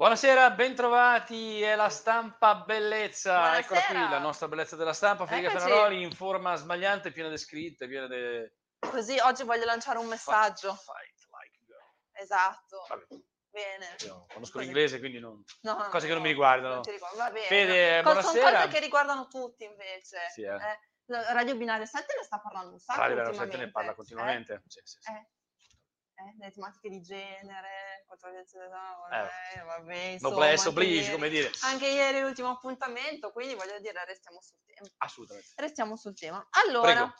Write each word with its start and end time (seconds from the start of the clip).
Buonasera, 0.00 0.52
bentrovati, 0.52 1.60
è 1.60 1.76
la 1.76 1.90
stampa 1.90 2.54
bellezza, 2.54 3.58
eccola 3.58 3.80
qui, 3.80 3.88
Buonasera. 3.90 4.18
la 4.18 4.24
nostra 4.24 4.48
bellezza 4.48 4.74
della 4.74 4.94
stampa, 4.94 5.26
Federica 5.26 5.52
Eccoci. 5.58 6.00
In 6.00 6.12
forma 6.12 6.54
smagliante, 6.54 7.12
piena 7.12 7.28
di 7.28 7.36
scritte, 7.36 7.86
piena 7.86 8.06
di... 8.06 8.50
Così 8.78 9.18
oggi 9.18 9.42
voglio 9.42 9.66
lanciare 9.66 9.98
un 9.98 10.06
messaggio. 10.06 10.72
Fight 10.72 11.18
like 11.28 11.58
girl. 11.66 11.84
Esatto. 12.12 12.86
Vabbè, 12.88 13.04
Bene. 13.50 13.96
io 14.06 14.24
conosco 14.32 14.52
Così. 14.54 14.64
l'inglese, 14.64 15.00
quindi 15.00 15.18
non... 15.18 15.44
No, 15.60 15.76
no, 15.76 15.88
Cose 15.90 16.06
che 16.06 16.14
non 16.14 16.22
mi 16.22 16.28
no, 16.28 16.32
riguardano. 16.32 16.74
non 16.76 16.82
ricordo, 16.82 17.16
Va 17.18 17.30
bene. 17.30 17.46
Fede, 17.46 18.02
Co- 18.02 18.08
Sono 18.08 18.20
buonasera. 18.22 18.56
cose 18.56 18.68
che 18.68 18.80
riguardano 18.80 19.26
tutti 19.26 19.64
invece. 19.64 20.18
Sì, 20.32 20.40
eh. 20.44 20.54
Eh, 20.54 21.32
Radio 21.34 21.56
Binario 21.56 21.84
7 21.84 22.14
ne 22.16 22.24
sta 22.24 22.38
parlando 22.40 22.72
un 22.72 22.78
sacco 22.78 23.00
Radio 23.00 23.16
ultimamente. 23.16 23.52
7 23.52 23.64
ne 23.66 23.70
parla 23.70 23.94
continuamente. 23.94 24.62
Sì, 24.66 24.80
sì, 24.82 24.96
sì. 24.98 25.12
Eh, 26.20 26.34
le 26.38 26.50
tematiche 26.50 26.90
di 26.90 27.00
genere, 27.00 28.04
contro 28.06 28.26
la 28.28 28.32
violenza 28.34 28.58
delle 28.58 28.70
donne, 28.70 29.30
Eh. 29.54 29.58
eh, 29.58 29.62
vabbè, 29.62 29.94
insomma, 29.94 30.34
Noblesse 30.34 30.68
anche 30.68 30.80
oblige, 30.80 31.00
ieri- 31.00 31.12
come 31.12 31.28
dire. 31.30 31.50
Anche 31.62 31.86
ieri 31.86 32.20
l'ultimo 32.20 32.50
appuntamento, 32.50 33.32
quindi 33.32 33.54
voglio 33.54 33.78
dire, 33.78 34.04
restiamo 34.04 34.42
sul 34.42 34.58
tema. 34.66 34.88
Assolutamente. 34.98 35.48
Restiamo 35.56 35.96
sul 35.96 36.14
tema. 36.14 36.46
Allora, 36.66 37.14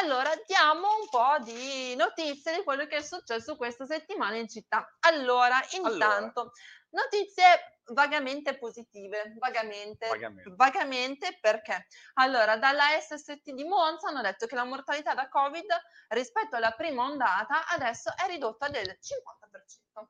allora, 0.00 0.30
diamo 0.46 0.88
un 1.00 1.08
po' 1.08 1.38
di 1.44 1.94
notizie 1.96 2.56
di 2.56 2.62
quello 2.62 2.86
che 2.86 2.96
è 2.96 3.02
successo 3.02 3.56
questa 3.56 3.86
settimana 3.86 4.36
in 4.36 4.48
città. 4.48 4.96
Allora, 5.00 5.58
intanto, 5.70 6.52
notizie 6.90 7.71
vagamente 7.86 8.56
positive, 8.58 9.34
vagamente, 9.38 10.06
Vagamente. 10.08 10.52
vagamente 10.54 11.38
perché? 11.40 11.86
Allora, 12.14 12.56
dalla 12.56 12.84
SST 13.00 13.50
di 13.52 13.64
Monza 13.64 14.08
hanno 14.08 14.22
detto 14.22 14.46
che 14.46 14.54
la 14.54 14.64
mortalità 14.64 15.14
da 15.14 15.28
Covid 15.28 15.66
rispetto 16.08 16.56
alla 16.56 16.72
prima 16.72 17.04
ondata 17.04 17.66
adesso 17.68 18.12
è 18.16 18.26
ridotta 18.28 18.68
del 18.68 18.98
50%. 19.00 20.06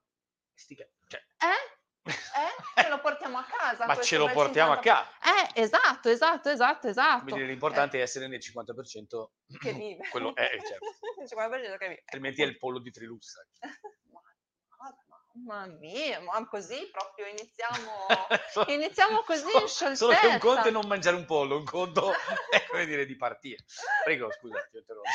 Sti 0.55 0.77
ca- 0.77 0.87
cioè, 1.09 1.21
Eh? 1.39 1.81
Eh? 2.05 2.83
Ce 2.83 2.89
lo 2.89 3.01
portiamo 3.01 3.39
a 3.39 3.45
casa. 3.45 3.87
ma 3.87 4.01
ce 4.01 4.17
lo 4.17 4.29
portiamo 4.33 4.73
a 4.73 4.77
50%. 4.79 4.83
casa. 4.83 5.11
Eh, 5.55 5.61
esatto, 5.63 6.09
esatto, 6.09 6.51
esatto, 6.51 6.89
esatto. 6.89 7.25
Dire, 7.35 7.47
l'importante 7.47 7.99
è 7.99 8.03
essere 8.03 8.27
nel 8.27 8.41
50% 8.41 9.27
Eh, 9.47 9.59
che 9.59 9.73
vive. 9.73 10.09
quello 10.11 10.35
è, 10.35 10.51
certo. 10.67 10.85
Il 11.21 11.29
50% 11.29 11.79
che 11.79 11.89
vive. 11.89 12.01
altrimenti 12.05 12.43
è 12.43 12.47
il 12.47 12.59
pollo 12.59 12.81
di 12.81 12.91
Trilussa. 12.91 13.47
Mamma 15.35 15.67
mia, 15.79 16.21
ma 16.21 16.47
così 16.47 16.89
proprio 16.91 17.27
iniziamo, 17.27 18.07
iniziamo 18.69 19.23
così 19.23 19.51
in 19.61 19.69
Solo- 19.69 19.95
Solo 19.95 20.13
che 20.13 20.27
un 20.27 20.39
conto 20.39 20.61
è 20.61 20.63
scioltezza. 20.63 20.71
non 20.71 20.87
mangiare 20.87 21.17
un 21.17 21.25
pollo, 21.25 21.57
un 21.57 21.65
conto 21.65 22.13
è 22.51 22.67
come 22.69 22.85
dire 22.85 23.07
di 23.07 23.17
partire. 23.17 23.65
Prego, 24.05 24.31
scusa, 24.33 24.61
ti 24.71 24.77
ho 24.77 24.81
interrotto. 24.81 25.09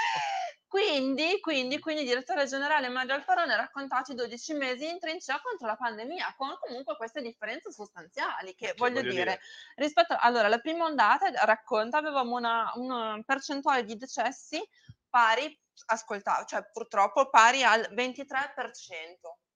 Quindi, 0.68 1.40
quindi, 1.40 1.80
quindi, 1.80 2.02
il 2.02 2.08
direttore 2.08 2.46
generale 2.46 2.90
Mario 2.90 3.14
Alfarone 3.14 3.54
ha 3.54 3.58
raccontato 3.58 4.12
i 4.12 4.16
12 4.16 4.54
mesi 4.56 4.90
in 4.90 5.00
trincea 5.00 5.40
contro 5.42 5.66
la 5.66 5.78
pandemia, 5.78 6.34
con 6.36 6.58
comunque 6.60 6.98
queste 6.98 7.22
differenze 7.22 7.72
sostanziali 7.72 8.54
che, 8.54 8.68
Che 8.68 8.74
voglio, 8.76 8.96
voglio 9.00 9.12
dire, 9.12 9.24
dire. 9.24 9.40
rispetto 9.76 10.16
allora 10.20 10.48
la 10.50 10.60
prima 10.60 10.84
ondata 10.86 11.30
racconta 11.46 12.00
avevamo 12.00 12.36
una, 12.36 12.72
una 12.76 13.22
percentuale 13.26 13.86
di 13.86 13.96
decessi 13.96 14.62
pari, 15.10 15.58
ascoltavo, 15.86 16.44
cioè 16.46 16.68
purtroppo 16.72 17.30
pari 17.30 17.64
al 17.64 17.88
23%. 17.94 19.47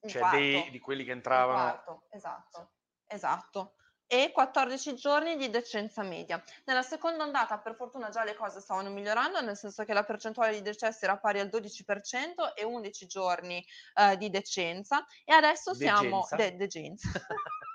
Un 0.00 0.08
Cioè 0.08 0.20
quarto. 0.20 0.38
dei, 0.38 0.70
di 0.70 0.78
quelli 0.78 1.04
che 1.04 1.12
entravano. 1.12 1.62
quarto, 1.62 2.06
esatto, 2.10 2.72
esatto. 3.06 3.72
E 4.10 4.30
14 4.32 4.94
giorni 4.94 5.36
di 5.36 5.50
decenza 5.50 6.02
media. 6.02 6.42
Nella 6.64 6.82
seconda 6.82 7.24
ondata, 7.24 7.58
per 7.58 7.74
fortuna, 7.74 8.08
già 8.08 8.24
le 8.24 8.34
cose 8.34 8.60
stavano 8.60 8.88
migliorando, 8.88 9.42
nel 9.42 9.56
senso 9.56 9.84
che 9.84 9.92
la 9.92 10.02
percentuale 10.02 10.52
di 10.54 10.62
decessi 10.62 11.04
era 11.04 11.18
pari 11.18 11.40
al 11.40 11.48
12% 11.48 12.54
e 12.54 12.64
11 12.64 13.06
giorni 13.06 13.62
eh, 13.94 14.16
di 14.16 14.30
decenza. 14.30 15.04
E 15.24 15.34
adesso 15.34 15.74
siamo... 15.74 16.26
Degenza? 16.26 16.36
de- 16.36 16.56
degenza. 16.56 17.08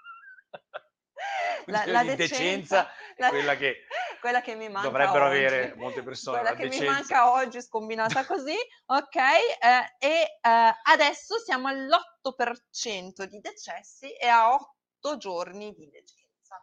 Quella 1.65 2.03
di 2.03 2.15
decenza 2.15 2.91
la- 3.17 3.29
quella 3.29 3.55
che 3.55 3.85
quella 4.19 4.41
che 4.41 4.55
mi 4.55 4.67
manca 4.69 4.87
dovrebbero 4.89 5.25
oggi. 5.25 5.35
avere 5.37 5.73
molte 5.75 6.03
persone, 6.03 6.37
Quella 6.39 6.51
la 6.51 6.57
che 6.57 6.63
mi 6.63 6.69
decenza. 6.71 6.91
manca 6.91 7.31
oggi 7.31 7.61
scombinata 7.61 8.25
così, 8.25 8.55
ok? 8.85 9.15
eh, 9.15 9.95
e 9.99 10.21
eh, 10.41 10.73
adesso 10.83 11.37
siamo 11.39 11.67
all'8% 11.69 13.25
di 13.25 13.39
decessi 13.39 14.11
e 14.13 14.27
a 14.27 14.53
8 14.53 15.17
giorni 15.17 15.73
di 15.73 15.89
decenza. 15.89 16.61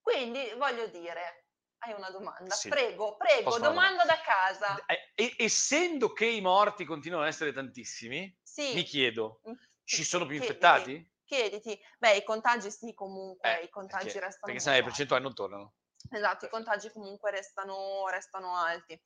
Quindi 0.00 0.52
voglio 0.56 0.86
dire, 0.88 1.46
hai 1.78 1.92
una 1.94 2.10
domanda? 2.10 2.54
Sì. 2.54 2.68
Prego, 2.68 3.16
prego, 3.16 3.42
Posso 3.50 3.60
domanda 3.60 4.04
da 4.04 4.20
casa. 4.20 4.84
Eh, 4.86 5.12
e- 5.14 5.34
essendo 5.38 6.12
che 6.12 6.26
i 6.26 6.40
morti 6.40 6.84
continuano 6.84 7.24
ad 7.24 7.30
essere 7.30 7.52
tantissimi, 7.52 8.36
Sì. 8.42 8.74
mi 8.74 8.82
chiedo, 8.84 9.40
Mm, 9.48 9.52
ci 9.84 10.04
sono 10.04 10.26
più 10.26 10.36
infettati? 10.36 11.08
Chiediti. 11.28 11.78
Beh, 11.98 12.16
i 12.16 12.24
contagi 12.24 12.70
sì, 12.70 12.94
comunque, 12.94 13.60
Eh, 13.60 13.64
i 13.64 13.68
contagi 13.68 14.04
perché, 14.04 14.20
restano 14.20 14.46
perché 14.46 14.60
sennò 14.60 14.76
le 14.76 14.82
percentuali 14.84 15.22
non 15.22 15.34
tornano. 15.34 15.74
Esatto, 16.10 16.46
i 16.46 16.48
contagi 16.48 16.90
comunque 16.90 17.30
restano, 17.30 18.08
restano 18.08 18.56
alti. 18.56 18.98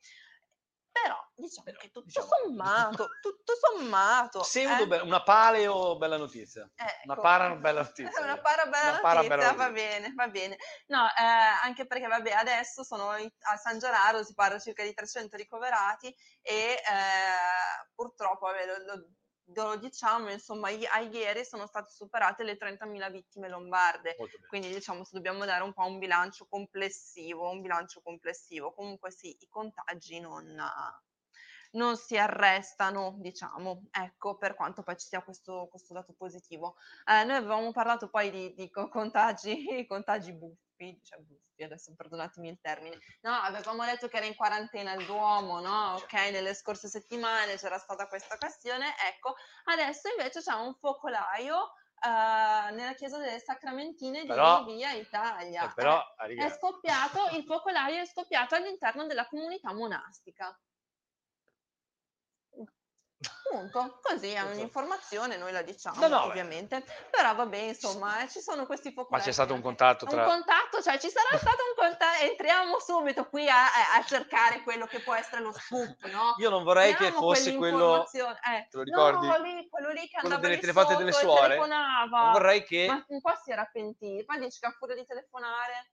Però 0.93 1.17
diciamo 1.35 1.65
Però, 1.65 1.79
che 1.81 1.91
tutto 1.91 2.05
diciamo- 2.07 2.27
sommato, 2.29 3.09
tutto 3.23 3.55
sommato, 3.59 4.41
Pseudo 4.41 4.83
eh, 4.85 4.87
be- 4.87 4.99
una 5.01 5.23
paleo 5.23 5.97
bella 5.97 6.17
notizia. 6.19 6.71
Una 7.05 7.15
ecco, 7.15 7.23
para 7.23 7.49
bella 7.57 7.83
notizia. 7.83 8.23
Una 8.23 8.39
para 8.39 8.67
bella 8.67 8.91
Una 8.91 9.01
para 9.01 9.15
notizia, 9.23 9.37
bella 9.37 9.53
va 9.55 9.69
notizia. 9.69 9.89
bene, 9.89 10.15
va 10.15 10.29
bene. 10.29 10.57
No, 10.89 11.07
eh, 11.09 11.23
anche 11.65 11.87
perché 11.87 12.07
vabbè, 12.07 12.31
adesso 12.33 12.85
sono 12.85 13.17
in- 13.17 13.33
a 13.41 13.57
San 13.57 13.79
Gerardo, 13.81 14.23
si 14.23 14.35
parla 14.35 14.61
circa 14.61 14.85
di 14.85 14.93
300 14.95 15.37
ricoverati 15.37 16.15
e 16.41 16.55
eh, 16.75 17.89
purtroppo, 17.95 18.47
vabbè, 18.47 18.67
lo, 18.67 18.77
lo- 18.95 19.07
lo 19.55 19.77
diciamo, 19.77 20.31
insomma, 20.31 20.71
i- 20.71 20.87
a 20.87 21.01
ieri 21.01 21.45
sono 21.45 21.67
state 21.67 21.91
superate 21.91 22.45
le 22.45 22.57
30.000 22.57 23.09
vittime 23.11 23.49
lombarde. 23.49 24.17
Quindi 24.47 24.69
diciamo 24.73 25.05
se 25.05 25.11
dobbiamo 25.17 25.45
dare 25.45 25.63
un 25.65 25.73
po' 25.73 25.85
un 25.87 25.99
bilancio 25.99 26.47
complessivo, 26.47 27.49
un 27.51 27.61
bilancio 27.63 28.01
complessivo. 28.03 28.73
Comunque 28.75 29.11
sì, 29.11 29.37
i 29.39 29.49
contagi 29.49 30.21
non, 30.21 30.45
non 31.73 31.97
si 31.97 32.17
arrestano, 32.19 33.17
diciamo, 33.19 33.85
ecco, 33.91 34.37
per 34.37 34.55
quanto 34.55 34.83
poi 34.83 34.97
ci 34.99 35.07
sia 35.07 35.23
questo, 35.23 35.69
questo 35.71 35.95
dato 35.95 36.13
positivo. 36.15 36.77
Eh, 37.05 37.25
noi 37.25 37.37
avevamo 37.37 37.73
parlato 37.73 38.09
poi 38.11 38.31
di, 38.31 38.55
di 38.55 38.71
co- 38.71 38.89
contagi, 38.89 39.87
contagi 39.89 40.33
buffi, 40.35 40.72
cioè 41.03 41.21
buffi, 41.21 41.63
adesso 41.63 41.93
perdonatemi 41.97 42.49
il 42.49 42.59
termine. 42.61 42.99
No, 43.23 43.33
avevamo 43.33 43.85
detto 43.85 44.09
che 44.09 44.17
era 44.17 44.27
in 44.27 44.35
quarantena 44.35 44.93
il 44.95 45.07
Duomo, 45.07 45.61
no? 45.61 45.95
Ok, 45.95 46.13
nelle 46.31 46.55
scorse 46.55 46.89
settimane 46.89 47.57
c'era 47.57 47.79
stata 47.79 48.07
questa 48.09 48.37
questione, 48.39 48.95
ecco, 49.09 49.35
adesso 49.65 50.09
invece 50.17 50.41
c'è 50.41 50.55
un 50.55 50.75
focolaio 50.75 51.73
eh, 52.05 52.71
nella 52.73 52.95
chiesa 52.95 53.19
delle 53.19 53.39
Sacramentine 53.39 54.27
Però- 54.27 54.65
di 54.65 54.75
Via 54.75 54.91
Italia. 54.93 55.71
Eh, 55.71 55.75
però, 55.75 56.03
Eh, 56.27 56.35
è 56.35 56.51
scoppiato, 56.51 57.29
il 57.37 57.45
focolaio 57.45 58.01
è 58.01 58.07
scoppiato 58.07 58.57
all'interno 58.57 59.07
della 59.07 59.27
comunità 59.29 59.73
monastica. 59.73 60.59
Punto, 63.43 63.99
così 64.03 64.31
è 64.31 64.41
Punto. 64.41 64.55
un'informazione, 64.57 65.37
noi 65.37 65.53
la 65.53 65.63
diciamo 65.63 66.01
No, 66.01 66.07
no, 66.09 66.21
beh. 66.23 66.27
ovviamente, 66.29 66.85
però 67.11 67.35
vabbè 67.35 67.57
insomma 67.57 68.21
eh, 68.23 68.29
ci 68.29 68.41
sono 68.41 68.65
questi 68.67 68.89
ma 68.95 69.03
focolai. 69.03 69.25
c'è 69.25 69.33
stato 69.33 69.53
un 69.53 69.61
contatto 69.61 70.05
Un 70.05 70.11
tra... 70.11 70.25
contatto, 70.25 70.81
cioè 70.81 70.99
ci 70.99 71.11
sarà 71.11 71.37
stato 71.37 71.59
un 71.69 71.75
contatto, 71.77 72.23
entriamo 72.25 72.79
subito 72.81 73.29
qui 73.29 73.49
a, 73.49 73.65
a- 73.97 74.03
cercare 74.05 74.63
quello 74.63 74.87
che 74.87 75.01
può 75.01 75.15
essere 75.15 75.43
lo 75.43 75.53
scoop, 75.53 76.05
no? 76.07 76.35
Io 76.39 76.51
non 76.51 76.63
vorrei 76.65 76.95
che 76.95 77.11
Diamo 77.11 77.19
fosse 77.19 77.55
quello... 77.57 78.07
eh, 78.13 78.67
te 78.71 78.77
lo 78.77 78.83
ricordi? 78.83 79.27
No, 79.27 79.37
lì, 79.43 79.69
quello 79.69 79.91
lì 79.91 80.01
che 80.09 80.19
Quello 80.21 80.35
andava 80.35 80.41
delle 80.49 80.59
telefonate 80.61 80.97
delle 80.97 81.13
suore? 81.13 81.41
telefonava. 81.43 82.23
Non 82.23 82.33
vorrei 82.33 82.65
che... 82.65 82.87
Ma 82.89 83.05
un 83.09 83.21
po' 83.21 83.35
si 83.43 83.51
era 83.51 83.69
pentito, 83.71 84.25
poi 84.25 84.39
dici 84.41 84.59
che 84.61 84.67
a 84.67 84.71
furia 84.79 84.95
di 84.95 85.05
telefonare, 85.07 85.93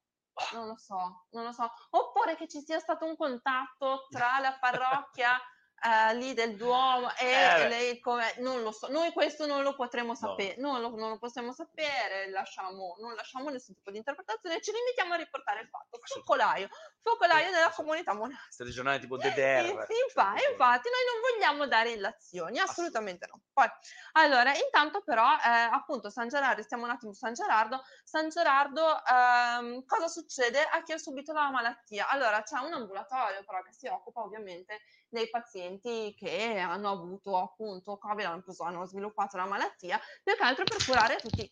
non 0.54 0.68
lo 0.68 0.78
so, 0.78 1.26
non 1.32 1.44
lo 1.44 1.52
so. 1.52 1.70
Oppure 1.92 2.36
che 2.36 2.48
ci 2.48 2.62
sia 2.62 2.80
stato 2.80 3.06
un 3.06 3.18
contatto 3.18 4.08
tra 4.10 4.40
la 4.40 4.58
parrocchia 4.60 5.40
eh, 5.82 6.14
lì 6.16 6.34
del 6.34 6.56
Duomo 6.56 7.10
e 7.16 7.26
Eh, 7.26 7.68
lei 7.68 8.00
come, 8.00 8.34
non 8.38 8.62
lo 8.62 8.72
so, 8.72 8.88
noi 8.90 9.12
questo 9.12 9.46
non 9.46 9.64
lo 9.64 9.76
potremo 9.76 10.10
No. 10.10 10.16
sapere, 10.16 10.56
non, 10.58 10.82
lo, 10.82 10.90
non 10.96 11.10
lo 11.10 11.18
possiamo 11.18 11.54
sapere, 11.54 12.30
lasciamo, 12.30 12.96
non 13.00 13.14
lasciamo 13.16 13.50
nessun 13.50 13.76
tipo 13.76 13.92
di 13.92 13.98
interpretazione, 13.98 14.62
ci 14.62 14.72
limitiamo 14.72 15.14
a 15.14 15.18
riportare 15.18 15.62
il 15.62 15.68
fatto. 15.70 16.00
Focolaio, 16.02 16.70
focolaio 17.02 17.52
sì. 17.70 17.76
comunità 17.76 18.14
monastica. 18.14 18.56
Queste 18.56 18.74
giornate 18.74 19.00
tipo 19.00 19.18
DDR. 19.18 19.86
sì, 19.88 19.94
cioè, 20.14 20.50
infatti 20.50 20.90
noi 20.90 21.06
non 21.06 21.22
vogliamo 21.32 21.68
dare 21.68 21.92
illazioni, 21.92 22.60
assolutamente 22.60 23.28
no. 23.32 23.42
Poi, 23.54 23.68
allora, 24.14 24.54
intanto 24.56 25.02
però, 25.04 25.26
eh, 25.36 25.50
appunto, 25.72 26.10
San 26.10 26.28
Gerardo, 26.28 26.62
stiamo 26.64 26.84
un 26.86 26.90
attimo 26.92 27.14
su 27.14 27.20
San 27.20 27.34
Gerardo, 27.34 27.84
San 28.04 28.30
Gerardo, 28.30 29.04
ehm, 29.06 29.86
cosa 29.86 30.08
succede 30.08 30.62
a 30.64 30.82
chi 30.84 30.94
ha 30.94 30.98
subito 30.98 31.32
la 31.34 31.50
malattia? 31.52 32.08
Allora, 32.10 32.42
c'è 32.44 32.60
un 32.60 32.74
ambulatorio 32.74 33.44
però 33.46 33.62
che 33.62 33.72
si 33.74 33.88
occupa 33.88 34.22
ovviamente 34.22 34.80
dei 35.10 35.30
pazienti 35.30 36.14
che 36.18 36.58
hanno 36.58 36.90
avuto 36.90 37.38
appunto 37.38 37.98
Covid, 37.98 38.26
hanno, 38.26 38.42
preso- 38.42 38.64
hanno 38.64 38.86
sviluppato 38.86 39.38
la 39.38 39.46
malattia, 39.46 40.00
più 40.24 40.36
che 40.36 40.44
altro 40.44 40.64
per 40.64 40.84
curare 40.86 41.18
tutti 41.18 41.50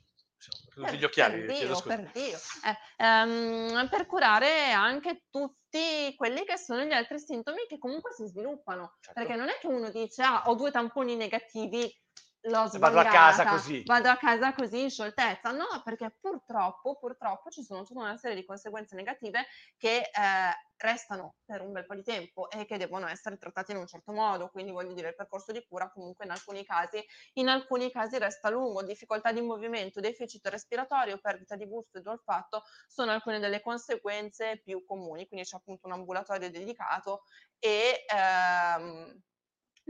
Tutti 0.69 0.97
gli 0.97 1.03
occhiali, 1.03 1.45
per 1.45 1.57
Dio, 1.57 1.75
scusa. 1.75 1.95
per 1.95 2.11
Dio. 2.11 2.37
Eh, 2.63 3.03
ehm, 3.03 3.89
per 3.89 4.05
curare 4.05 4.71
anche 4.71 5.23
tutti 5.31 6.13
quelli 6.15 6.45
che 6.45 6.57
sono 6.57 6.83
gli 6.83 6.93
altri 6.93 7.19
sintomi 7.19 7.65
che 7.67 7.79
comunque 7.79 8.13
si 8.13 8.27
sviluppano. 8.27 8.97
Certo. 8.99 9.19
Perché 9.19 9.35
non 9.35 9.49
è 9.49 9.57
che 9.59 9.65
uno 9.65 9.89
dice, 9.89 10.21
ah, 10.21 10.43
ho 10.45 10.53
due 10.53 10.69
tamponi 10.69 11.15
negativi, 11.15 11.91
l'ho 12.49 12.67
E 12.71 12.79
vado 12.79 12.99
a 12.99 13.07
casa 13.07 13.45
così. 13.45 13.79
vado 13.83 14.09
a 14.09 14.17
casa 14.17 14.53
così 14.53 14.81
in 14.83 14.89
scioltezza. 14.89 15.51
No, 15.51 15.65
perché 15.83 16.15
purtroppo, 16.19 16.97
purtroppo 16.97 17.49
ci 17.49 17.63
sono 17.63 17.83
tutta 17.83 17.99
una 18.01 18.17
serie 18.17 18.35
di 18.35 18.45
conseguenze 18.45 18.95
negative 18.95 19.45
che 19.77 19.97
eh, 19.99 20.09
restano 20.77 21.37
per 21.45 21.61
un 21.61 21.71
bel 21.71 21.85
po' 21.85 21.95
di 21.95 22.03
tempo 22.03 22.49
e 22.49 22.65
che 22.65 22.77
devono 22.77 23.07
essere 23.07 23.37
trattate 23.37 23.71
in 23.71 23.77
un 23.79 23.87
certo 23.87 24.11
modo. 24.11 24.49
Quindi 24.49 24.71
voglio 24.71 24.93
dire, 24.93 25.09
il 25.09 25.15
percorso 25.15 25.51
di 25.51 25.65
cura 25.67 25.89
comunque 25.89 26.25
in 26.25 26.31
alcuni 26.31 26.63
casi, 26.65 27.03
in 27.33 27.47
alcuni 27.47 27.91
casi 27.91 28.17
resta 28.17 28.49
lungo. 28.49 28.83
Difficoltà 28.83 29.31
di 29.31 29.41
movimento, 29.41 29.99
deficit 29.99 30.45
respiratorio, 30.47 31.17
perdita 31.19 31.55
di 31.55 31.65
gusto 31.65 31.97
e 31.97 32.01
di 32.01 32.07
olfatto 32.07 32.63
sono 32.87 33.11
alcune 33.11 33.39
delle 33.39 33.61
conseguenze 33.61 34.59
più 34.63 34.83
comuni. 34.85 35.27
Quindi 35.27 35.45
c'è 35.47 35.57
appunto 35.57 35.87
un 35.87 35.93
ambulatorio 35.93 36.49
dedicato 36.51 37.23
e 37.59 38.05
ehm, 38.07 39.21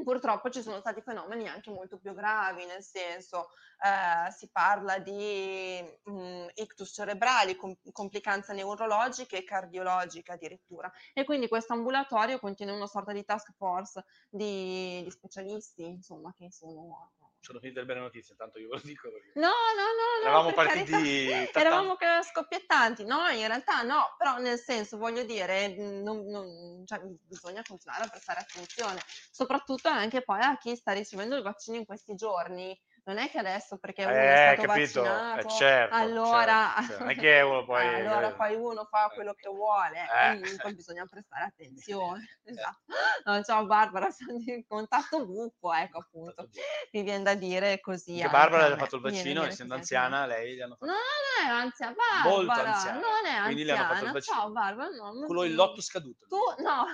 purtroppo 0.04 0.50
ci 0.50 0.62
sono 0.62 0.80
stati 0.80 1.02
fenomeni 1.02 1.48
anche 1.48 1.70
molto 1.72 1.98
più 1.98 2.14
gravi, 2.14 2.66
nel 2.66 2.84
senso 2.84 3.50
eh, 3.84 4.32
si 4.32 4.50
parla 4.52 5.00
di 5.00 5.82
mh, 6.04 6.48
ictus 6.56 6.92
cerebrali, 6.94 7.56
com- 7.56 7.76
complicanze 7.92 8.54
neurologiche 8.54 9.38
e 9.38 9.44
cardiologiche 9.44 10.32
addirittura. 10.32 10.92
E 11.14 11.24
quindi 11.24 11.48
questo 11.48 11.74
ambulatorio 11.74 12.40
contiene 12.40 12.72
una 12.72 12.88
sorta 12.88 13.12
di 13.12 13.24
task 13.24 13.54
force 13.56 14.06
di, 14.30 15.02
di 15.04 15.12
specialisti, 15.12 15.86
insomma, 15.86 16.34
che 16.34 16.52
sono... 16.52 17.12
Sono 17.48 17.60
finite 17.62 17.80
le 17.80 17.86
belle 17.86 18.02
notizie, 18.02 18.36
tanto 18.36 18.60
io 18.60 18.68
ve 18.68 18.76
lo 18.76 18.82
dico. 18.84 19.08
No, 19.36 19.48
no, 19.48 19.48
no, 19.48 20.22
no, 20.22 20.28
Eravamo 20.28 20.52
partiti 20.52 21.30
Eravamo 21.54 21.96
che 21.96 22.06
scoppiettanti, 22.24 23.06
no, 23.06 23.26
in 23.30 23.48
realtà 23.48 23.84
no, 23.84 24.16
però 24.18 24.38
nel 24.40 24.60
senso 24.60 24.98
voglio 24.98 25.24
dire, 25.24 25.74
non- 25.78 26.26
non- 26.26 26.84
cioè, 26.86 27.00
bisogna 27.26 27.62
continuare 27.66 28.04
a 28.04 28.08
prestare 28.10 28.42
attenzione, 28.42 29.00
soprattutto 29.32 29.88
anche 29.88 30.24
poi 30.24 30.42
a 30.42 30.58
chi 30.58 30.76
sta 30.76 30.92
ricevendo 30.92 31.38
il 31.38 31.44
vaccino 31.44 31.78
in 31.78 31.86
questi 31.86 32.16
giorni. 32.16 32.78
Non 33.08 33.20
è 33.20 33.30
che 33.30 33.38
adesso 33.38 33.78
perché 33.78 34.04
uno 34.04 34.14
è 34.14 34.52
Eh, 34.52 34.56
stato 34.56 34.68
capito? 34.68 35.00
Eh, 35.06 35.08
vaccinato, 35.08 35.48
certo, 35.48 35.96
allora, 35.96 36.74
certo, 36.76 36.88
certo. 36.88 37.04
Non 37.04 37.10
è 37.12 37.16
che 37.16 37.40
uno 37.42 37.64
poi... 37.66 37.96
allora 38.06 38.34
poi 38.34 38.56
uno 38.56 38.84
fa 38.84 39.10
quello 39.16 39.34
che 39.34 39.48
vuole, 39.48 39.98
Eh. 40.02 40.40
comunque 40.42 40.74
bisogna 40.74 41.06
prestare 41.10 41.46
attenzione. 41.46 42.26
Esatto. 42.44 42.84
No, 43.24 43.42
ciao 43.44 43.66
Barbara, 43.66 44.10
sono 44.12 44.38
di 44.40 44.66
contatto 44.68 45.26
buffo, 45.26 45.74
ecco 45.74 46.00
appunto. 46.00 46.50
Mi 46.92 47.02
viene 47.04 47.24
da 47.24 47.34
dire 47.36 47.80
così. 47.80 48.22
Anche 48.22 48.30
Barbara 48.30 48.68
le 48.68 48.74
ha 48.74 48.78
fatto 48.78 48.98
il 48.98 49.02
vaccino, 49.02 49.44
essendo 49.46 49.76
anziana, 49.76 50.26
lei 50.26 50.56
gli 50.56 50.62
hanno 50.62 50.76
fatto 50.76 50.92
No, 50.92 50.98
non 50.98 51.48
è 51.48 51.62
anziana, 51.62 51.96
molto 52.24 52.46
Barbara, 52.46 52.74
anziana. 52.74 53.00
non 53.00 53.26
è 53.26 53.44
Quindi 53.46 53.64
le 53.64 53.72
hanno 53.72 53.82
fatto 53.84 54.04
il 54.04 54.08
anziana. 54.08 54.12
vaccino. 54.12 54.36
Ciao 54.38 54.52
Barbara, 54.52 54.90
no, 54.90 55.14
non 55.14 55.26
Quello 55.28 55.44
il 55.46 55.56
lotto 55.56 55.82
scaduto. 55.82 56.26
Tu, 56.28 56.62
no. 56.64 56.86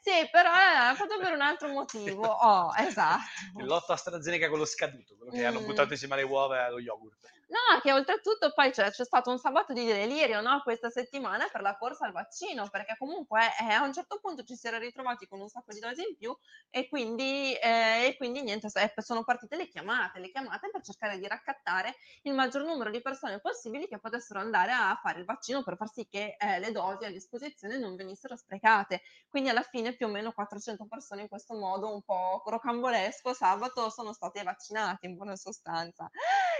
Sì, 0.00 0.28
però 0.30 0.50
l'ha 0.50 0.94
fatto 0.94 1.18
per 1.18 1.32
un 1.32 1.40
altro 1.40 1.68
motivo. 1.68 2.26
Oh, 2.26 2.72
esatto. 2.76 3.22
Il 3.58 3.64
lotto 3.64 3.92
AstraZeneca 3.92 4.48
quello 4.54 4.64
scaduto, 4.64 5.16
quello 5.16 5.32
che 5.32 5.44
hanno 5.44 5.60
Mm. 5.60 5.64
buttato 5.64 5.92
insieme 5.92 6.14
alle 6.14 6.22
uova 6.22 6.58
e 6.60 6.62
allo 6.62 6.78
yogurt. 6.78 7.32
No, 7.46 7.78
che 7.82 7.92
oltretutto 7.92 8.52
poi 8.54 8.70
c'è, 8.70 8.90
c'è 8.90 9.04
stato 9.04 9.30
un 9.30 9.38
sabato 9.38 9.74
di 9.74 9.84
delirio, 9.84 10.40
no? 10.40 10.60
Questa 10.62 10.88
settimana 10.88 11.46
per 11.52 11.60
la 11.60 11.76
corsa 11.76 12.06
al 12.06 12.12
vaccino, 12.12 12.68
perché 12.70 12.96
comunque 12.98 13.40
eh, 13.60 13.70
a 13.72 13.82
un 13.82 13.92
certo 13.92 14.18
punto 14.18 14.42
ci 14.44 14.56
si 14.56 14.66
era 14.66 14.78
ritrovati 14.78 15.26
con 15.26 15.40
un 15.40 15.48
sacco 15.48 15.72
di 15.74 15.78
dosi 15.78 16.00
in 16.08 16.16
più 16.16 16.34
e 16.70 16.88
quindi, 16.88 17.54
eh, 17.54 18.06
e 18.06 18.16
quindi 18.16 18.42
niente, 18.42 18.68
eh, 18.72 18.92
sono 19.02 19.24
partite 19.24 19.56
le 19.56 19.68
chiamate, 19.68 20.20
le 20.20 20.30
chiamate 20.30 20.70
per 20.70 20.82
cercare 20.82 21.18
di 21.18 21.26
raccattare 21.28 21.94
il 22.22 22.32
maggior 22.32 22.62
numero 22.64 22.90
di 22.90 23.02
persone 23.02 23.40
possibili 23.40 23.86
che 23.88 23.98
potessero 23.98 24.40
andare 24.40 24.72
a 24.72 24.98
fare 25.02 25.18
il 25.18 25.24
vaccino 25.26 25.62
per 25.62 25.76
far 25.76 25.90
sì 25.92 26.06
che 26.08 26.36
eh, 26.38 26.58
le 26.60 26.72
dosi 26.72 27.04
a 27.04 27.10
disposizione 27.10 27.76
non 27.78 27.94
venissero 27.94 28.36
sprecate. 28.36 29.02
Quindi 29.28 29.50
alla 29.50 29.62
fine 29.62 29.94
più 29.94 30.06
o 30.06 30.08
meno 30.08 30.32
400 30.32 30.86
persone 30.86 31.22
in 31.22 31.28
questo 31.28 31.54
modo 31.54 31.92
un 31.92 32.02
po' 32.02 32.42
rocambolesco 32.46 33.34
sabato 33.34 33.90
sono 33.90 34.12
state 34.14 34.42
vaccinate 34.42 35.06
in 35.06 35.14
buona 35.16 35.36
sostanza. 35.36 36.10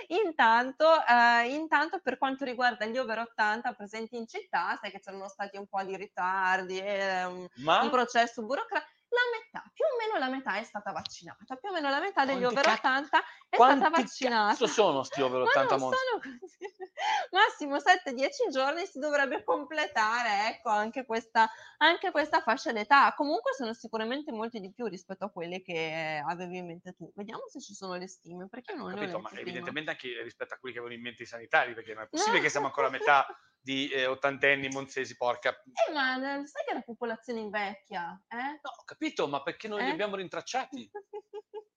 Intanto, 0.09 0.87
eh, 1.07 1.49
intanto 1.55 2.01
per 2.01 2.19
quanto 2.19 2.45
riguarda 2.45 2.87
gli 2.87 2.99
over 2.99 3.19
80 3.21 3.73
presenti 3.75 4.17
in 4.17 4.27
città, 4.27 4.77
sai 4.81 4.91
che 4.91 5.01
c'erano 5.01 5.29
stati 5.29 5.57
un 5.57 5.67
po' 5.67 5.83
di 5.83 5.97
ritardi, 5.97 6.79
e, 6.79 7.25
um, 7.25 7.47
un 7.79 7.89
Ma 7.89 7.91
processo 7.91 8.45
burocratico. 8.45 8.94
La 9.09 9.21
metà, 9.39 9.71
più 9.73 9.85
o 9.85 9.97
meno 9.99 10.19
la 10.19 10.29
metà 10.29 10.57
è 10.59 10.65
stata 10.65 10.91
vaccinata, 10.91 11.55
più 11.57 11.69
o 11.69 11.73
meno 11.73 11.89
la 11.89 12.01
metà 12.01 12.25
degli 12.25 12.41
Quanti 12.41 12.59
over 12.59 12.65
cazzo- 12.65 12.89
80 12.89 13.19
è 13.49 13.57
quanti 13.57 13.79
stata 13.79 14.01
vaccinata. 14.01 14.49
cazzo 14.51 14.67
sono 14.67 15.03
sti 15.05 15.21
over 15.23 15.39
Ma 15.43 15.45
80 15.47 15.77
non 15.77 15.79
monstri? 15.79 16.07
sono 16.09 16.39
così. 16.41 16.57
Massimo 17.31 17.77
7-10 17.77 18.51
giorni 18.51 18.87
si 18.87 18.99
dovrebbe 18.99 19.45
completare, 19.45 20.49
ecco, 20.49 20.71
anche 20.71 21.05
questa, 21.05 21.49
anche 21.79 22.11
questa 22.11 22.41
fascia 22.41 22.73
d'età. 22.73 23.13
Comunque 23.17 23.53
sono 23.55 23.73
sicuramente 23.73 24.33
molti 24.33 24.59
di 24.59 24.73
più 24.73 24.87
rispetto 24.87 25.27
a 25.27 25.31
quelli 25.31 25.63
che 25.63 26.21
avevi 26.27 26.59
in 26.59 26.67
mente 26.67 26.95
tu. 26.95 27.11
Vediamo 27.15 27.47
se 27.49 27.61
ci 27.61 27.75
sono 27.75 27.95
le 27.95 28.09
stime, 28.09 28.49
perché 28.49 28.75
non 28.75 28.89
le 28.89 28.95
ho 28.95 28.97
Capito, 28.99 29.19
ma 29.21 29.29
prima. 29.29 29.43
evidentemente 29.43 29.91
anche 29.91 30.23
rispetto 30.23 30.55
a 30.55 30.59
quelli 30.59 30.75
che 30.75 30.81
avevano 30.81 30.99
in 31.01 31.07
mente 31.07 31.23
i 31.23 31.27
sanitari, 31.27 31.75
perché 31.75 31.95
non 31.95 32.03
è 32.05 32.09
possibile 32.09 32.39
No. 32.39 32.43
che 32.43 32.51
siamo 32.51 32.67
ancora 32.67 32.89
a 32.89 32.91
metà 32.91 33.27
di 33.65 33.89
eh, 33.89 34.05
ottantenni 34.07 34.69
monzesi, 34.69 35.17
porca. 35.17 35.51
Eh, 35.89 35.93
ma 35.93 36.17
sai 36.45 36.65
che 36.67 36.75
la 36.75 36.83
popolazione 36.83 37.41
invecchia, 37.41 38.23
eh? 38.29 38.37
No, 38.61 38.71
ho 38.79 38.85
capito, 38.85 39.27
ma 39.27 39.43
perché 39.43 39.69
non 39.69 39.79
li 39.81 39.89
Eh? 39.89 39.91
abbiamo 39.91 40.17
rintracciati? 40.17 40.91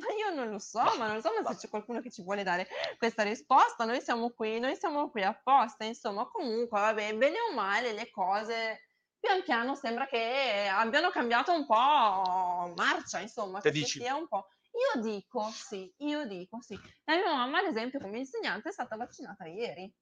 Ma 0.00 0.06
io 0.18 0.34
non 0.34 0.48
lo 0.50 0.58
so, 0.58 0.78
Ma- 0.82 0.96
ma 0.96 1.06
non 1.06 1.16
lo 1.16 1.20
so 1.20 1.30
ma 1.42 1.52
se 1.52 1.58
c'è 1.58 1.68
qualcuno 1.68 2.00
che 2.00 2.10
ci 2.10 2.22
vuole 2.22 2.42
dare 2.42 2.66
questa 2.96 3.22
risposta. 3.22 3.84
Noi 3.84 4.00
siamo 4.00 4.30
qui, 4.30 4.58
noi 4.58 4.74
siamo 4.74 5.10
qui 5.10 5.22
apposta, 5.22 5.84
insomma, 5.84 6.26
comunque, 6.26 6.80
vabbè, 6.80 7.14
bene 7.14 7.36
o 7.50 7.52
male 7.54 7.92
le 7.92 8.10
cose 8.10 8.86
pian 9.20 9.42
piano 9.42 9.74
sembra 9.74 10.06
che 10.06 10.66
abbiano 10.72 11.10
cambiato 11.10 11.52
un 11.52 11.66
po' 11.66 12.72
marcia, 12.74 13.20
insomma, 13.20 13.60
Te 13.60 13.70
che 13.70 13.78
dici? 13.78 13.98
sia 14.00 14.14
un 14.14 14.26
po'. 14.28 14.46
Io 14.94 15.02
dico 15.02 15.50
sì, 15.50 15.92
io 15.98 16.24
dico 16.26 16.62
sì. 16.62 16.78
La 17.04 17.16
mia 17.16 17.34
mamma, 17.34 17.58
ad 17.58 17.66
esempio, 17.66 18.00
come 18.00 18.16
insegnante 18.18 18.70
è 18.70 18.72
stata 18.72 18.96
vaccinata 18.96 19.44
ieri. 19.46 19.92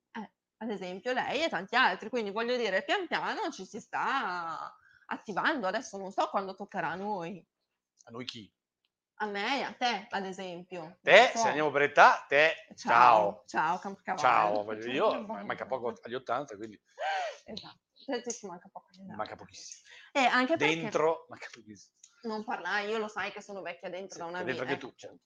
Eh, 0.59 0.65
ad 0.65 0.71
esempio, 0.71 1.13
lei 1.13 1.45
e 1.45 1.49
tanti 1.49 1.77
altri. 1.77 2.09
Quindi 2.09 2.31
voglio 2.31 2.57
dire, 2.57 2.83
pian 2.83 3.07
piano 3.07 3.51
ci 3.51 3.65
si 3.65 3.81
sta 3.81 4.77
attivando. 5.07 5.67
Adesso 5.67 5.97
non 5.97 6.11
so 6.11 6.29
quando 6.29 6.55
toccherà 6.55 6.91
a 6.91 6.97
noi. 6.97 7.45
A 8.05 8.11
noi 8.11 8.25
chi? 8.25 8.53
A 9.21 9.27
me 9.27 9.59
e 9.59 9.63
a 9.63 9.73
te, 9.73 10.07
ad 10.11 10.25
esempio. 10.25 10.99
Te, 11.03 11.31
so. 11.33 11.39
se 11.39 11.49
andiamo 11.49 11.71
per 11.71 11.83
età, 11.83 12.25
te, 12.29 12.55
ciao. 12.77 13.43
Ciao, 13.47 13.81
ciao. 13.81 14.17
Ciao, 14.17 14.63
voglio 14.63 14.91
io, 14.91 15.27
ma 15.27 15.43
manca 15.43 15.67
poco 15.67 15.93
agli 16.03 16.15
80, 16.15 16.57
quindi 16.57 16.81
Esatto, 17.45 18.47
manca 18.47 18.69
poco. 18.69 18.87
manca 19.17 19.35
pochissimo. 19.35 19.89
E 20.13 20.21
anche 20.21 20.57
perché 20.57 20.81
Dentro, 20.81 21.27
manca 21.29 21.49
pochissimo. 21.53 21.97
Non 22.23 22.45
parlare, 22.45 22.89
io 22.89 22.99
lo 22.99 23.09
sai 23.09 23.31
che 23.33 23.41
sono 23.43 23.63
vecchia 23.63 23.89
dentro 23.91 24.17
Sì, 24.17 24.19
da 24.19 24.25
una 24.27 24.43
dentro 24.43 24.65
vita. 24.65 24.73
ecco. 24.73 24.93
certo. 24.97 25.21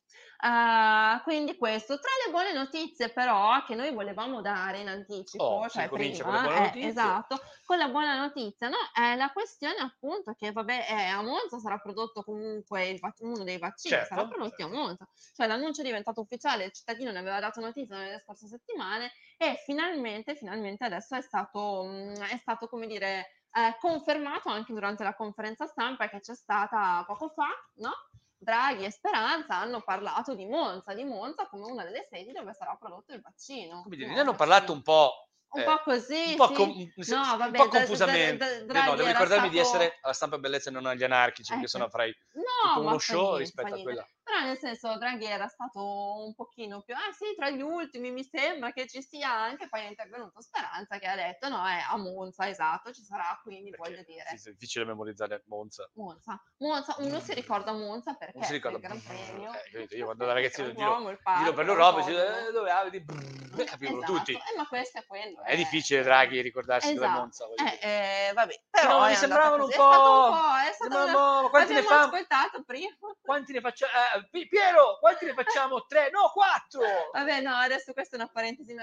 Ah, 0.45 1.21
quindi 1.25 1.57
questo, 1.57 1.99
tra 1.99 2.11
le 2.25 2.31
buone 2.33 2.53
notizie 2.53 3.11
però 3.13 3.65
che 3.65 3.75
noi 3.77 3.93
volevamo 3.93 4.41
dare 4.41 4.81
in 4.81 4.89
anticipo, 4.89 5.45
Oh, 5.45 5.69
cioè 5.69 5.89
prima, 5.89 6.23
con 6.23 6.33
le 6.33 6.41
eh, 6.81 6.87
esatto, 6.87 7.39
con 7.65 7.79
la 7.79 7.89
buona 7.89 8.17
notizia, 8.17 8.69
no? 8.69 8.77
È 8.93 9.15
la 9.17 9.31
questione 9.33 9.77
appunto 9.79 10.35
che 10.35 10.53
vabbè, 10.53 10.87
eh, 10.91 11.05
a 11.07 11.23
Monza 11.23 11.59
sarà 11.59 11.79
prodotto 11.79 12.23
comunque 12.25 12.89
il 12.89 13.01
uno 13.21 13.45
dei 13.45 13.59
vaccini, 13.59 13.95
Certo, 13.95 14.07
sarà 14.07 14.25
prodotto 14.27 14.63
certo. 14.63 14.65
a 14.65 14.69
Monza, 14.69 15.09
cioè 15.35 15.47
l'annuncio 15.47 15.81
è 15.83 15.85
diventato 15.85 16.21
ufficiale, 16.21 16.65
il 16.65 16.73
cittadino 16.73 17.11
ne 17.13 17.19
aveva 17.19 17.41
dato 17.41 17.61
notizia 17.61 17.97
nelle 17.97 18.19
scorse 18.19 18.47
settimane 18.49 19.13
e 19.37 19.57
finalmente, 19.65 20.35
finalmente 20.35 20.85
adesso 20.85 21.15
è 21.17 21.21
stato, 21.23 21.85
mm, 21.85 22.15
è 22.15 22.37
stato 22.39 22.69
come 22.69 22.87
dire, 22.87 23.42
eh, 23.53 23.77
confermato 23.81 24.49
anche 24.49 24.73
durante 24.73 25.05
la 25.05 25.15
conferenza 25.15 25.67
stampa 25.67 26.09
che 26.09 26.21
c'è 26.21 26.35
stata 26.35 27.05
poco 27.07 27.29
fa, 27.29 27.49
no? 27.77 27.93
Draghi 28.39 28.85
e 28.85 28.91
Speranza 28.91 29.57
hanno 29.57 29.83
parlato 29.83 30.35
di 30.35 30.47
Monza, 30.47 30.95
di 30.95 31.05
Monza 31.05 31.47
come 31.47 31.71
una 31.71 31.85
delle 31.85 32.09
sedi 32.11 32.33
dove 32.33 32.53
sarà 32.55 32.75
prodotto 32.75 33.13
il 33.15 33.21
vaccino. 33.21 33.85
Il 33.91 34.07
ne 34.09 34.19
hanno 34.19 34.35
parlato 34.35 34.73
un 34.73 34.83
po'. 34.83 35.29
Un 35.55 35.61
eh, 35.61 35.65
po' 35.65 35.81
così, 35.85 36.31
un 36.31 36.37
po', 36.37 36.55
sì. 36.55 36.93
senso- 36.97 37.15
No, 37.15 37.33
un 37.33 37.39
vabbè, 37.39 37.57
po' 37.59 37.65
da- 37.67 37.71
da- 37.71 37.79
confusamente. 37.85 38.57
Eh, 38.61 38.65
Draghi 38.65 38.89
no, 38.89 38.97
devo 38.97 39.09
ricordarmi 39.09 39.49
di 39.51 39.59
stato- 39.59 39.77
essere 39.77 39.99
alla 40.01 40.13
stampa 40.15 40.39
bellezza 40.39 40.71
e 40.71 40.73
non 40.73 40.87
agli 40.87 41.05
anarchici, 41.05 41.51
perché 41.51 41.67
Ecco. 41.67 41.71
sennò 41.77 41.89
farei 41.91 42.17
No, 42.33 42.43
tutto 42.63 42.83
ma 42.83 42.89
uno 42.89 42.99
show 42.99 43.21
niente, 43.23 43.39
rispetto 43.39 43.75
a 43.75 43.81
quella. 43.83 44.09
Però 44.25 44.39
nel 44.41 44.59
senso 44.59 44.97
Draghi 44.99 45.25
era 45.27 45.49
stato 45.49 46.25
un 46.25 46.33
pochino 46.35 46.81
più, 46.83 46.95
ah 46.95 47.13
sì, 47.13 47.35
tra 47.37 47.51
gli 47.51 47.61
ultimi 47.61 48.11
mi 48.13 48.23
sembra 48.23 48.73
che 48.73 48.87
ci 48.87 49.03
sia 49.03 49.31
anche, 49.33 49.69
poi 49.69 49.81
è 49.83 49.89
intervenuto 49.89 50.41
Speranza 50.41 50.99
che 50.99 51.07
ha 51.07 51.17
detto 51.17 51.49
no, 51.49 51.67
è 51.67 51.83
a 51.89 51.97
Monza, 51.97 52.49
esatto, 52.49 52.93
ci 52.93 53.03
sarà, 53.03 53.39
quindi 53.43 53.71
Perché 53.71 53.91
voglio 53.91 54.03
dire. 54.05 54.25
sì, 54.37 54.49
è 54.49 54.53
difficile 54.53 54.85
memorizzare 54.85 55.43
Monza. 55.47 55.89
Monza, 55.95 56.41
Monza, 56.59 56.95
uno 56.99 57.19
si 57.21 57.35
ricorda 57.35 57.73
Monza 57.73 58.15
perché 58.15 58.39
Non 58.39 58.47
si 58.47 58.53
è 58.53 58.55
ricorda. 58.55 58.77
il 58.79 58.83
Gran 58.85 59.03
Premio. 59.03 59.51
Eh? 59.73 59.89
Io 59.97 60.05
quando 60.07 60.25
da 60.25 60.33
ragazzino 60.33 60.73
giro, 60.73 61.19
parco, 61.23 61.41
giro 61.43 61.53
per 61.55 61.65
l'Europa 61.67 62.07
eh, 62.07 62.53
dove 62.53 62.71
abiti? 62.71 63.41
Capivano 63.53 63.99
Esatto, 63.99 64.13
tutti. 64.15 64.33
eh, 64.33 64.57
ma 64.57 64.67
questo 64.67 64.99
è 64.99 65.05
quello. 65.07 65.43
È 65.43 65.53
eh. 65.53 65.57
difficile 65.57 66.03
Draghi 66.03 66.41
ricordarsi 66.41 66.95
dove 66.95 67.05
è 67.05 67.09
Esatto. 67.09 67.21
Monza. 67.23 67.47
voglio 67.47 67.63
dire. 67.65 67.81
Eh, 67.81 68.29
eh, 68.29 68.33
vabbè, 68.33 68.63
però 68.71 69.05
è 69.05 69.09
mi 69.11 69.15
sembravano 69.17 69.55
un 69.65 69.71
così. 69.71 69.73
È 69.73 69.75
stato 69.75 70.01
po'- 70.01 70.25
un 70.25 70.31
po', 70.33 70.57
è 70.69 70.73
stata 70.73 70.95
Sembravano- 70.95 71.39
una... 71.41 71.49
quanti 71.51 71.73
ne 71.75 71.83
fa? 71.83 72.01
ascoltato 72.01 72.63
prima. 72.65 72.97
Quanti 73.21 73.53
ne 73.53 73.61
facciamo? 73.61 73.93
Eh, 74.15 74.29
Pi- 74.31 74.49
Piero, 74.49 74.99
quanti 74.99 75.25
ne 75.25 75.35
facciamo? 75.35 75.85
Tre? 75.87 76.11
No, 76.11 76.31
quattro! 76.33 76.83
Vabbè, 77.13 77.41
no, 77.41 77.55
adesso 77.55 77.93
questa 77.93 78.17
è 78.17 78.21
una 78.21 78.29
parentesi. 78.29 78.75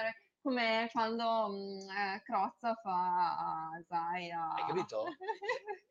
come 0.41 0.89
quando 0.91 1.49
mm, 1.49 1.89
eh, 1.89 2.21
Crozza 2.23 2.75
fa 2.75 3.37
a 3.37 3.83
Zaia. 3.87 4.53
Hai 4.55 4.65
capito? 4.65 5.05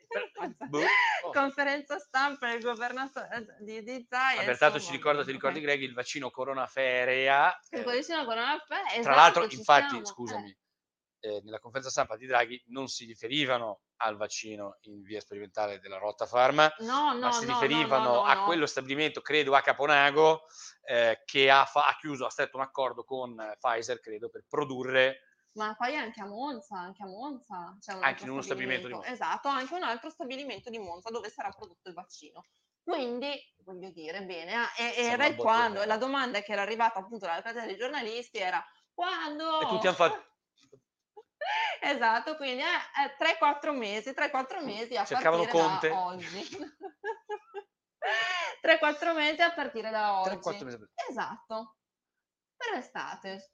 Boh, 0.69 0.81
oh. 1.25 1.33
Conferenza 1.33 1.99
stampa 1.99 2.49
del 2.49 2.63
governatore 2.63 3.57
di, 3.61 3.83
di 3.83 4.07
Zaia. 4.09 4.41
Albertato 4.41 4.81
ci 4.81 4.91
ricorda, 4.91 5.23
ti 5.23 5.33
ricordi 5.33 5.61
Greg, 5.61 5.83
il 5.83 5.93
vaccino 5.93 6.31
Corona 6.31 6.67
Ferea. 6.67 7.59
Che 7.69 7.81
eh, 7.81 7.83
poi 7.83 7.99
vicino 7.99 8.25
con 8.25 8.39
una 8.39 8.59
fe- 8.67 8.81
tra 8.85 8.97
esatto, 8.97 9.17
l'altro, 9.17 9.49
ci 9.49 9.57
infatti, 9.57 9.89
siamo, 9.89 10.03
eh. 10.03 10.07
scusami, 10.07 10.49
eh, 10.49 10.59
nella 11.21 11.59
conferenza 11.59 11.91
stampa 11.91 12.17
di 12.17 12.27
Draghi 12.27 12.63
non 12.69 12.89
si 12.89 13.05
riferivano 13.05 13.81
al 13.97 14.17
vaccino 14.17 14.79
in 14.83 15.03
via 15.03 15.21
sperimentale 15.21 15.81
della 15.81 15.99
Rotta 15.99 16.27
Pharma, 16.27 16.73
No, 16.79 17.13
no, 17.13 17.19
ma 17.19 17.33
si 17.33 17.47
no, 17.47 17.53
no, 17.53 17.61
riferivano 17.61 18.05
no, 18.05 18.15
no, 18.15 18.25
a 18.25 18.45
quello 18.45 18.67
stabilimento, 18.67 19.21
credo 19.21 19.55
a 19.55 19.61
Caponago, 19.61 20.43
eh, 20.83 21.23
che 21.25 21.51
ha, 21.51 21.65
fa- 21.65 21.87
ha 21.87 21.97
chiuso, 21.99 22.27
ha 22.27 22.31
stretto 22.31 22.57
un 22.57 22.63
accordo 22.63 23.05
con 23.05 23.39
eh, 23.41 23.57
Pfizer, 23.59 24.01
credo, 24.01 24.29
per 24.29 24.45
produrre 24.49 25.23
Ma 25.55 25.75
poi 25.77 25.97
anche 25.97 26.21
a 26.21 26.27
Monza, 26.27 26.79
anche 26.79 27.03
a 27.03 27.07
Monza 27.07 27.77
c'è 27.81 27.95
un 27.95 28.05
Anche 28.05 28.25
in 28.25 28.31
uno 28.31 28.43
stabilimento 28.43 28.87
di 28.87 28.93
Monza. 28.93 29.11
Esatto, 29.11 29.49
anche 29.49 29.75
un 29.75 29.83
altro 29.83 30.11
stabilimento 30.11 30.71
di 30.71 30.79
Monza 30.79 31.11
dove 31.11 31.31
sarà 31.31 31.51
prodotto 31.51 31.89
il 31.89 31.95
vaccino. 31.95 32.45
Quindi, 32.89 33.39
voglio 33.65 33.91
dire, 33.91 34.25
bene, 34.25 34.55
ah, 34.55 34.73
e, 34.79 34.95
era 34.97 35.27
il 35.27 35.37
quando, 35.37 35.85
la 35.85 35.99
domanda 35.99 36.41
che 36.41 36.53
era 36.53 36.63
arrivata 36.63 37.01
appunto 37.01 37.27
dalla 37.27 37.43
catena 37.43 37.67
dei 37.67 37.77
giornalisti 37.77 38.39
era 38.39 38.65
quando? 38.95 39.61
e 39.61 39.67
tutti 39.67 39.87
hanno 39.87 39.97
fatto... 39.97 40.25
Esatto, 41.81 42.37
quindi 42.37 42.63
eh, 42.63 43.17
3-4 43.19 43.77
mesi, 43.77 44.11
3-4 44.11 44.63
mesi 44.65 44.97
a 44.97 45.05
Cercavano 45.05 45.45
partire 45.45 45.63
Conte. 45.65 45.89
da 45.89 46.01
oggi. 46.05 46.27
3-4 48.63 49.15
mesi 49.15 49.43
a 49.43 49.53
partire 49.53 49.91
da 49.91 50.21
oggi. 50.21 50.31
3-4 50.37 50.65
mesi. 50.65 50.79
Esatto, 51.09 51.77
per 52.57 52.75
l'estate. 52.75 53.53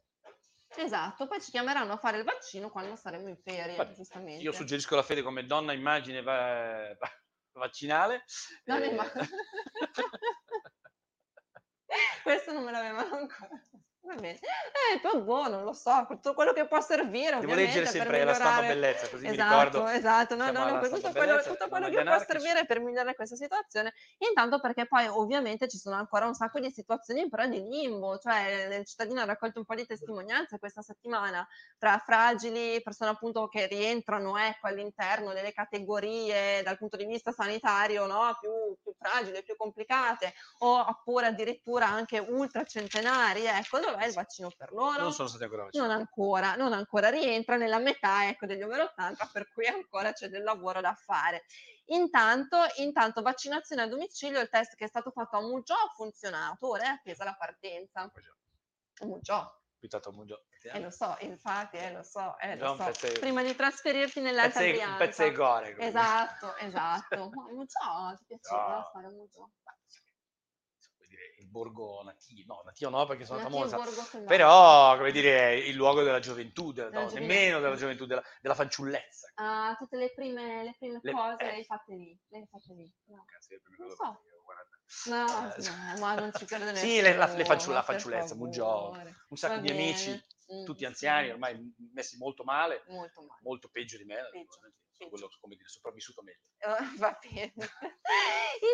Esatto, 0.76 1.28
poi 1.28 1.40
ci 1.40 1.52
chiameranno 1.52 1.92
a 1.92 1.98
fare 1.98 2.18
il 2.18 2.24
vaccino 2.24 2.68
quando 2.68 2.96
saremo 2.96 3.28
in 3.28 3.36
ferie, 3.40 3.76
Vabbè, 3.76 3.92
giustamente. 3.92 4.42
Io 4.42 4.50
suggerisco 4.52 4.96
la 4.96 5.04
fede 5.04 5.22
come 5.22 5.46
donna 5.46 5.72
immagine 5.72 6.20
va- 6.20 6.92
va- 6.98 7.12
vaccinale. 7.52 8.24
Donna 8.64 8.84
eh, 8.84 8.88
imma- 8.88 9.12
Questo 12.24 12.52
non 12.52 12.64
me 12.64 12.72
l'avevano 12.72 13.14
ancora. 13.16 13.48
Va 14.06 14.14
bene. 14.16 14.34
Eh, 14.34 15.00
poi 15.00 15.22
boh, 15.22 15.48
non 15.48 15.64
lo 15.64 15.72
so, 15.72 16.04
tutto 16.06 16.34
quello 16.34 16.52
che 16.52 16.66
può 16.66 16.78
servire 16.82 17.40
Devo 17.40 17.54
leggere 17.54 17.84
per 17.84 17.88
sempre 17.88 18.22
la 18.22 18.34
stampa 18.34 18.60
bellezza, 18.60 19.08
così 19.08 19.22
mi 19.24 19.30
Esatto, 19.30 19.54
ricordo. 19.54 19.88
esatto, 19.88 20.36
no, 20.36 20.50
no, 20.50 20.64
no, 20.68 20.78
tutto 20.88 21.10
quello, 21.12 21.40
tutto 21.42 21.68
quello 21.68 21.88
che 21.88 22.02
può 22.02 22.18
servire 22.18 22.66
per 22.66 22.80
migliorare 22.80 23.14
questa 23.14 23.34
situazione, 23.34 23.94
intanto 24.18 24.60
perché 24.60 24.86
poi 24.86 25.06
ovviamente 25.06 25.68
ci 25.68 25.78
sono 25.78 25.96
ancora 25.96 26.26
un 26.26 26.34
sacco 26.34 26.60
di 26.60 26.70
situazioni 26.70 27.30
però 27.30 27.46
di 27.46 27.62
limbo, 27.62 28.18
cioè 28.18 28.76
il 28.78 28.84
cittadino 28.84 29.22
ha 29.22 29.24
raccolto 29.24 29.60
un 29.60 29.64
po' 29.64 29.74
di 29.74 29.86
testimonianze 29.86 30.58
questa 30.58 30.82
settimana 30.82 31.46
tra 31.78 31.96
fragili, 31.96 32.82
persone 32.82 33.10
appunto 33.10 33.48
che 33.48 33.66
rientrano 33.66 34.36
ecco, 34.36 34.66
all'interno 34.66 35.32
delle 35.32 35.52
categorie 35.52 36.62
dal 36.62 36.76
punto 36.76 36.98
di 36.98 37.06
vista 37.06 37.32
sanitario 37.32 38.04
no? 38.04 38.36
più 38.38 38.50
fragili, 39.04 39.42
più 39.42 39.56
complicate, 39.56 40.34
o 40.60 40.80
oppure 40.80 41.26
addirittura 41.26 41.86
anche 41.86 42.18
ultracentenari, 42.18 43.44
ecco, 43.44 43.78
dov'è 43.78 44.06
il 44.06 44.14
vaccino 44.14 44.50
per 44.56 44.72
loro? 44.72 45.02
Non 45.02 45.12
sono 45.12 45.28
stati 45.28 45.44
ancora 45.44 45.64
vaccinati. 45.64 45.88
Non 45.88 45.98
ancora, 45.98 46.54
non 46.54 46.72
ancora 46.72 47.10
rientra 47.10 47.56
nella 47.56 47.78
metà 47.78 48.26
ecco, 48.28 48.46
degli 48.46 48.62
over 48.62 48.80
80, 48.80 49.28
per 49.32 49.52
cui 49.52 49.66
ancora 49.66 50.12
c'è 50.12 50.28
del 50.28 50.42
lavoro 50.42 50.80
da 50.80 50.94
fare. 50.94 51.44
Intanto, 51.88 52.58
intanto, 52.76 53.20
vaccinazione 53.20 53.82
a 53.82 53.86
domicilio, 53.86 54.40
il 54.40 54.48
test 54.48 54.74
che 54.74 54.86
è 54.86 54.88
stato 54.88 55.10
fatto 55.10 55.36
a 55.36 55.42
Mugiò 55.42 55.74
ha 55.74 55.92
funzionato, 55.94 56.68
ora 56.68 56.84
è 56.84 56.88
attesa 56.88 57.24
la 57.24 57.36
partenza. 57.38 58.10
Mugiò, 59.02 59.46
Abitato 59.84 60.08
a 60.08 60.12
Mugio. 60.12 60.44
eh 60.62 60.80
lo 60.80 60.90
so, 60.90 61.14
infatti, 61.20 61.76
eh 61.76 61.92
lo 61.92 62.02
so, 62.02 62.38
eh 62.38 62.56
lo 62.56 62.70
un 62.72 62.78
so. 62.78 62.84
pezzo- 62.84 63.20
Prima 63.20 63.42
di 63.42 63.54
trasferirti 63.54 64.20
nell'Alta 64.22 64.60
Pezze, 64.60 64.70
un 64.70 64.72
Brianza. 64.72 64.96
pezzo 65.04 65.22
di 65.24 65.32
gore. 65.34 65.74
come 65.74 65.86
Esatto, 65.88 66.56
esatto. 66.56 67.30
Ma 67.34 67.42
Mugiò, 67.52 68.16
ti 68.16 68.24
piaceva 68.26 68.90
No. 68.92 69.52
Vuol 70.96 71.08
dire, 71.08 71.34
il 71.38 71.48
borgo 71.48 72.02
nativo, 72.02 72.54
no, 72.54 72.62
nativo 72.64 72.90
no 72.90 73.04
perché 73.04 73.26
sono 73.26 73.40
Nativo 73.42 73.68
famosa, 73.68 74.24
però 74.24 74.96
come 74.96 75.12
dire 75.12 75.54
il 75.58 75.74
luogo 75.76 76.02
della 76.02 76.18
gioventù, 76.18 76.72
della- 76.72 76.88
Della 76.88 77.02
no, 77.02 77.08
giovinezza. 77.08 77.34
nemmeno 77.34 77.60
della 77.60 77.76
gioventù, 77.76 78.06
della, 78.06 78.22
della 78.40 78.54
fanciullezza. 78.54 79.32
Ah, 79.34 79.74
tutte 79.78 79.98
le 79.98 80.12
prime, 80.14 80.64
le 80.64 80.74
prime 80.78 80.98
Le- 81.02 81.12
cose 81.12 81.36
eh. 81.42 81.44
le 81.44 81.52
hai 81.56 81.64
fatte 81.64 81.92
lì, 81.94 82.18
le 82.28 82.38
hai 82.38 82.46
fatte 82.50 82.72
lì. 82.72 82.90
No. 83.08 83.22
Cazzo, 83.26 83.52
io 83.52 83.60
prima 83.62 83.76
Non 83.84 83.88
cosa 83.94 84.04
so. 84.04 84.22
No, 85.06 85.54
Eh, 85.54 85.62
no, 85.62 85.98
ma 85.98 86.14
non 86.14 86.32
ci 86.32 86.44
credo 86.44 86.64
Sì, 86.74 87.00
le- 87.00 87.14
la- 87.14 87.26
le 87.26 87.32
nessuno, 87.36 87.44
fanciu- 87.44 87.72
la 87.72 87.82
fanciullezza, 87.82 88.34
favore. 88.90 89.16
un 89.28 89.36
sacco 89.36 89.54
Va 89.54 89.60
di 89.60 89.68
bene. 89.68 89.82
amici, 89.82 90.24
Mm, 90.52 90.64
tutti 90.64 90.84
anziani, 90.84 91.30
ormai 91.30 91.74
messi 91.94 92.18
molto 92.18 92.44
male, 92.44 92.82
Molto 92.88 93.22
male. 93.22 93.40
molto 93.42 93.68
peggio 93.70 93.96
di 93.96 94.04
me, 94.04 94.16
Peggio, 94.30 94.58
sono 95.04 95.08
quello, 95.08 95.28
come 95.40 95.56
dire, 95.56 95.68
sopravvissuto 95.68 96.22
meglio. 96.22 96.40
Eh, 96.58 96.96
Va 96.98 97.18
bene. 97.20 97.52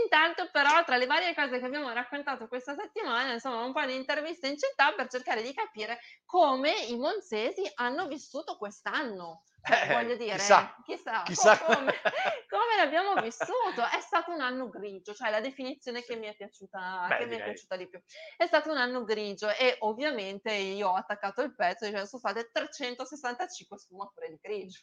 Intanto 0.05 0.49
però 0.51 0.85
tra 0.85 0.97
le 0.97 1.07
varie 1.07 1.35
cose 1.35 1.59
che 1.59 1.65
abbiamo 1.65 1.91
raccontato 1.93 2.47
questa 2.49 2.75
settimana, 2.75 3.33
insomma 3.33 3.65
un 3.65 3.73
po' 3.73 3.85
di 3.85 3.95
interviste 3.95 4.49
in 4.49 4.57
città 4.59 4.93
per 4.93 5.09
cercare 5.09 5.43
di 5.43 5.53
capire 5.53 5.99
come 6.25 6.73
i 6.87 6.97
monzesi 6.97 7.63
hanno 7.75 8.07
vissuto 8.07 8.57
quest'anno. 8.57 9.43
Cioè, 9.63 9.91
Eh, 9.91 9.93
voglio 9.93 10.17
dire, 10.17 10.37
chissà, 10.37 10.75
chissà, 10.85 11.23
chissà 11.23 11.59
co- 11.59 11.75
come, 11.75 11.93
come 12.49 12.77
l'abbiamo 12.77 13.21
vissuto. 13.21 13.85
È 13.91 14.01
stato 14.01 14.33
un 14.33 14.41
anno 14.41 14.69
grigio, 14.69 15.13
cioè 15.15 15.31
la 15.31 15.41
definizione 15.41 16.03
che 16.03 16.17
mi 16.17 16.27
è 16.27 16.35
piaciuta, 16.35 17.07
Beh, 17.09 17.19
che 17.19 17.27
mi 17.27 17.37
è 17.37 17.43
piaciuta 17.45 17.77
di 17.77 17.89
più. 17.89 18.01
È 18.37 18.47
stato 18.47 18.71
un 18.71 18.79
anno 18.79 19.05
grigio 19.05 19.49
e 19.51 19.77
ovviamente 19.81 20.53
io 20.53 20.89
ho 20.89 20.95
attaccato 20.95 21.43
il 21.43 21.55
pezzo 21.55 21.85
dicendo 21.85 22.07
sono 22.07 22.21
state 22.21 22.51
365 22.51 23.79
sfumature 23.79 24.29
di 24.31 24.39
grigio. 24.41 24.81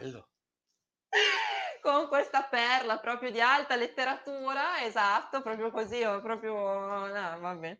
Bello. 0.00 0.26
con 1.86 2.08
questa 2.08 2.42
perla 2.42 2.98
proprio 2.98 3.30
di 3.30 3.40
alta 3.40 3.76
letteratura, 3.76 4.82
esatto, 4.82 5.40
proprio 5.40 5.70
così, 5.70 6.02
o 6.02 6.20
proprio, 6.20 6.52
no, 7.06 7.38
vabbè. 7.38 7.78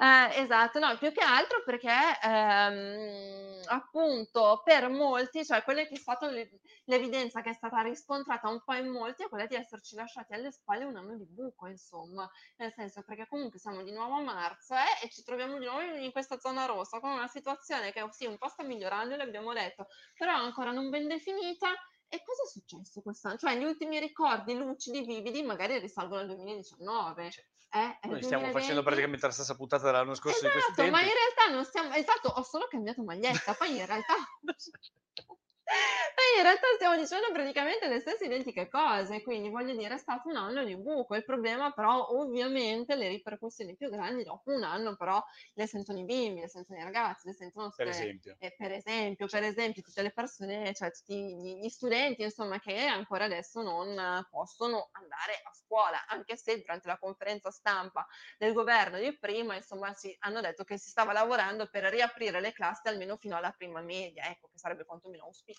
Eh, 0.00 0.40
esatto, 0.40 0.78
no, 0.78 0.96
più 0.96 1.12
che 1.12 1.20
altro 1.20 1.62
perché 1.62 1.92
ehm, 2.22 3.60
appunto 3.66 4.62
per 4.64 4.88
molti, 4.88 5.44
cioè 5.44 5.62
quella 5.62 5.82
che 5.82 5.94
è 5.94 5.96
stata 5.96 6.26
l'e- 6.30 6.48
l'evidenza 6.84 7.42
che 7.42 7.50
è 7.50 7.52
stata 7.52 7.82
riscontrata 7.82 8.48
un 8.48 8.62
po' 8.64 8.72
in 8.72 8.88
molti 8.88 9.24
è 9.24 9.28
quella 9.28 9.44
di 9.44 9.56
esserci 9.56 9.94
lasciati 9.94 10.32
alle 10.32 10.50
spalle 10.50 10.84
un 10.84 10.96
anno 10.96 11.14
di 11.14 11.26
buco, 11.26 11.66
insomma, 11.66 12.26
nel 12.56 12.72
senso 12.72 13.02
perché 13.02 13.26
comunque 13.28 13.58
siamo 13.58 13.82
di 13.82 13.92
nuovo 13.92 14.14
a 14.14 14.22
marzo 14.22 14.72
eh, 14.74 15.04
e 15.04 15.10
ci 15.10 15.22
troviamo 15.22 15.58
di 15.58 15.66
nuovo 15.66 15.80
in, 15.82 16.02
in 16.02 16.12
questa 16.12 16.38
zona 16.38 16.64
rossa 16.64 16.98
con 16.98 17.10
una 17.10 17.28
situazione 17.28 17.92
che 17.92 18.06
sì, 18.10 18.24
un 18.24 18.38
po' 18.38 18.48
sta 18.48 18.62
migliorando, 18.62 19.16
l'abbiamo 19.16 19.52
detto, 19.52 19.88
però 20.16 20.32
ancora 20.32 20.70
non 20.70 20.88
ben 20.88 21.06
definita. 21.08 21.68
E 22.10 22.22
cosa 22.24 22.42
è 22.42 22.46
successo 22.46 23.00
quest'anno? 23.02 23.36
Cioè, 23.36 23.56
gli 23.56 23.64
ultimi 23.64 23.98
ricordi 23.98 24.54
lucidi, 24.54 25.04
vividi, 25.04 25.42
magari 25.42 25.78
risalgono 25.78 26.20
al 26.20 26.26
2019. 26.26 27.30
Cioè, 27.30 27.44
Eh, 27.70 27.98
noi 28.08 28.22
stiamo 28.22 28.44
2020. 28.44 28.52
facendo 28.52 28.82
praticamente 28.82 29.26
la 29.26 29.32
stessa 29.32 29.54
puntata 29.54 29.84
dell'anno 29.84 30.14
scorso 30.14 30.40
di 30.40 30.50
questi 30.50 30.70
Esatto, 30.70 30.74
tempi. 30.82 30.90
ma 30.90 31.00
in 31.02 31.12
realtà 31.12 31.54
non 31.54 31.64
stiamo... 31.66 31.92
Esatto, 31.92 32.28
ho 32.28 32.42
solo 32.42 32.66
cambiato 32.68 33.02
maglietta, 33.02 33.52
poi 33.54 33.76
in 33.76 33.84
realtà... 33.86 34.14
Poi 35.68 36.38
in 36.38 36.42
realtà 36.42 36.66
stiamo 36.76 36.96
dicendo 36.96 37.30
praticamente 37.30 37.88
le 37.88 38.00
stesse 38.00 38.24
identiche 38.24 38.68
cose, 38.68 39.22
quindi 39.22 39.50
voglio 39.50 39.74
dire 39.76 39.94
è 39.94 39.98
stato 39.98 40.28
un 40.28 40.36
anno 40.36 40.64
di 40.64 40.76
buco, 40.76 41.14
il 41.14 41.24
problema 41.24 41.70
però 41.72 42.08
ovviamente 42.08 42.94
le 42.94 43.08
ripercussioni 43.08 43.76
più 43.76 43.90
grandi 43.90 44.24
dopo 44.24 44.50
un 44.50 44.62
anno 44.62 44.96
però 44.96 45.22
le 45.54 45.66
sentono 45.66 45.98
i 45.98 46.04
bimbi, 46.04 46.40
le 46.40 46.48
sentono 46.48 46.78
i 46.78 46.82
ragazzi, 46.82 47.26
le 47.28 47.34
sentono 47.34 47.70
per 47.74 47.86
tutte- 47.86 47.98
esempio. 47.98 48.36
e 48.38 48.54
per 48.56 48.72
esempio, 48.72 49.26
per 49.26 49.42
esempio, 49.42 49.82
tutte 49.82 50.00
le 50.02 50.10
persone, 50.10 50.72
cioè 50.74 50.90
tutti 50.90 51.14
gli, 51.36 51.60
gli 51.60 51.68
studenti, 51.68 52.22
insomma, 52.22 52.58
che 52.58 52.86
ancora 52.86 53.24
adesso 53.24 53.60
non 53.62 54.26
possono 54.30 54.88
andare 54.92 55.40
a 55.44 55.52
scuola, 55.52 56.06
anche 56.06 56.36
se 56.36 56.58
durante 56.60 56.88
la 56.88 56.98
conferenza 56.98 57.50
stampa 57.50 58.06
del 58.38 58.54
governo 58.54 58.98
di 58.98 59.16
prima, 59.18 59.54
insomma, 59.54 59.92
si, 59.92 60.14
hanno 60.20 60.40
detto 60.40 60.64
che 60.64 60.78
si 60.78 60.88
stava 60.88 61.12
lavorando 61.12 61.68
per 61.68 61.84
riaprire 61.84 62.40
le 62.40 62.52
classi 62.52 62.88
almeno 62.88 63.16
fino 63.16 63.36
alla 63.36 63.50
prima 63.52 63.80
media, 63.82 64.24
ecco, 64.24 64.48
che 64.48 64.58
sarebbe 64.58 64.84
quantomeno 64.84 65.24
auspicabile, 65.24 65.56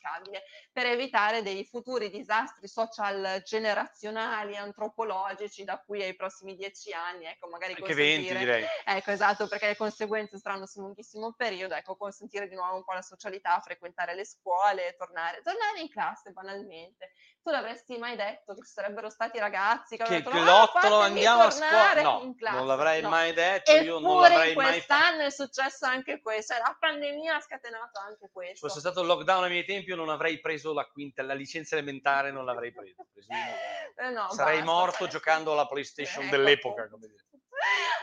per 0.72 0.86
evitare 0.86 1.42
dei 1.42 1.66
futuri 1.66 2.10
disastri 2.10 2.68
social 2.68 3.42
generazionali, 3.46 4.56
antropologici, 4.56 5.64
da 5.64 5.82
qui 5.86 6.02
ai 6.04 6.16
prossimi 6.16 6.56
dieci 6.56 6.92
anni, 6.94 7.26
ecco, 7.26 7.48
magari 7.50 7.74
Anche 7.74 7.94
20 7.94 8.28
consentire- 8.28 8.40
direi. 8.40 8.66
Ecco, 8.86 9.12
esatto, 9.12 9.48
perché 9.48 9.68
le 9.68 9.76
conseguenze 9.76 10.38
saranno 10.38 10.66
su 10.66 10.80
un 10.80 10.86
lunghissimo 10.86 11.34
periodo, 11.34 11.76
ecco, 11.76 11.96
consentire 11.96 12.48
di 12.48 12.56
nuovo 12.56 12.76
un 12.76 12.84
po' 12.84 12.94
la 12.94 13.02
socialità, 13.02 13.60
frequentare 13.60 14.16
le 14.16 14.26
scuole, 14.26 14.96
tornare, 14.98 15.42
tornare 15.42 15.80
in 15.80 15.90
classe 15.90 16.32
banalmente. 16.32 17.12
Tu 17.42 17.50
l'avresti 17.52 17.98
mai 17.98 18.16
detto 18.16 18.54
che 18.54 18.66
ci 18.66 18.72
sarebbero 18.74 19.10
stati 19.10 19.40
ragazzi 19.40 19.96
che, 19.98 20.04
Che 20.04 20.10
detto, 20.18 20.30
glottolo 20.30 20.52
"Ah, 20.62 20.68
fatemi 20.68 21.04
andiamo 21.04 21.42
a 21.44 21.52
scuola. 21.52 22.02
No, 22.02 22.20
in 22.24 22.36
classe." 22.36 22.58
non 22.58 22.68
l'avrei 22.68 23.02
No. 23.02 23.10
mai 23.10 23.34
detto, 23.34 23.72
io 23.72 24.00
non 24.00 24.12
Eppure 24.12 24.30
l'avrei 24.30 24.56
mai 24.56 24.66
fatto. 24.66 24.70
quest'anno 24.96 25.22
è 25.24 25.30
successo 25.30 25.86
anche 25.86 26.22
questo, 26.22 26.54
cioè, 26.54 26.62
la 26.64 26.76
pandemia 26.80 27.36
ha 27.36 27.40
scatenato 27.42 28.00
anche 28.00 28.26
Se 28.26 28.30
questo. 28.32 28.68
fosse 28.68 28.80
stato 28.80 29.02
il 29.02 29.08
lockdown 29.08 29.44
ai 29.44 29.50
miei 29.50 29.66
tempi, 29.66 29.89
io 29.90 29.96
non 29.96 30.10
avrei 30.10 30.40
preso 30.40 30.74
la 30.74 30.86
quinta, 30.86 31.24
la 31.24 31.34
licenza 31.34 31.76
elementare 31.76 32.32
non 32.32 32.46
l'avrei 32.46 32.72
presa. 32.72 33.04
Eh 33.96 34.10
no, 34.12 34.30
sarei 34.32 34.58
basta, 34.60 34.72
morto 34.72 34.98
cioè, 35.00 35.10
giocando 35.10 35.52
alla 35.52 35.68
PlayStation 35.68 36.26
ecco, 36.26 36.36
dell'epoca, 36.36 36.90
dire. 36.98 37.26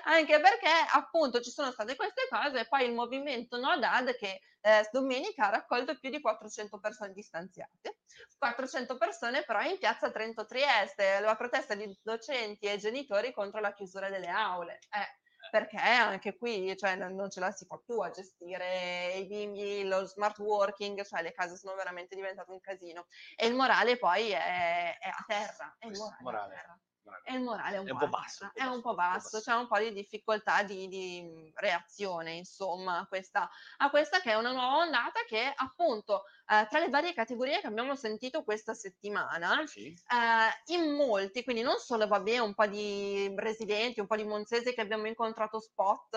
Anche 0.05 0.41
perché 0.41 0.69
appunto 0.93 1.41
ci 1.41 1.51
sono 1.51 1.71
state 1.71 1.97
queste 1.97 2.29
cose 2.29 2.61
e 2.61 2.69
poi 2.69 2.87
il 2.87 2.93
movimento 2.93 3.59
No 3.59 3.79
Dad 3.79 4.15
che 4.17 4.41
eh, 4.61 4.89
domenica 4.93 5.47
ha 5.47 5.51
raccolto 5.51 5.99
più 5.99 6.11
di 6.11 6.21
400 6.21 6.79
persone 6.79 7.13
distanziate. 7.13 7.99
400 8.39 8.97
persone 8.97 9.43
però 9.45 9.63
in 9.63 9.79
piazza 9.79 10.11
Trento 10.11 10.45
Trieste, 10.47 11.21
la 11.21 11.37
protesta 11.37 11.75
di 11.75 11.99
docenti 12.03 12.67
e 12.67 12.79
genitori 12.79 13.33
contro 13.33 13.61
la 13.61 13.73
chiusura 13.73 14.09
delle 14.09 14.29
aule. 14.29 14.79
Eh, 14.91 15.26
perché 15.51 15.77
anche 15.77 16.37
qui 16.37 16.77
cioè, 16.77 16.95
non 16.97 17.31
ce 17.31 17.41
la 17.41 17.51
si 17.51 17.65
fa 17.67 17.79
più 17.85 17.99
a 18.01 18.11
gestire 18.11 19.15
i 19.17 19.27
bimbi, 19.27 19.85
lo 19.85 20.05
smart 20.07 20.39
working, 20.39 21.03
cioè 21.05 21.23
le 21.23 21.33
case 21.33 21.57
sono 21.57 21.75
veramente 21.75 22.15
diventate 22.15 22.51
un 22.51 22.61
casino. 22.61 23.07
E 23.37 23.47
il 23.47 23.55
morale 23.55 23.97
poi 23.97 24.31
è, 24.31 24.99
è 24.99 25.09
a 25.09 25.25
terra. 25.27 25.77
È 25.79 25.87
il 25.87 25.97
morale, 25.97 26.23
morale. 26.23 26.55
A 26.55 26.59
terra. 26.59 26.81
E 27.29 27.35
il 27.35 27.43
morale 27.43 27.75
è 27.75 27.79
un, 27.81 27.89
è 27.89 27.91
un 27.91 27.99
po' 27.99 28.09
basso. 28.09 28.51
È 28.55 28.63
un 28.63 28.81
po' 28.81 28.95
basso, 28.95 29.41
c'è 29.41 29.53
un 29.53 29.67
po' 29.67 29.79
di 29.79 29.93
difficoltà 29.93 30.63
di, 30.63 30.87
di 30.87 31.53
reazione, 31.57 32.35
insomma, 32.35 32.99
a 33.01 33.07
questa, 33.07 33.51
a 33.79 33.91
questa, 33.91 34.21
che 34.21 34.31
è 34.31 34.35
una 34.37 34.53
nuova 34.53 34.77
ondata 34.77 35.25
che 35.27 35.53
appunto 35.57 36.23
eh, 36.47 36.69
tra 36.71 36.79
le 36.79 36.89
varie 36.89 37.15
categorie 37.15 37.61
che 37.61 37.67
abbiamo 37.67 37.97
sentito 37.97 38.45
questa 38.45 38.75
settimana, 38.75 39.67
sì. 39.67 39.87
eh, 39.89 40.75
in 40.75 40.93
molti, 40.93 41.43
quindi 41.43 41.63
non 41.63 41.79
solo 41.79 42.07
vabbè, 42.07 42.39
un 42.39 42.55
po' 42.55 42.67
di 42.67 43.35
residenti, 43.37 43.99
un 43.99 44.07
po' 44.07 44.15
di 44.15 44.25
monzesi 44.25 44.73
che 44.73 44.81
abbiamo 44.81 45.09
incontrato 45.09 45.59
spot 45.59 46.17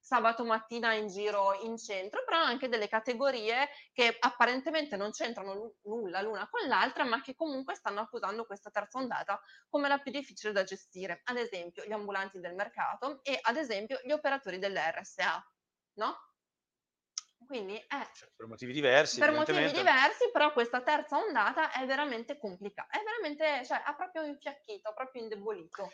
sabato 0.00 0.44
mattina 0.44 0.94
in 0.94 1.08
giro 1.08 1.54
in 1.62 1.76
centro, 1.76 2.24
però 2.24 2.38
anche 2.38 2.68
delle 2.68 2.88
categorie 2.88 3.68
che 3.92 4.16
apparentemente 4.18 4.96
non 4.96 5.10
c'entrano 5.10 5.74
nulla 5.82 6.22
l'una 6.22 6.48
con 6.48 6.66
l'altra, 6.66 7.04
ma 7.04 7.20
che 7.20 7.34
comunque 7.34 7.74
stanno 7.74 8.00
accusando 8.00 8.46
questa 8.46 8.70
terza 8.70 8.98
ondata 8.98 9.40
come 9.68 9.88
la 9.88 9.98
più 9.98 10.10
difficile 10.10 10.52
da 10.52 10.64
gestire. 10.64 11.20
Ad 11.24 11.36
esempio 11.36 11.84
gli 11.84 11.92
ambulanti 11.92 12.40
del 12.40 12.54
mercato 12.54 13.20
e 13.22 13.38
ad 13.40 13.56
esempio 13.56 14.00
gli 14.02 14.12
operatori 14.12 14.58
delle 14.58 14.90
RSA, 14.90 15.52
no? 15.94 16.16
Quindi 17.46 17.76
è 17.76 18.08
cioè, 18.12 18.30
per 18.36 18.46
motivi 18.46 18.72
diversi. 18.72 19.18
Per 19.18 19.32
motivi 19.32 19.72
diversi, 19.72 20.30
però 20.32 20.52
questa 20.52 20.82
terza 20.82 21.16
ondata 21.18 21.72
è 21.72 21.84
veramente 21.84 22.38
complicata, 22.38 22.96
è 22.96 23.02
veramente, 23.02 23.64
cioè, 23.66 23.82
ha 23.84 23.94
proprio 23.94 24.22
infiacchito, 24.22 24.88
ha 24.88 24.92
proprio 24.92 25.22
indebolito. 25.22 25.90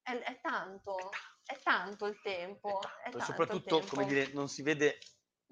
È, 0.00 0.12
è 0.12 0.40
tanto. 0.40 0.96
È 0.96 1.02
tanto 1.02 1.33
il 2.06 2.20
tempo. 2.22 2.80
È 2.80 3.10
tanto, 3.10 3.20
soprattutto, 3.20 3.80
come 3.88 4.06
dire, 4.06 4.30
non 4.32 4.48
si 4.48 4.62
vede 4.62 4.98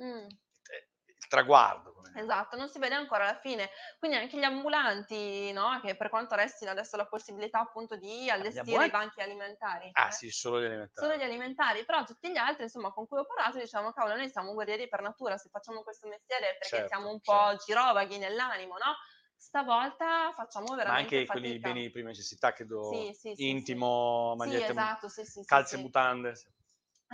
mm. 0.03 0.27
il 0.27 1.27
traguardo. 1.29 1.93
Esatto, 2.15 2.57
non 2.57 2.69
si 2.69 2.79
vede 2.79 2.95
ancora 2.95 3.25
la 3.25 3.39
fine. 3.39 3.71
Quindi 3.99 4.17
anche 4.17 4.39
gli 4.39 4.45
ambulanti, 4.45 5.51
no? 5.53 5.81
Che 5.81 5.97
per 5.97 6.09
quanto 6.11 6.35
restino 6.35 6.71
adesso 6.71 6.97
la 6.97 7.07
possibilità 7.07 7.61
appunto 7.61 7.97
di 7.97 8.29
allestire 8.29 8.87
i 8.87 8.91
banchi 8.91 9.21
alimentari. 9.21 9.89
Ah 9.93 10.09
eh? 10.09 10.13
sì, 10.13 10.31
solo 10.31 10.61
gli 10.61 10.67
alimentari. 10.67 11.07
Solo 11.07 11.19
gli 11.19 11.27
alimentari, 11.27 11.85
però 11.85 12.05
tutti 12.05 12.31
gli 12.31 12.37
altri, 12.37 12.65
insomma, 12.65 12.93
con 12.93 13.07
cui 13.07 13.19
ho 13.19 13.25
parlato, 13.25 13.59
diciamo, 13.59 13.93
cavolo, 13.93 14.17
noi 14.17 14.31
siamo 14.31 14.53
guerrieri 14.53 14.89
per 14.89 15.01
natura, 15.01 15.39
se 15.39 15.49
facciamo 15.49 15.83
questo 15.83 16.09
mestiere 16.09 16.51
è 16.51 16.53
perché 16.53 16.77
certo, 16.77 16.89
siamo 16.89 17.11
un 17.11 17.21
certo. 17.21 17.41
po' 17.41 17.57
girovaghi 17.65 18.19
nell'animo, 18.19 18.75
no? 18.75 18.95
Stavolta 19.43 20.33
facciamo 20.35 20.75
veramente 20.75 20.87
Ma 20.87 20.95
anche 20.97 21.27
fatica. 21.27 21.31
quelli 21.31 21.59
beni 21.59 21.83
di 21.83 21.91
prima 21.91 22.09
necessità, 22.09 22.53
credo, 22.53 23.09
sì, 23.09 23.13
sì, 23.19 23.35
sì, 23.37 23.51
intimo, 23.51 24.35
magliette, 24.37 24.73
esatto, 24.73 25.09
calze 25.45 25.77
e 25.77 25.79
mutande. 25.79 26.33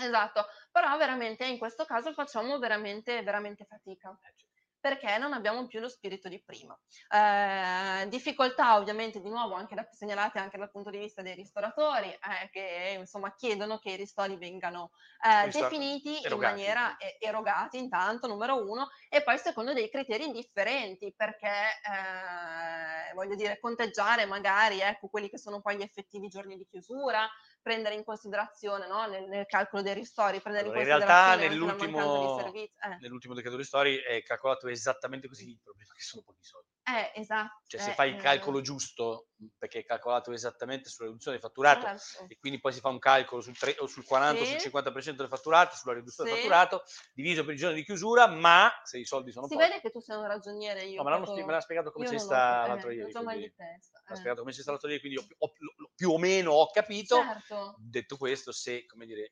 Esatto, 0.00 0.46
però 0.72 0.96
veramente 0.96 1.44
in 1.44 1.58
questo 1.58 1.84
caso 1.84 2.14
facciamo 2.14 2.58
veramente, 2.58 3.22
veramente 3.22 3.66
fatica. 3.66 4.18
Eh, 4.22 4.32
certo 4.34 4.47
perché 4.80 5.18
non 5.18 5.32
abbiamo 5.32 5.66
più 5.66 5.80
lo 5.80 5.88
spirito 5.88 6.28
di 6.28 6.42
prima. 6.42 6.78
Eh, 7.10 8.08
difficoltà 8.08 8.76
ovviamente 8.76 9.20
di 9.20 9.28
nuovo 9.28 9.54
anche 9.54 9.74
da, 9.74 9.86
segnalate 9.90 10.38
anche 10.38 10.58
dal 10.58 10.70
punto 10.70 10.90
di 10.90 10.98
vista 10.98 11.22
dei 11.22 11.34
ristoratori 11.34 12.08
eh, 12.08 12.48
che 12.50 12.96
insomma 12.98 13.34
chiedono 13.34 13.78
che 13.78 13.90
i 13.90 13.96
ristori 13.96 14.36
vengano 14.36 14.90
eh, 15.24 15.48
definiti 15.48 16.22
erogati. 16.22 16.34
in 16.34 16.38
maniera 16.38 16.96
erogati 17.18 17.78
intanto 17.78 18.26
numero 18.26 18.68
uno 18.68 18.88
e 19.08 19.22
poi 19.22 19.38
secondo 19.38 19.72
dei 19.72 19.90
criteri 19.90 20.30
differenti 20.30 21.12
perché 21.16 21.48
eh, 21.48 23.14
voglio 23.14 23.34
dire 23.34 23.58
conteggiare 23.58 24.26
magari 24.26 24.80
ecco 24.80 25.08
quelli 25.08 25.28
che 25.28 25.38
sono 25.38 25.60
poi 25.60 25.76
gli 25.76 25.82
effettivi 25.82 26.28
giorni 26.28 26.56
di 26.56 26.66
chiusura 26.68 27.28
prendere 27.60 27.94
in 27.94 28.04
considerazione 28.04 28.86
no? 28.86 29.06
nel, 29.06 29.28
nel, 29.28 29.46
calcolo 29.46 29.82
dei 29.82 29.94
ristori, 29.94 30.40
prendere 30.40 30.66
allora, 30.66 30.82
in 30.82 30.88
considerazione 30.88 31.44
in 31.44 31.58
realtà 31.58 31.76
nell'ultimo, 31.76 32.52
eh. 32.54 32.70
nell'ultimo 33.00 33.34
decreto 33.34 33.56
ristori 33.56 33.96
è 33.96 34.22
calcolato 34.22 34.68
esattamente 34.68 35.28
così, 35.28 35.50
il 35.50 35.60
problema 35.62 35.92
è 35.92 35.96
che 35.96 36.02
sono 36.02 36.22
pochi 36.22 36.42
soldi. 36.42 36.67
Eh, 36.88 37.20
esatto. 37.20 37.62
Cioè, 37.66 37.80
se 37.80 37.90
eh, 37.90 37.94
fai 37.94 38.14
il 38.14 38.20
calcolo 38.20 38.58
eh. 38.58 38.62
giusto, 38.62 39.28
perché 39.58 39.80
è 39.80 39.84
calcolato 39.84 40.32
esattamente 40.32 40.88
sulla 40.88 41.08
riduzione 41.08 41.36
del 41.36 41.46
fatturato, 41.46 41.82
certo. 41.82 42.26
e 42.28 42.38
quindi 42.38 42.60
poi 42.60 42.72
si 42.72 42.80
fa 42.80 42.88
un 42.88 42.98
calcolo 42.98 43.42
sul, 43.42 43.56
3, 43.58 43.76
o 43.80 43.86
sul 43.86 44.04
40 44.04 44.44
sì. 44.44 44.54
o 44.54 44.58
sul 44.58 44.70
50% 44.70 45.10
del 45.12 45.28
fatturato, 45.28 45.76
sulla 45.76 45.94
riduzione 45.94 46.30
sì. 46.30 46.36
del 46.36 46.44
fatturato, 46.44 46.84
diviso 47.12 47.44
per 47.44 47.52
il 47.52 47.58
giorno 47.58 47.76
di 47.76 47.84
chiusura, 47.84 48.26
ma 48.26 48.72
se 48.84 48.98
i 48.98 49.04
soldi 49.04 49.32
sono 49.32 49.46
si 49.46 49.54
pochi... 49.54 49.64
Si 49.64 49.70
vede 49.70 49.82
che 49.82 49.90
tu 49.90 50.00
sei 50.00 50.16
un 50.16 50.26
ragioniere, 50.26 50.84
io... 50.84 51.02
No, 51.02 51.10
me, 51.10 51.16
proprio... 51.20 51.44
me 51.44 51.52
l'ha 51.52 51.60
spiegato 51.60 51.92
come 51.92 52.06
c'è 52.06 52.18
sta 52.18 52.64
eh, 52.64 52.68
l'altro 52.68 52.90
ieri. 52.90 53.12
Quindi... 53.12 53.38
Di 53.38 53.54
testa. 53.54 54.02
Eh. 54.08 54.14
spiegato 54.16 54.40
come 54.40 54.52
c'è 54.52 54.62
sta 54.62 54.70
l'altro 54.70 54.88
ieri, 54.88 55.00
quindi 55.00 55.18
ho, 55.18 55.26
ho, 55.36 55.52
più 55.94 56.10
o 56.10 56.18
meno 56.18 56.52
ho 56.52 56.70
capito. 56.70 57.16
Certo. 57.16 57.74
Detto 57.78 58.16
questo, 58.16 58.50
se, 58.50 58.86
come 58.86 59.04
dire, 59.04 59.24
eh, 59.24 59.30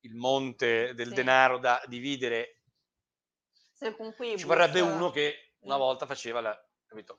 il 0.00 0.14
monte 0.14 0.92
del 0.94 1.08
sì. 1.08 1.14
denaro 1.14 1.58
da 1.58 1.82
dividere... 1.86 2.52
Ci 3.78 4.44
vorrebbe 4.44 4.80
uno 4.80 5.10
che 5.10 5.47
una 5.60 5.76
volta 5.76 6.06
faceva 6.06 6.40
la... 6.40 6.68
capito? 6.86 7.18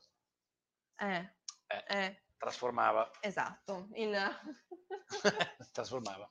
Eh, 0.97 1.33
eh, 1.67 1.83
eh. 1.87 2.23
Trasformava. 2.37 3.11
Esatto. 3.19 3.89
Il... 3.93 4.17
trasformava. 5.71 6.29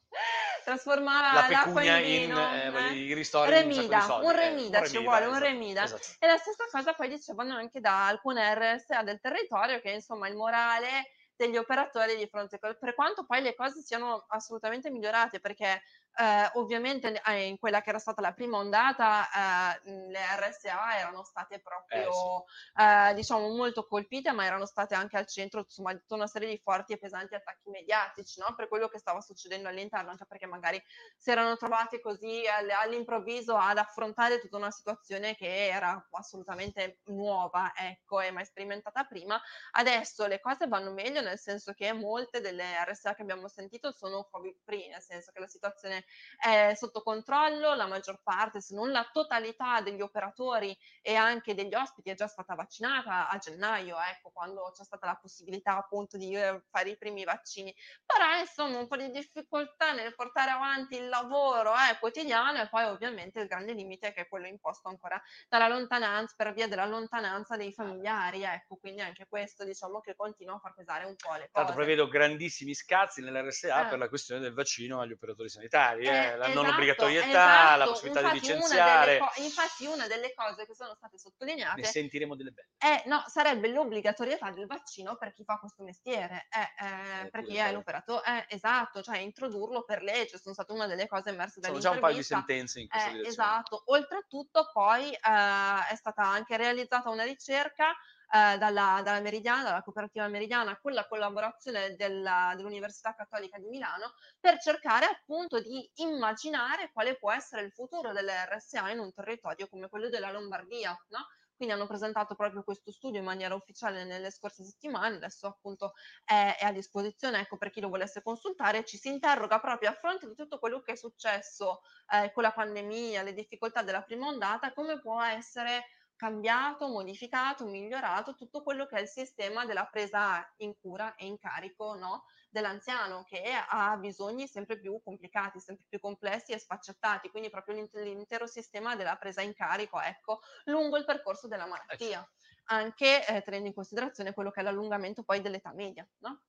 Trasformava 0.65 1.33
la 1.33 1.65
pecunia 1.65 1.99
in, 1.99 2.27
vino, 2.27 2.41
in 2.41 2.77
eh, 2.77 2.95
i 2.95 3.15
ristori 3.15 3.51
remida, 3.51 4.05
un, 4.17 4.25
un 4.25 4.33
remida, 4.33 4.83
eh, 4.83 4.89
ci 4.89 4.99
vuole 4.99 5.21
esatto, 5.21 5.33
un 5.33 5.39
remida. 5.39 5.85
Esatto. 5.85 6.07
E 6.19 6.27
la 6.27 6.37
stessa 6.37 6.65
cosa 6.71 6.93
poi 6.93 7.09
dicevano 7.09 7.55
anche 7.55 7.81
da 7.81 8.07
alcune 8.07 8.55
RSA 8.55 9.03
del 9.03 9.21
territorio 9.21 9.81
che 9.81 9.91
insomma 9.91 10.29
il 10.29 10.37
morale 10.37 11.13
degli 11.37 11.57
operatori 11.57 12.17
di 12.17 12.27
fronte 12.27 12.59
per 12.59 12.95
quanto 12.95 13.25
poi 13.25 13.41
le 13.41 13.55
cose 13.55 13.81
siano 13.81 14.27
assolutamente 14.29 14.91
migliorate 14.91 15.41
perché 15.41 15.83
eh, 16.19 16.51
ovviamente 16.55 17.23
eh, 17.25 17.47
in 17.47 17.59
quella 17.59 17.81
che 17.81 17.91
era 17.91 18.01
stata 18.01 18.21
la 18.21 18.33
prima 18.33 18.59
ondata 18.59 19.77
eh, 19.85 19.91
le 20.11 20.19
RSA 20.19 20.99
erano 20.99 21.23
state 21.23 21.61
proprio 21.61 22.11
sì. 22.13 22.83
Eh, 22.83 23.15
diciamo 23.15 23.49
molto 23.55 23.87
colpite 23.87 24.33
ma 24.33 24.45
erano 24.45 24.67
state 24.67 24.97
anche 24.97 25.17
al 25.17 25.29
centro 25.29 25.61
insomma 25.61 25.93
di 25.93 26.01
tutta 26.01 26.17
una 26.17 26.27
serie 26.27 26.49
di 26.49 26.59
forti 26.59 26.93
e 26.93 26.99
pesanti 26.99 27.37
attacchi 27.37 27.71
mediatici 27.71 28.41
no? 28.41 28.53
per 28.57 28.67
quello 28.67 28.89
che 28.89 28.99
stava 28.99 29.21
succedendo 29.21 29.69
all'interno 29.69 30.11
anche 30.11 30.27
perché 30.27 30.47
magari 30.47 30.83
si 31.17 31.31
erano 31.31 31.57
trovate 31.57 32.01
così 32.01 32.43
all'improvviso 32.83 33.57
ad 33.57 33.79
affrontare 33.79 34.41
tutta 34.41 34.57
una 34.57 34.73
situazione 34.73 35.37
che 35.37 35.69
era 35.69 36.05
assolutamente 36.11 36.99
nuova 37.05 37.73
ecco 37.77 38.21
e 38.21 38.33
mai 38.33 38.45
sperimentata 38.45 39.05
prima 39.05 39.41
adesso 39.73 40.27
le 40.27 40.41
cose 40.41 40.67
vanno 40.67 40.93
meglio 40.93 41.21
nel 41.21 41.39
senso 41.39 41.73
che 41.75 41.93
molte 41.93 42.41
delle 42.41 42.65
RSA 42.85 43.15
che 43.15 43.23
abbiamo 43.23 43.47
sentito 43.47 43.93
sono 43.93 44.27
covid 44.29 44.57
free 44.65 44.89
nel 44.89 45.01
senso 45.03 45.31
che 45.33 45.39
la 45.39 45.47
situazione 45.47 46.07
è 46.39 46.73
sotto 46.75 47.03
controllo, 47.03 47.75
la 47.75 47.87
maggior 47.87 48.21
parte, 48.23 48.61
se 48.61 48.75
non 48.75 48.91
la 48.91 49.09
totalità 49.13 49.81
degli 49.81 50.01
operatori 50.01 50.77
e 51.03 51.15
anche 51.15 51.55
degli 51.55 51.75
ospiti 51.75 52.11
è 52.11 52.15
già 52.15 52.27
stata 52.27 52.55
vaccinata 52.55 53.29
a 53.29 53.37
gennaio, 53.39 53.97
ecco, 53.99 54.31
quando 54.31 54.73
c'è 54.75 54.85
stata 54.85 55.07
la 55.07 55.19
possibilità 55.21 55.77
appunto 55.77 56.17
di 56.17 56.35
eh, 56.35 56.63
fare 56.71 56.91
i 56.91 56.97
primi 56.97 57.25
vaccini. 57.25 57.75
Però 58.05 58.39
insomma 58.39 58.79
un 58.79 58.87
po' 58.87 58.97
di 58.97 59.11
difficoltà 59.11 59.93
nel 59.93 60.15
portare 60.15 60.51
avanti 60.51 60.97
il 60.97 61.09
lavoro 61.09 61.73
eh, 61.73 61.99
quotidiano 61.99 62.61
e 62.61 62.69
poi 62.69 62.85
ovviamente 62.85 63.41
il 63.41 63.47
grande 63.47 63.73
limite 63.73 64.13
che 64.13 64.23
è 64.23 64.29
quello 64.29 64.47
imposto 64.47 64.89
ancora 64.89 65.21
dalla 65.49 65.69
lontananza, 65.69 66.35
per 66.37 66.53
via 66.53 66.69
della 66.69 66.87
lontananza 66.87 67.57
dei 67.57 67.73
familiari, 67.73 68.45
ecco, 68.45 68.77
quindi 68.77 69.01
anche 69.01 69.27
questo 69.29 69.65
diciamo 69.65 70.01
che 70.01 70.15
continua 70.15 70.55
a 70.55 70.59
far 70.59 70.75
pesare 70.75 71.05
un 71.05 71.17
po' 71.17 71.33
le 71.33 71.49
cose. 71.51 71.67
Tanto 71.67 71.75
prevedo 71.75 72.09
grandissimi 72.09 72.75
scazzi 72.75 73.23
nell'RSA 73.23 73.87
eh. 73.87 73.89
per 73.89 73.99
la 73.99 74.09
questione 74.09 74.41
del 74.41 74.53
vaccino 74.53 75.01
agli 75.01 75.13
operatori 75.13 75.49
sanitari 75.49 75.98
eh, 76.07 76.07
eh, 76.07 76.37
la 76.37 76.47
esatto, 76.47 76.63
non 76.63 76.73
obbligatorietà, 76.73 77.29
esatto. 77.29 77.79
la 77.79 77.85
possibilità 77.87 78.21
infatti 78.21 78.41
di 78.41 78.47
licenziare. 78.47 79.17
Una 79.17 79.27
co- 79.27 79.43
infatti 79.43 79.87
una 79.87 80.07
delle 80.07 80.35
cose 80.35 80.67
che 80.67 80.75
sono 80.75 80.95
state 80.95 81.19
sottolineate... 81.19 81.81
Ne 81.81 81.87
sentiremo 81.87 82.37
delle 82.37 82.51
belle. 82.51 82.69
È, 82.77 83.03
no, 83.07 83.23
sarebbe 83.27 83.69
l'obbligatorietà 83.69 84.51
del 84.51 84.67
vaccino 84.67 85.17
per 85.17 85.33
chi 85.33 85.45
fa 85.45 85.59
questo 85.59 85.83
mestiere, 85.83 86.49
eh, 86.51 86.85
eh, 86.85 87.25
eh 87.25 87.31
per 87.31 87.45
chi 87.45 87.57
è 87.57 87.73
l'operatore. 87.73 88.47
esatto, 88.49 89.03
cioè 89.03 89.19
introdurlo 89.19 89.85
per 89.85 90.03
legge, 90.03 90.39
sono 90.39 90.55
state 90.55 90.73
una 90.73 90.87
delle 90.87 91.07
cose 91.07 91.31
emerse 91.31 91.61
dall'intervista. 91.61 91.81
Sono 91.81 91.81
già 91.81 91.91
un 91.91 92.01
paio 92.01 92.17
di 92.17 92.23
sentenze 92.23 92.81
in 92.81 92.89
questa 92.89 93.11
direzione. 93.11 93.33
Esatto, 93.33 93.83
oltretutto 93.87 94.71
poi 94.73 95.11
è 95.11 95.95
stata 95.95 96.23
anche 96.23 96.57
realizzata 96.57 97.11
una 97.11 97.25
ricerca 97.25 97.97
eh, 98.31 98.59
dalla, 98.59 99.01
dalla, 99.03 99.21
Meridiana, 99.21 99.63
dalla 99.63 99.83
cooperativa 99.83 100.29
Meridiana, 100.29 100.79
con 100.79 100.93
la 100.93 101.07
collaborazione 101.07 101.95
della, 101.97 102.53
dell'Università 102.57 103.15
Cattolica 103.15 103.59
di 103.59 103.69
Milano, 103.69 104.15
per 104.39 104.59
cercare 104.59 105.07
appunto 105.07 105.61
di 105.61 105.91
immaginare 105.97 106.91
quale 106.93 107.17
può 107.17 107.33
essere 107.33 107.63
il 107.63 107.73
futuro 107.73 108.13
delle 108.13 108.47
RSA 108.47 108.91
in 108.91 108.99
un 108.99 109.13
territorio 109.13 109.69
come 109.69 109.89
quello 109.89 110.09
della 110.09 110.31
Lombardia, 110.31 110.97
no? 111.09 111.27
quindi 111.59 111.75
hanno 111.75 111.89
presentato 111.89 112.37
proprio 112.37 112.63
questo 112.63 112.93
studio 112.93 113.19
in 113.19 113.25
maniera 113.25 113.57
ufficiale 113.57 114.05
nelle 114.05 114.31
scorse 114.31 114.63
settimane, 114.63 115.17
adesso 115.17 115.49
appunto 115.49 115.95
è, 116.25 116.57
è 116.57 116.65
a 116.65 116.73
disposizione 116.73 117.41
ecco, 117.41 117.57
per 117.57 117.71
chi 117.71 117.81
lo 117.81 117.89
volesse 117.89 118.23
consultare, 118.23 118.85
ci 118.85 118.97
si 118.97 119.09
interroga 119.09 119.59
proprio 119.59 119.91
a 119.91 119.95
fronte 119.95 120.29
di 120.29 120.37
tutto 120.37 120.61
quello 120.61 120.81
che 120.81 120.93
è 120.93 120.97
successo 120.97 121.81
eh, 122.13 122.31
con 122.33 122.45
la 122.45 122.53
pandemia, 122.53 123.25
le 123.25 123.35
difficoltà 123.35 123.83
della 123.83 124.03
prima 124.03 124.29
ondata, 124.29 124.73
come 124.73 125.01
può 125.01 125.21
essere 125.21 125.83
cambiato, 126.19 126.89
modificato, 126.89 127.65
migliorato 127.65 128.35
tutto 128.35 128.65
quello 128.65 128.87
che 128.87 128.97
è 128.97 129.01
il 129.03 129.09
sistema 129.09 129.65
della 129.65 129.87
presa 129.87 130.53
in 130.57 130.75
cura 130.77 131.15
e 131.15 131.27
in 131.27 131.39
carico 131.39 131.95
no, 131.95 132.25
dell'anziano 132.51 133.23
che 133.23 133.41
ha 133.53 133.97
bisogni 133.97 134.49
sempre 134.49 134.81
più 134.81 135.01
complicati, 135.01 135.61
sempre 135.61 135.87
più 135.89 136.01
complessi 136.01 136.51
e 136.53 136.59
sfaccettati, 136.59 137.31
quindi 137.31 137.51
proprio 137.51 137.89
l'intero 137.93 138.49
sistema 138.49 138.97
della 138.97 139.17
presa 139.17 139.43
in 139.43 139.55
carico, 139.55 140.01
ecco, 140.01 140.41
lungo 140.65 140.97
il 140.97 141.05
percorso 141.05 141.47
della 141.47 141.67
eh, 141.67 141.69
malattia, 141.69 142.29
anche 142.65 143.25
eh, 143.25 143.41
tenendo 143.43 143.69
in 143.69 143.75
considerazione 143.75 144.35
quello 144.35 144.51
che 144.51 144.61
è 144.61 144.65
l'allungamento 144.65 145.23
poi 145.23 145.41
dell'età 145.41 145.73
media, 145.73 146.07
no? 146.19 146.43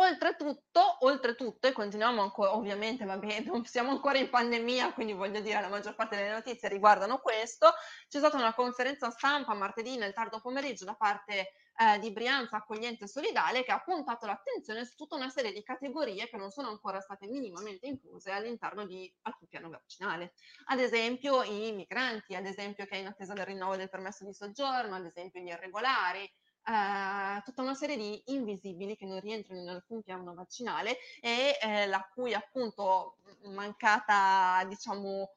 Oltretutto, 0.00 0.98
oltretutto, 1.00 1.66
e 1.66 1.72
continuiamo 1.72 2.22
ancora, 2.22 2.54
ovviamente, 2.54 3.04
va 3.04 3.18
bene, 3.18 3.40
non 3.50 3.64
siamo 3.64 3.90
ancora 3.90 4.16
in 4.18 4.30
pandemia, 4.30 4.92
quindi 4.92 5.12
voglio 5.12 5.40
dire, 5.40 5.60
la 5.60 5.68
maggior 5.68 5.96
parte 5.96 6.14
delle 6.14 6.30
notizie 6.30 6.68
riguardano 6.68 7.18
questo. 7.18 7.72
C'è 8.08 8.18
stata 8.18 8.36
una 8.36 8.54
conferenza 8.54 9.10
stampa 9.10 9.54
martedì 9.54 9.96
nel 9.96 10.12
tardo 10.12 10.40
pomeriggio 10.40 10.84
da 10.84 10.94
parte 10.94 11.52
eh, 11.74 11.98
di 11.98 12.12
Brianza 12.12 12.58
Accogliente 12.58 13.04
e 13.04 13.08
Solidale 13.08 13.64
che 13.64 13.72
ha 13.72 13.80
puntato 13.80 14.26
l'attenzione 14.26 14.84
su 14.84 14.94
tutta 14.94 15.16
una 15.16 15.30
serie 15.30 15.52
di 15.52 15.64
categorie 15.64 16.28
che 16.28 16.36
non 16.36 16.52
sono 16.52 16.68
ancora 16.68 17.00
state 17.00 17.26
minimamente 17.26 17.88
incluse 17.88 18.30
all'interno 18.30 18.86
di 18.86 19.12
alcun 19.22 19.48
piano 19.48 19.68
vaccinale. 19.68 20.34
Ad 20.66 20.78
esempio 20.78 21.42
i 21.42 21.72
migranti, 21.72 22.36
ad 22.36 22.46
esempio 22.46 22.86
che 22.86 22.94
è 22.94 22.98
in 22.98 23.08
attesa 23.08 23.32
del 23.32 23.46
rinnovo 23.46 23.74
del 23.74 23.90
permesso 23.90 24.24
di 24.24 24.32
soggiorno, 24.32 24.94
ad 24.94 25.06
esempio 25.06 25.40
gli 25.40 25.48
irregolari, 25.48 26.32
eh, 26.68 27.42
tutta 27.44 27.62
una 27.62 27.74
serie 27.74 27.96
di 27.96 28.22
invisibili 28.26 28.94
che 28.94 29.06
non 29.06 29.20
rientrano 29.20 29.60
in 29.60 29.68
alcun 29.68 30.02
piano 30.02 30.34
vaccinale 30.34 30.98
e 31.20 31.58
eh, 31.60 31.86
la 31.86 32.06
cui 32.12 32.34
appunto 32.34 33.16
mancata, 33.44 34.64
diciamo, 34.66 35.34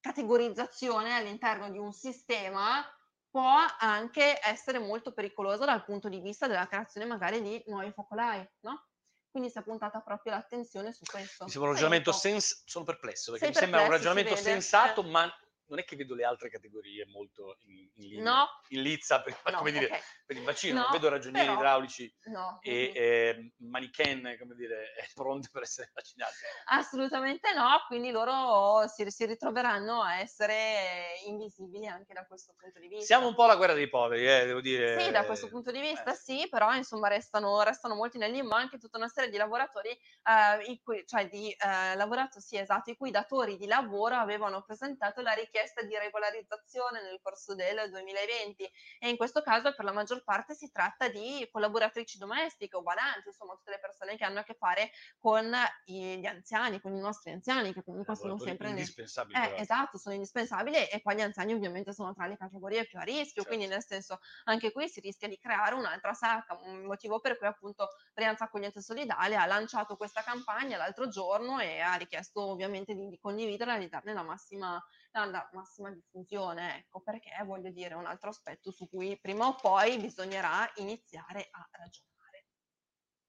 categorizzazione 0.00 1.14
all'interno 1.14 1.70
di 1.70 1.78
un 1.78 1.92
sistema 1.92 2.82
può 3.28 3.58
anche 3.78 4.38
essere 4.42 4.78
molto 4.78 5.12
pericolosa 5.12 5.64
dal 5.64 5.84
punto 5.84 6.08
di 6.08 6.20
vista 6.20 6.46
della 6.46 6.66
creazione 6.66 7.06
magari 7.06 7.42
di 7.42 7.62
nuovi 7.66 7.90
focolai, 7.90 8.48
no? 8.60 8.86
Quindi 9.30 9.50
si 9.50 9.58
è 9.58 9.62
puntata 9.62 10.00
proprio 10.00 10.32
l'attenzione 10.32 10.92
su 10.92 11.02
questo. 11.04 11.44
Mi 11.44 11.50
sembra 11.50 11.68
un 11.68 11.74
ragionamento 11.74 12.12
sens- 12.12 12.62
sono 12.64 12.84
perplesso 12.84 13.32
perché 13.32 13.46
Sei 13.46 13.54
mi 13.54 13.60
sembra 13.60 13.82
un 13.82 13.90
ragionamento 13.90 14.36
sensato, 14.36 15.02
ma 15.02 15.28
non 15.66 15.78
è 15.78 15.84
che 15.84 15.96
vedo 15.96 16.14
le 16.14 16.24
altre 16.24 16.50
categorie 16.50 17.06
molto 17.06 17.56
in, 17.66 17.88
in 17.94 18.08
linea, 18.08 18.32
no. 18.32 18.46
in 18.68 18.82
lizza, 18.82 19.22
per, 19.22 19.38
no, 19.50 19.58
come 19.58 19.70
okay. 19.70 19.80
dire, 19.80 20.02
per 20.26 20.36
il 20.36 20.44
vaccino, 20.44 20.74
no, 20.74 20.82
non 20.82 20.92
vedo 20.92 21.08
ragionieri 21.08 21.46
però, 21.46 21.58
idraulici 21.58 22.14
e 22.60 22.92
eh, 22.94 23.52
manichen, 23.58 24.36
come 24.38 24.54
dire, 24.54 24.92
pronti 25.14 25.48
per 25.50 25.62
essere 25.62 25.90
vaccinati. 25.94 26.34
Assolutamente 26.66 27.52
no, 27.54 27.82
quindi 27.86 28.10
loro 28.10 28.86
si, 28.88 29.08
si, 29.10 29.24
ritroveranno 29.24 30.02
a 30.02 30.18
essere 30.18 31.14
invisibili 31.26 31.86
anche 31.86 32.12
da 32.12 32.26
questo 32.26 32.54
punto 32.58 32.78
di 32.78 32.88
vista. 32.88 33.06
Siamo 33.06 33.28
un 33.28 33.34
po' 33.34 33.46
la 33.46 33.56
guerra 33.56 33.74
dei 33.74 33.88
poveri, 33.88 34.28
eh, 34.28 34.46
devo 34.46 34.60
dire. 34.60 35.00
Sì, 35.00 35.10
da 35.10 35.24
questo 35.24 35.48
punto 35.48 35.70
di 35.70 35.80
vista 35.80 36.12
eh. 36.12 36.16
sì, 36.16 36.46
però 36.50 36.74
insomma 36.74 37.08
restano, 37.08 37.62
restano 37.62 37.94
molti 37.94 38.18
nel 38.18 38.32
limbo 38.32 38.54
anche 38.54 38.78
tutta 38.78 38.98
una 38.98 39.08
serie 39.08 39.30
di 39.30 39.36
lavoratori, 39.38 39.88
eh, 39.90 40.80
cui, 40.82 41.04
cioè 41.06 41.28
di 41.28 41.50
eh, 41.50 41.96
lavoratori, 41.96 42.42
sì 42.42 42.58
esatto, 42.58 42.90
i 42.90 42.96
cui 42.96 43.10
datori 43.10 43.56
di 43.56 43.66
lavoro 43.66 44.16
avevano 44.16 44.62
presentato 44.62 45.22
la 45.22 45.32
richiesta 45.32 45.53
richiesta 45.54 45.82
di 45.82 45.96
regolarizzazione 45.96 47.00
nel 47.02 47.20
corso 47.22 47.54
del 47.54 47.88
2020 47.88 48.68
e 48.98 49.08
in 49.08 49.16
questo 49.16 49.40
caso 49.40 49.72
per 49.72 49.84
la 49.84 49.92
maggior 49.92 50.24
parte 50.24 50.54
si 50.54 50.70
tratta 50.72 51.08
di 51.08 51.48
collaboratrici 51.52 52.18
domestiche 52.18 52.76
o 52.76 52.82
badanti, 52.82 53.28
insomma 53.28 53.54
tutte 53.54 53.70
le 53.70 53.78
persone 53.78 54.16
che 54.16 54.24
hanno 54.24 54.40
a 54.40 54.42
che 54.42 54.54
fare 54.54 54.90
con 55.16 55.48
gli 55.84 56.26
anziani, 56.26 56.80
con 56.80 56.94
i 56.96 56.98
nostri 56.98 57.30
anziani 57.30 57.72
che 57.72 57.84
comunque 57.84 58.16
sono 58.16 58.36
sempre 58.36 58.70
indispensabili. 58.70 59.38
Eh, 59.38 59.60
esatto, 59.60 59.96
sono 59.96 60.16
indispensabili 60.16 60.88
e 60.88 61.00
poi 61.00 61.14
gli 61.14 61.20
anziani 61.20 61.52
ovviamente 61.52 61.92
sono 61.92 62.12
tra 62.12 62.26
le 62.26 62.36
categorie 62.36 62.86
più 62.86 62.98
a 62.98 63.02
rischio, 63.02 63.42
certo. 63.42 63.48
quindi 63.48 63.66
nel 63.66 63.84
senso 63.84 64.18
anche 64.44 64.72
qui 64.72 64.88
si 64.88 64.98
rischia 64.98 65.28
di 65.28 65.38
creare 65.38 65.76
un'altra 65.76 66.14
sacca, 66.14 66.58
un 66.64 66.82
motivo 66.82 67.20
per 67.20 67.38
cui 67.38 67.46
appunto 67.46 67.90
Brianza 68.12 68.44
Accogliente 68.44 68.82
Solidale 68.82 69.36
ha 69.36 69.46
lanciato 69.46 69.96
questa 69.96 70.22
campagna 70.22 70.76
l'altro 70.76 71.06
giorno 71.08 71.60
e 71.60 71.78
ha 71.78 71.94
richiesto 71.94 72.42
ovviamente 72.42 72.94
di, 72.94 73.08
di 73.08 73.18
condividerla 73.18 73.76
e 73.76 73.78
di 73.78 73.88
darne 73.88 74.12
la 74.12 74.22
massima 74.22 74.82
la 75.24 75.48
massima 75.52 75.90
diffusione, 75.90 76.78
ecco, 76.78 77.00
perché 77.00 77.30
voglio 77.44 77.70
dire 77.70 77.94
un 77.94 78.06
altro 78.06 78.30
aspetto 78.30 78.70
su 78.70 78.88
cui 78.88 79.18
prima 79.20 79.46
o 79.46 79.54
poi 79.54 79.98
bisognerà 79.98 80.70
iniziare 80.76 81.48
a 81.50 81.68
ragionare. 81.70 82.46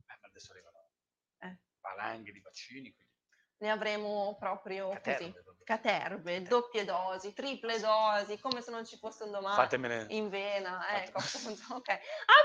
Eh, 0.07 0.17
ma 0.19 0.27
adesso 0.27 0.51
arrivano 0.51 0.89
eh. 1.39 1.59
valanghe 1.79 2.31
di 2.31 2.41
vaccini, 2.41 2.91
quindi 2.91 3.13
ne 3.57 3.69
avremo 3.69 4.35
proprio 4.37 4.89
Caterve, 4.89 5.43
così 5.43 5.54
caterve, 5.65 6.43
doppie 6.43 6.85
dosi, 6.85 7.33
triple 7.33 7.79
dosi, 7.79 8.39
come 8.39 8.61
se 8.61 8.71
non 8.71 8.85
ci 8.85 8.97
fosse 8.97 9.23
un 9.23 9.31
domani 9.31 9.55
Fatemene. 9.55 10.05
in 10.09 10.29
vena. 10.29 10.87
Ecco, 11.01 11.17
ok. 11.75 11.89
A 11.89 11.97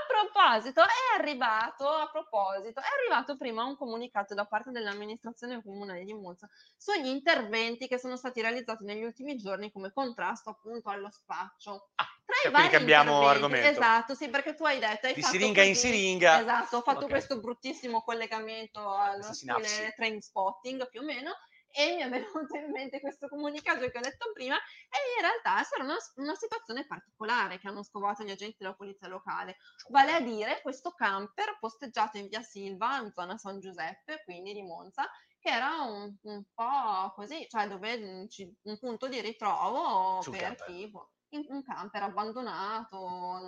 proposito, 0.07 0.81
è 0.81 1.19
arrivato, 1.19 1.87
a 1.87 2.09
proposito, 2.11 2.81
è 2.81 2.85
arrivato 2.99 3.37
prima 3.37 3.63
un 3.63 3.77
comunicato 3.77 4.33
da 4.33 4.45
parte 4.45 4.71
dell'amministrazione 4.71 5.61
comunale 5.61 6.03
di 6.03 6.13
Monza 6.13 6.49
sugli 6.75 7.07
interventi 7.07 7.87
che 7.87 7.99
sono 7.99 8.17
stati 8.17 8.41
realizzati 8.41 8.83
negli 8.83 9.03
ultimi 9.03 9.37
giorni 9.37 9.71
come 9.71 9.93
contrasto 9.93 10.49
appunto 10.49 10.89
allo 10.89 11.11
spaccio. 11.11 11.91
Ah, 11.95 12.07
tra 12.25 12.49
i 12.49 12.51
vari 12.51 12.69
cambiamo 12.69 13.27
argomento. 13.27 13.67
Esatto, 13.67 14.15
sì, 14.15 14.29
perché 14.29 14.55
tu 14.55 14.65
hai 14.65 14.79
detto... 14.79 15.05
Hai 15.05 15.13
di 15.13 15.21
siringa 15.21 15.61
in 15.61 15.75
siringa. 15.75 16.41
Esatto, 16.41 16.77
ho 16.77 16.81
fatto 16.81 17.05
okay. 17.05 17.09
questo 17.09 17.39
bruttissimo 17.39 18.01
collegamento 18.01 18.93
allo 18.93 19.31
stile 19.31 19.93
train 19.95 20.19
spotting 20.19 20.89
più 20.89 21.01
o 21.01 21.03
meno 21.03 21.31
e 21.71 21.95
mi 21.95 22.01
è 22.01 22.09
venuto 22.09 22.55
in 22.55 22.71
mente 22.71 22.99
questo 22.99 23.27
comunicato 23.27 23.89
che 23.89 23.97
ho 23.97 24.01
detto 24.01 24.31
prima 24.33 24.55
e 24.55 24.97
in 25.17 25.21
realtà 25.21 25.63
sarà 25.63 25.83
una, 25.83 25.97
una, 26.15 26.35
situazione 26.35 26.85
particolare 26.85 27.59
che 27.59 27.67
hanno 27.67 27.83
scovato 27.83 28.23
gli 28.23 28.31
agenti 28.31 28.57
della 28.59 28.73
polizia 28.73 29.07
locale, 29.07 29.57
vale 29.89 30.13
a 30.13 30.19
dire 30.19 30.61
questo 30.61 30.91
camper 30.91 31.57
posteggiato 31.59 32.17
in 32.17 32.27
via 32.27 32.41
Silva, 32.41 32.97
in 32.97 33.11
zona 33.13 33.37
San 33.37 33.59
Giuseppe, 33.59 34.21
quindi 34.23 34.53
di 34.53 34.61
Monza, 34.61 35.09
che 35.39 35.49
era 35.49 35.81
un, 35.81 36.15
un 36.21 36.43
po' 36.53 37.11
così, 37.15 37.47
cioè 37.49 37.67
dove 37.67 38.27
un 38.63 38.79
punto 38.79 39.07
di 39.07 39.21
ritrovo 39.21 40.21
Sul 40.21 40.33
per 40.33 40.41
camper. 40.41 40.65
chi 40.67 40.91
in 41.31 41.45
un 41.49 41.63
camper 41.63 42.03
abbandonato, 42.03 43.39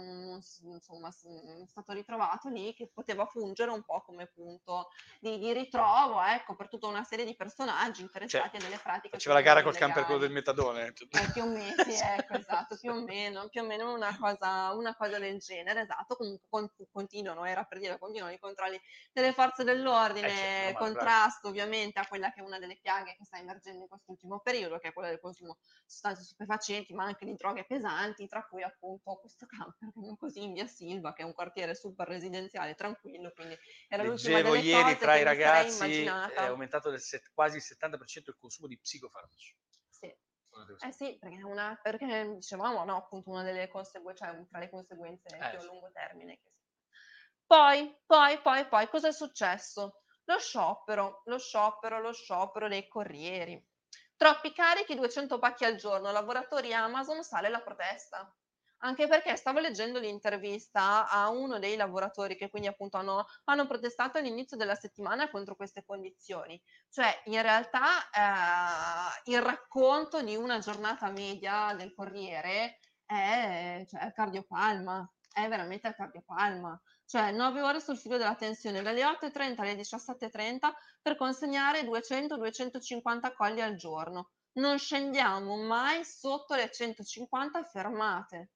insomma, 0.62 1.10
è 1.10 1.66
stato 1.68 1.92
ritrovato 1.92 2.50
lì 2.50 2.74
che 2.74 2.90
poteva 2.94 3.26
fungere 3.26 3.72
un 3.72 3.84
po' 3.84 4.02
come 4.02 4.28
punto 4.28 4.90
di, 5.20 5.38
di 5.38 5.52
ritrovo, 5.52 6.22
ecco, 6.22 6.56
per 6.56 6.70
tutta 6.70 6.88
una 6.88 7.04
serie 7.04 7.26
di 7.26 7.36
personaggi 7.36 8.02
interessati 8.02 8.58
cioè, 8.58 8.62
a 8.62 8.64
delle 8.64 8.80
pratiche. 8.82 9.10
Faceva 9.18 9.36
la 9.36 9.42
gara 9.42 9.64
col 9.64 9.76
camper 9.76 10.06
quello 10.06 10.20
del 10.20 10.32
metadone. 10.32 10.88
Eh, 10.88 11.32
più 11.34 11.44
o 11.44 11.48
meno, 11.48 11.84
sì, 11.84 12.00
ecco, 12.02 12.34
esatto, 12.38 12.78
più 12.78 12.92
o 12.92 13.02
meno, 13.02 13.48
più 13.50 13.62
o 13.62 13.66
meno 13.66 13.94
una 13.94 14.18
cosa, 14.18 14.74
una 14.74 14.96
cosa 14.96 15.20
del 15.20 15.40
genere, 15.40 15.82
esatto, 15.82 16.16
comunque 16.16 16.48
con, 16.50 16.72
continuano, 16.92 17.44
era 17.46 17.64
per 17.64 17.80
dire, 17.80 18.00
continuano 18.00 18.34
i 18.34 18.40
controlli 18.40 18.80
delle 19.12 19.34
forze 19.34 19.64
dell'ordine, 19.64 20.28
eh, 20.28 20.66
certo, 20.68 20.84
contrasto 20.84 21.48
ovviamente 21.50 22.00
a 22.00 22.08
quella 22.08 22.32
che 22.32 22.40
è 22.40 22.44
una 22.44 22.60
delle 22.60 22.78
piaghe 22.82 23.16
che 23.18 23.26
sta 23.26 23.38
emergendo 23.38 23.82
in 23.82 23.90
quest'ultimo 23.90 24.40
periodo, 24.40 24.80
che 24.80 24.90
è 24.90 24.94
quella 24.94 25.10
del 25.10 25.20
consumo 25.20 25.58
di 25.60 25.92
sostanze 25.92 26.24
stupefacenti, 26.24 26.94
ma 26.94 27.04
anche 27.04 27.26
di 27.26 27.36
droghe 27.36 27.66
pesanti, 27.74 28.28
tra 28.28 28.46
cui 28.46 28.62
appunto 28.62 29.16
questo 29.16 29.46
camper, 29.48 29.92
così 30.18 30.44
in 30.44 30.54
via 30.54 30.68
Silva, 30.68 31.14
che 31.14 31.24
è 31.24 31.26
un 31.26 31.34
quartiere 31.34 31.74
super 31.74 32.08
residenziale, 32.08 32.76
tranquillo, 32.76 33.32
quindi 33.34 33.58
era 33.88 34.04
l'ultima 34.04 34.42
delle 34.42 34.60
ieri 34.60 34.98
tra 34.98 35.16
i 35.16 35.24
ragazzi 35.24 36.04
è 36.04 36.42
aumentato 36.44 36.90
del 36.92 37.02
set, 37.02 37.32
quasi 37.34 37.58
il 37.58 37.64
70% 37.66 38.24
il 38.28 38.38
consumo 38.40 38.68
di 38.68 38.78
psicofarmaci. 38.78 39.56
Sì. 39.90 40.16
Eh 40.86 40.92
sì, 40.92 41.18
perché, 41.20 41.44
una, 41.44 41.80
perché 41.82 42.36
dicevamo, 42.36 42.84
no, 42.84 42.98
appunto 42.98 43.32
una 43.32 43.42
delle 43.42 43.68
conseguenze, 43.70 44.24
cioè 44.24 44.48
tra 44.48 44.60
le 44.60 44.70
conseguenze 44.70 45.28
eh, 45.30 45.50
più 45.50 45.60
a 45.60 45.64
lungo 45.64 45.90
termine. 45.92 46.40
Che 46.40 46.52
poi, 47.46 47.96
poi, 48.06 48.40
poi, 48.40 48.68
poi, 48.68 48.88
cosa 48.88 49.08
è 49.08 49.12
successo? 49.12 50.04
Lo 50.26 50.40
sciopero, 50.40 51.24
lo 51.26 51.38
sciopero, 51.38 52.00
lo 52.00 52.14
sciopero 52.14 52.68
dei 52.68 52.88
corrieri. 52.88 53.62
Troppi 54.24 54.54
carichi, 54.54 54.96
200 54.96 55.38
pacchi 55.38 55.66
al 55.66 55.76
giorno, 55.76 56.10
lavoratori 56.10 56.74
Amazon, 56.74 57.26
sale 57.26 57.50
la 57.50 57.60
protesta. 57.60 58.34
Anche 58.78 59.06
perché 59.06 59.36
stavo 59.36 59.60
leggendo 59.60 60.00
l'intervista 60.00 61.10
a 61.10 61.28
uno 61.28 61.60
dei 61.60 61.76
lavoratori 61.76 62.38
che 62.38 62.50
quindi 62.50 62.70
appunto 62.70 62.96
hanno, 62.96 63.26
hanno 63.44 63.68
protestato 63.68 64.20
all'inizio 64.20 64.56
della 64.56 64.76
settimana 64.76 65.30
contro 65.30 65.58
queste 65.58 65.84
condizioni. 65.84 66.58
Cioè, 66.90 67.24
in 67.26 67.42
realtà 67.42 68.10
eh, 68.12 69.30
il 69.30 69.42
racconto 69.42 70.24
di 70.24 70.38
una 70.38 70.60
giornata 70.60 71.12
media 71.12 71.76
del 71.76 71.94
Corriere 71.94 72.80
è, 73.06 73.84
cioè, 73.90 74.14
cardiopalma, 74.14 75.06
è 75.34 75.50
veramente 75.50 75.90
a 75.90 75.94
cardiopalma 75.94 76.82
cioè 77.06 77.32
9 77.32 77.62
ore 77.62 77.80
sul 77.80 77.98
filo 77.98 78.18
della 78.18 78.36
tensione, 78.36 78.82
dalle 78.82 79.04
8.30 79.04 79.62
alle 79.62 79.76
17.30 79.76 80.72
per 81.02 81.16
consegnare 81.16 81.84
200-250 81.84 83.34
colli 83.36 83.62
al 83.62 83.76
giorno. 83.76 84.32
non 84.54 84.78
scendiamo 84.78 85.58
mai 85.58 86.04
sotto 86.06 86.56
le 86.56 86.70
150 86.72 87.64
fermate 87.64 88.52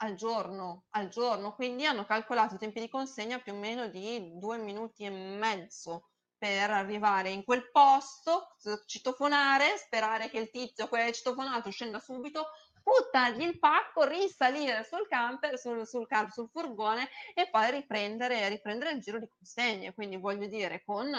al 0.00 0.14
giorno, 0.14 0.84
al 0.90 1.08
giorno, 1.08 1.54
quindi 1.54 1.84
hanno 1.84 2.04
calcolato 2.04 2.56
tempi 2.56 2.80
di 2.80 2.88
consegna 2.88 3.38
più 3.38 3.52
o 3.52 3.56
meno 3.56 3.88
di 3.88 4.38
due 4.38 4.58
minuti 4.58 5.04
e 5.04 5.10
mezzo 5.10 6.10
per 6.36 6.70
arrivare 6.70 7.30
in 7.30 7.42
quel 7.44 7.68
posto, 7.70 8.56
citofonare, 8.86 9.76
sperare 9.76 10.30
che 10.30 10.38
il 10.38 10.50
tizio 10.50 10.86
hai 10.92 11.12
citofonato 11.12 11.70
scenda 11.70 11.98
subito, 11.98 12.46
buttargli 12.82 13.42
il 13.42 13.58
pacco, 13.58 14.04
risalire 14.04 14.84
sul 14.84 15.06
camper, 15.08 15.58
sul, 15.58 15.86
sul, 15.86 16.06
car- 16.06 16.32
sul 16.32 16.48
furgone 16.50 17.08
e 17.34 17.48
poi 17.50 17.70
riprendere, 17.70 18.48
riprendere 18.48 18.92
il 18.92 19.00
giro 19.00 19.18
di 19.18 19.28
consegne. 19.28 19.94
Quindi 19.94 20.16
voglio 20.16 20.46
dire, 20.46 20.82
con 20.84 21.10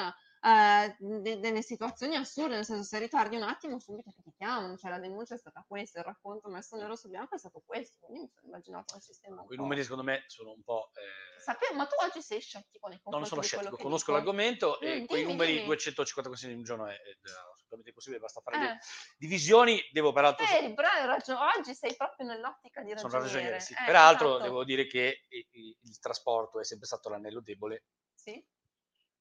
eh, 0.42 0.96
de- 1.00 1.40
delle 1.40 1.62
situazioni 1.62 2.16
assurde, 2.16 2.56
nel 2.56 2.66
senso 2.66 2.84
se 2.84 3.00
ritardi 3.00 3.36
un 3.36 3.44
attimo 3.44 3.80
subito 3.80 4.12
ti 4.24 4.34
chiamano, 4.38 4.78
cioè 4.78 4.92
la 4.92 5.00
denuncia 5.00 5.36
è 5.36 5.38
stata 5.38 5.64
questa, 5.68 6.00
il 6.00 6.06
racconto 6.06 6.50
messo 6.50 6.76
nero 6.78 6.96
su 6.96 7.10
bianco 7.10 7.36
è 7.36 7.38
stato 7.38 7.62
questo, 7.66 7.98
quindi 8.00 8.22
mi 8.24 8.30
sono 8.34 8.48
immaginato 8.48 8.96
un 8.96 9.02
sistema 9.02 9.44
Quei 9.44 9.58
numeri 9.58 9.82
secondo 9.84 10.04
me 10.04 10.24
sono 10.28 10.52
un 10.52 10.64
po'... 10.64 10.92
Eh... 10.94 11.42
Sapevo, 11.42 11.76
ma 11.76 11.86
tu 11.88 11.96
oggi 12.04 12.22
sei 12.22 12.40
scettico 12.42 12.88
nei 12.88 13.00
confronti 13.02 13.18
Non 13.20 13.26
sono 13.28 13.42
scettico, 13.42 13.82
conosco 13.82 14.12
dico? 14.12 14.12
l'argomento 14.12 14.80
mm, 14.84 14.88
e 14.88 15.06
quei 15.06 15.22
dimmi, 15.22 15.32
numeri 15.34 15.52
dimmi. 15.54 15.66
250 15.66 16.30
consegne 16.30 16.54
in 16.54 16.60
un 16.60 16.66
giorno 16.66 16.86
è, 16.88 16.94
è 16.94 17.18
assolutamente 17.54 17.90
impossibile, 17.90 18.22
basta 18.22 18.42
fare 18.42 18.58
Eh. 18.58 18.60
le 18.62 18.80
divisioni, 19.18 19.82
devo 19.92 20.12
peraltro... 20.14 20.46
Però 20.46 20.88
hai 20.88 21.06
ragione, 21.06 21.40
oggi 21.58 21.74
sei 21.74 21.96
proprio 21.96 22.28
nell'ottica 22.28 22.82
di 22.84 22.94
sono 22.98 23.20
ragioniere. 23.20 23.60
sì. 23.60 23.74
Eh, 23.74 23.84
Peraltro 23.86 24.30
esatto. 24.36 24.44
devo 24.44 24.64
dire 24.64 24.86
che 24.88 25.26
i- 25.30 25.48
i- 25.52 25.78
il 25.82 26.00
trasporto 26.00 26.60
è 26.60 26.64
sempre 26.66 26.88
stato 26.88 27.10
l'anello 27.10 27.42
debole 27.42 27.86
Sì? 28.14 28.42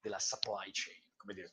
della 0.00 0.18
supply 0.18 0.70
chain, 0.72 1.02
come 1.28 1.34
dire. 1.34 1.52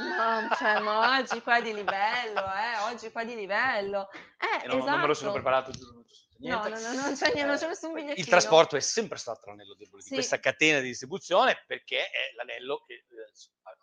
No, 0.00 0.54
cioè, 0.56 0.80
ma 0.80 1.18
oggi 1.18 1.42
qua 1.42 1.60
di 1.60 1.74
livello, 1.74 2.40
eh, 2.40 2.90
oggi 2.90 3.10
qua 3.12 3.24
di 3.24 3.34
livello. 3.34 4.08
Eh, 4.38 4.66
non, 4.66 4.78
esatto. 4.78 4.90
non 4.90 5.00
me 5.00 5.06
lo 5.06 5.14
sono 5.14 5.32
preparato, 5.32 5.70
giuro, 5.72 5.92
non 5.92 6.00
No, 6.00 6.29
niente. 6.40 6.68
no, 6.68 6.80
no, 6.80 6.92
non 6.92 7.14
c'è, 7.14 7.44
non 7.46 7.56
c'è 7.56 7.64
Eh, 7.64 7.68
nessun 7.68 7.92
bigliettino. 7.92 8.20
Il 8.20 8.26
trasporto 8.26 8.76
è 8.76 8.80
sempre 8.80 9.18
stato 9.18 9.48
l'anello 9.50 9.74
debole 9.74 10.02
Sì. 10.02 10.08
di 10.10 10.14
questa 10.16 10.38
catena 10.40 10.80
di 10.80 10.88
distribuzione 10.88 11.62
perché 11.66 12.10
è 12.10 12.32
l'anello 12.36 12.82
che, 12.86 12.94
eh, 12.94 13.04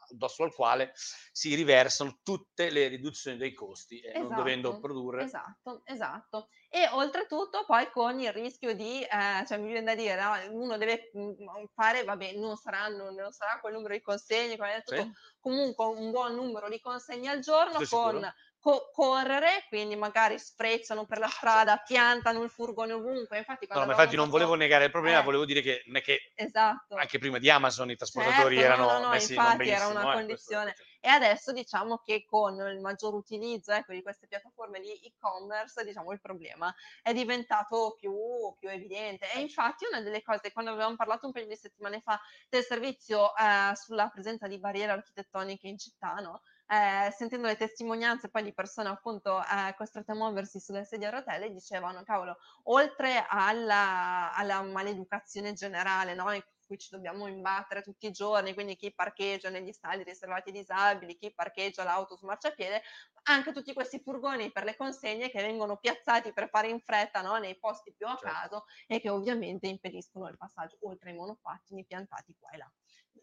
addosso 0.10 0.44
al 0.44 0.54
quale 0.54 0.92
si 1.32 1.54
riversano 1.56 2.20
tutte 2.24 2.70
le 2.70 2.88
riduzioni 2.88 3.38
dei 3.38 3.54
costi 3.54 4.00
e 4.00 4.14
non 4.14 4.24
Esatto, 4.24 4.36
dovendo 4.36 4.80
produrre. 4.80 5.24
Esatto, 5.24 5.82
esatto. 5.86 6.48
E 6.70 6.88
oltretutto 6.92 7.64
poi 7.66 7.90
con 7.92 8.20
il 8.20 8.32
rischio 8.34 8.74
di, 8.74 9.02
eh, 9.04 9.46
cioè 9.48 9.58
mi 9.58 9.68
viene 9.68 9.84
da 9.84 9.96
dire, 9.96 10.22
no, 10.22 10.62
uno 10.62 10.78
deve 10.78 11.12
mm, 11.18 11.66
fare, 11.74 12.04
vabbè, 12.04 12.34
non 12.34 12.56
saranno, 12.58 13.12
non 13.12 13.32
sarà 13.32 13.60
quel 13.60 13.74
numero 13.74 13.94
di 13.94 14.02
consegne, 14.02 14.58
come 14.58 14.74
detto 14.84 14.96
Sì. 14.96 15.12
comunque 15.40 15.86
un 15.86 16.12
buon 16.12 16.36
numero 16.36 16.68
di 16.70 16.80
consegne 16.80 17.30
al 17.30 17.40
giorno 17.40 17.80
è 17.80 17.86
con 17.88 18.20
sicuro. 18.20 18.34
Co- 18.68 18.90
correre, 18.92 19.64
quindi 19.70 19.96
magari 19.96 20.38
sprezzano 20.38 21.06
per 21.06 21.20
la 21.20 21.30
strada, 21.30 21.78
piantano 21.78 22.44
il 22.44 22.50
furgone 22.50 22.92
ovunque. 22.92 23.38
Infatti, 23.38 23.66
No, 23.70 23.84
infatti 23.84 24.18
non 24.18 24.30
volevo 24.30 24.56
negare 24.56 24.86
il 24.86 24.92
problema, 24.92 25.20
Eh. 25.20 25.24
volevo 25.24 25.46
dire 25.46 25.62
che 25.62 25.84
non 25.86 25.96
è 25.96 26.02
che 26.02 26.34
Esatto. 26.36 26.96
anche 26.96 27.18
prima 27.18 27.38
di 27.38 27.50
Amazon 27.50 27.90
i 27.90 27.96
trasportatori 27.96 28.58
Certo, 28.58 28.76
no, 28.76 28.84
erano 28.84 29.00
no, 29.00 29.06
no, 29.06 29.10
messi 29.12 29.34
infatti 29.36 29.70
era 29.70 29.88
una 29.88 30.10
eh, 30.10 30.14
condizione. 30.16 30.76
E 31.00 31.08
adesso 31.08 31.54
diciamo 31.54 32.00
che 32.00 32.26
con 32.26 32.56
il 32.56 32.80
maggior 32.82 33.14
utilizzo 33.14 33.72
ecco, 33.72 33.94
di 33.94 34.02
queste 34.02 34.28
piattaforme 34.28 34.82
di 34.82 34.92
e-commerce, 35.06 35.86
diciamo, 35.86 36.12
il 36.12 36.20
problema 36.20 36.74
è 37.02 37.14
diventato 37.14 37.96
più, 37.98 38.14
più 38.60 38.68
evidente. 38.68 39.32
E 39.32 39.40
infatti 39.40 39.86
una 39.90 40.02
delle 40.02 40.22
cose, 40.22 40.52
quando 40.52 40.72
avevamo 40.72 40.96
parlato 40.98 41.26
un 41.26 41.32
paio 41.32 41.48
di 41.48 41.56
settimane 41.56 42.02
fa 42.02 42.20
del 42.50 42.64
servizio 42.64 43.34
eh, 43.36 43.74
sulla 43.76 44.10
presenza 44.10 44.48
di 44.48 44.60
barriere 44.60 44.92
architettoniche 44.92 45.68
in 45.70 45.78
città, 45.78 46.16
no? 46.16 46.42
Eh, 46.70 47.12
sentendo 47.12 47.48
le 47.48 47.56
testimonianze 47.56 48.30
poi 48.30 48.44
di 48.44 48.54
persone 48.54 48.90
appunto 48.90 49.40
eh, 49.42 49.74
costrette 49.78 50.12
a 50.12 50.16
muoversi 50.16 50.60
sulle 50.60 50.84
sedie 50.84 51.08
a 51.08 51.12
rotelle, 51.12 51.50
dicevano, 51.52 52.04
cavolo, 52.04 52.36
oltre 52.64 53.26
alla, 53.28 54.34
alla 54.34 54.62
maleducazione 54.64 55.54
generale, 55.54 56.14
no? 56.14 56.30
in 56.34 56.42
cui 56.66 56.78
ci 56.78 56.90
dobbiamo 56.92 57.28
imbattere 57.28 57.82
tutti 57.82 58.08
i 58.08 58.12
giorni, 58.12 58.54
quindi 58.54 58.76
chi 58.76 58.94
parcheggia 58.94 59.50
negli 59.50 59.72
stalli 59.72 60.04
riservati 60.04 60.50
ai 60.50 60.56
disabili, 60.56 61.16
chi 61.16 61.34
parcheggia 61.34 61.84
l'auto 61.86 62.18
su 62.18 62.26
marciapiede, 62.26 62.82
anche 63.30 63.54
tutti 63.54 63.74
questi 63.74 64.00
furgoni 64.02 64.52
per 64.52 64.64
le 64.66 64.76
consegne 64.76 65.30
che 65.30 65.42
vengono 65.42 65.78
piazzati 65.78 66.34
per 66.34 66.50
fare 66.50 66.68
in 66.68 66.82
fretta 66.82 67.22
no? 67.22 67.38
nei 67.38 67.58
posti 67.58 67.94
più 67.96 68.08
a 68.08 68.20
Certo. 68.20 68.22
caso 68.22 68.66
e 68.88 69.00
che 69.00 69.10
ovviamente 69.10 69.68
impediscono 69.68 70.28
il 70.28 70.36
passaggio 70.38 70.78
oltre 70.82 71.12
ai 71.12 71.16
monopattini 71.16 71.86
piantati 71.86 72.36
qua 72.38 72.50
e 72.52 72.58
là. 72.58 72.72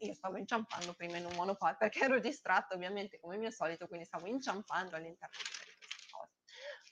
Io 0.04 0.14
stavo 0.14 0.36
inciampando 0.36 0.92
prima 0.94 1.16
in 1.16 1.24
un 1.24 1.32
monopattino 1.34 1.76
perché 1.78 2.00
ero 2.00 2.20
distratta 2.20 2.74
ovviamente 2.74 3.18
come 3.18 3.36
mio 3.36 3.50
solito, 3.50 3.86
quindi 3.86 4.06
stavo 4.06 4.26
inciampando 4.26 4.96
all'interno 4.96 5.34
di 5.36 5.76
queste 5.78 6.08
cose. 6.10 6.32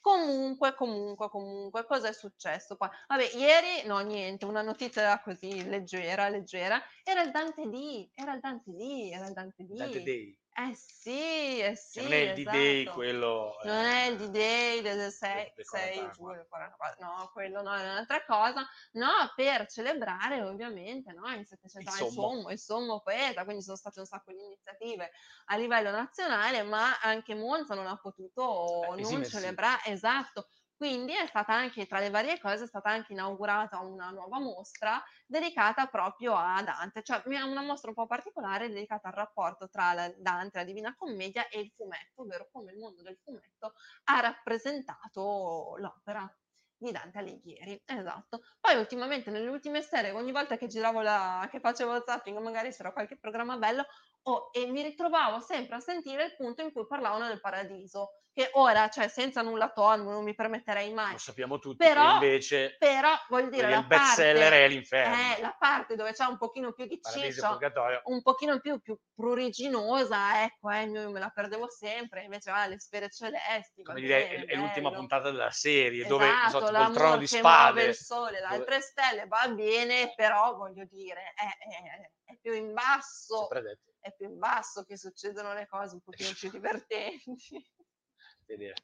Comunque, 0.00 0.74
comunque, 0.74 1.28
comunque, 1.28 1.84
cosa 1.84 2.08
è 2.08 2.12
successo 2.12 2.76
qua? 2.76 2.90
Vabbè, 3.06 3.32
ieri, 3.34 3.86
no, 3.86 4.00
niente, 4.00 4.44
una 4.46 4.62
notizia 4.62 5.20
così 5.20 5.68
leggera, 5.68 6.28
leggera, 6.28 6.82
era 7.04 7.22
il 7.22 7.30
Dante 7.30 7.68
D, 7.68 8.10
era 8.14 8.34
il 8.34 8.40
Dante 8.40 8.70
D, 8.72 9.10
era 9.12 9.26
il 9.26 9.32
Dante 9.32 9.64
D. 9.64 9.74
Dante 9.76 10.02
Day. 10.02 10.40
Eh 10.54 10.74
sì, 10.74 11.60
eh 11.60 11.74
sì, 11.76 12.00
Cioè, 12.00 12.02
non 12.02 12.12
è 12.12 12.16
il 12.18 12.32
D-Day 12.34 12.82
esatto. 12.82 12.94
quello... 12.94 13.52
Non 13.62 13.84
è 13.86 14.04
il 14.06 14.14
eh, 14.14 14.28
D-Day 14.28 14.82
del 14.82 14.96
del- 14.98 15.12
6, 15.12 15.52
del 15.54 15.64
6 15.64 16.10
44. 16.10 16.12
giugno, 16.12 16.46
44, 16.46 17.06
no, 17.06 17.30
quello 17.32 17.62
no, 17.62 17.74
è 17.74 17.80
un'altra 17.82 18.24
cosa, 18.24 18.66
no, 18.92 19.08
per 19.34 19.66
celebrare 19.66 20.42
ovviamente 20.42 21.12
no, 21.12 21.26
il 21.34 21.46
700 21.46 21.88
Il 21.90 21.96
anni, 21.96 22.06
il 22.06 22.12
sommo. 22.12 22.50
il 22.50 22.58
sommo 22.58 23.00
poeta, 23.00 23.44
quindi 23.44 23.62
sono 23.62 23.76
state 23.76 24.00
un 24.00 24.06
sacco 24.06 24.30
di 24.32 24.42
iniziative 24.44 25.10
a 25.46 25.56
livello 25.56 25.90
nazionale, 25.90 26.62
ma 26.64 26.98
anche 27.00 27.34
Monza 27.34 27.74
non 27.74 27.86
ha 27.86 27.96
potuto 27.98 28.94
Eh, 28.94 29.00
non 29.00 29.24
celebrare, 29.24 29.80
esatto, 29.86 30.48
quindi 30.82 31.14
è 31.14 31.26
stata 31.28 31.54
anche, 31.54 31.86
tra 31.86 32.00
le 32.00 32.10
varie 32.10 32.40
cose, 32.40 32.64
è 32.64 32.66
stata 32.66 32.90
anche 32.90 33.12
inaugurata 33.12 33.78
una 33.78 34.10
nuova 34.10 34.40
mostra 34.40 35.00
dedicata 35.24 35.86
proprio 35.86 36.34
a 36.34 36.60
Dante, 36.60 37.04
cioè 37.04 37.22
una 37.24 37.62
mostra 37.62 37.90
un 37.90 37.94
po' 37.94 38.08
particolare 38.08 38.66
dedicata 38.66 39.06
al 39.06 39.14
rapporto 39.14 39.68
tra 39.68 39.94
Dante, 40.16 40.58
la 40.58 40.64
Divina 40.64 40.92
Commedia 40.96 41.46
e 41.46 41.60
il 41.60 41.70
fumetto, 41.70 42.22
ovvero 42.22 42.48
come 42.50 42.72
il 42.72 42.78
mondo 42.78 43.00
del 43.00 43.16
fumetto 43.22 43.74
ha 44.06 44.20
rappresentato 44.22 45.76
l'opera 45.76 46.28
di 46.76 46.90
Dante 46.90 47.18
Alighieri. 47.18 47.80
Esatto. 47.86 48.40
Poi 48.58 48.74
ultimamente 48.76 49.30
nelle 49.30 49.48
ultime 49.50 49.82
serie, 49.82 50.10
ogni 50.10 50.32
volta 50.32 50.56
che 50.56 50.66
giravo 50.66 51.00
la 51.00 51.46
che 51.48 51.60
facevo 51.60 52.02
zapping, 52.04 52.36
magari 52.38 52.72
c'era 52.72 52.92
qualche 52.92 53.16
programma 53.16 53.56
bello, 53.56 53.86
oh, 54.24 54.50
e 54.52 54.66
mi 54.66 54.82
ritrovavo 54.82 55.40
sempre 55.40 55.76
a 55.76 55.80
sentire 55.80 56.24
il 56.24 56.36
punto 56.36 56.62
in 56.62 56.72
cui 56.72 56.86
parlavano 56.86 57.26
del 57.28 57.40
paradiso, 57.40 58.10
che 58.34 58.48
ora, 58.54 58.88
cioè 58.88 59.08
senza 59.08 59.42
nulla 59.42 59.70
togliere, 59.72 60.10
non 60.10 60.24
mi 60.24 60.34
permetterei 60.34 60.90
mai. 60.94 61.12
Lo 61.12 61.18
sappiamo 61.18 61.58
tutti, 61.58 61.76
Però- 61.84 62.14
invece 62.14 62.76
Però 62.78 63.10
voglio 63.28 63.50
dire, 63.50 63.68
la 63.68 63.78
il 63.80 63.86
best 63.86 64.14
seller 64.14 64.52
è 64.54 64.68
l'inferno. 64.68 65.14
eh, 65.14 65.40
la 65.42 65.54
parte 65.58 65.96
dove 65.96 66.12
c'è 66.14 66.24
un 66.24 66.38
pochino 66.38 66.72
più 66.72 66.86
di 66.86 66.98
ciccio, 67.02 67.58
un 68.04 68.22
pochino 68.22 68.58
più, 68.58 68.80
più 68.80 68.96
pruriginosa, 69.14 70.44
ecco, 70.44 70.70
eh, 70.70 70.84
io 70.84 71.10
me 71.10 71.20
la 71.20 71.28
perdevo 71.28 71.68
sempre, 71.68 72.22
invece 72.22 72.50
ah, 72.50 72.66
le 72.66 72.78
sfere 72.80 73.10
celesti, 73.10 73.82
Come 73.82 74.00
dire, 74.00 74.26
bene, 74.28 74.44
è, 74.44 74.48
è 74.52 74.56
l'ultima 74.56 74.90
puntata 74.92 75.30
della 75.30 75.50
serie, 75.50 76.06
dove 76.06 76.24
non 76.26 76.50
so, 76.50 76.56
Esatto, 76.58 76.66
tipo 76.72 76.88
il 76.88 76.94
trono 76.94 77.16
di 77.18 77.26
spade. 77.26 77.84
il 77.84 77.94
sole, 77.94 78.30
le 78.32 78.40
dove- 78.40 78.54
altre 78.54 78.80
stelle, 78.80 79.26
va 79.26 79.46
bene, 79.48 80.12
però 80.16 80.54
voglio 80.56 80.84
dire, 80.86 81.34
è, 81.34 81.44
è- 81.44 82.10
è 82.32 82.38
più 82.40 82.54
in 82.54 82.72
basso, 82.72 83.36
sempre 83.40 83.60
detto, 83.60 83.91
è 84.02 84.12
più 84.14 84.26
in 84.28 84.38
basso 84.38 84.82
che 84.84 84.98
succedono 84.98 85.54
le 85.54 85.66
cose 85.66 85.94
un 85.94 86.00
pochino 86.00 86.30
più 86.38 86.50
divertenti. 86.50 87.64
vedere. 88.44 88.74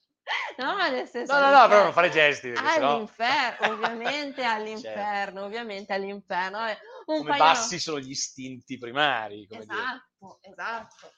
No, 0.59 0.77
nel 0.77 1.09
senso... 1.09 1.33
No, 1.33 1.41
no, 1.41 1.47
no, 1.47 1.51
però 1.51 1.61
all'inferno- 1.63 1.83
non 1.85 1.93
fare 1.93 2.11
gesti, 2.11 2.51
perché 2.51 2.69
sennò 2.69 2.95
All'inferno, 2.95 3.67
ovviamente 3.73 4.45
all'inferno, 4.45 5.45
ovviamente 5.45 5.93
all'inferno. 5.93 6.67
eh. 6.67 6.79
Un 7.07 7.19
come 7.19 7.31
paio- 7.31 7.43
bassi 7.43 7.79
sono 7.79 7.99
gli 7.99 8.11
istinti 8.11 8.79
primari, 8.79 9.47
come 9.47 9.65
dire. 9.65 9.81
Esatto, 9.81 10.39
esatto. 10.43 11.13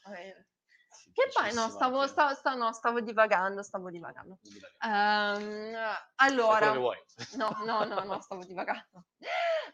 Che 1.21 1.31
poi 1.35 1.53
no, 1.53 1.69
stavo, 1.69 2.07
stavo, 2.07 2.35
stavo- 2.35 2.57
no, 2.57 2.73
stavo 2.73 3.01
divagando, 3.01 3.63
stavo 3.63 3.91
divagando. 3.91 4.39
Fai 4.79 5.75
allora, 6.17 6.73
no, 6.73 7.57
no, 7.65 7.85
no, 7.85 8.05
no, 8.05 8.21
stavo 8.21 8.45
divagando. 8.45 9.05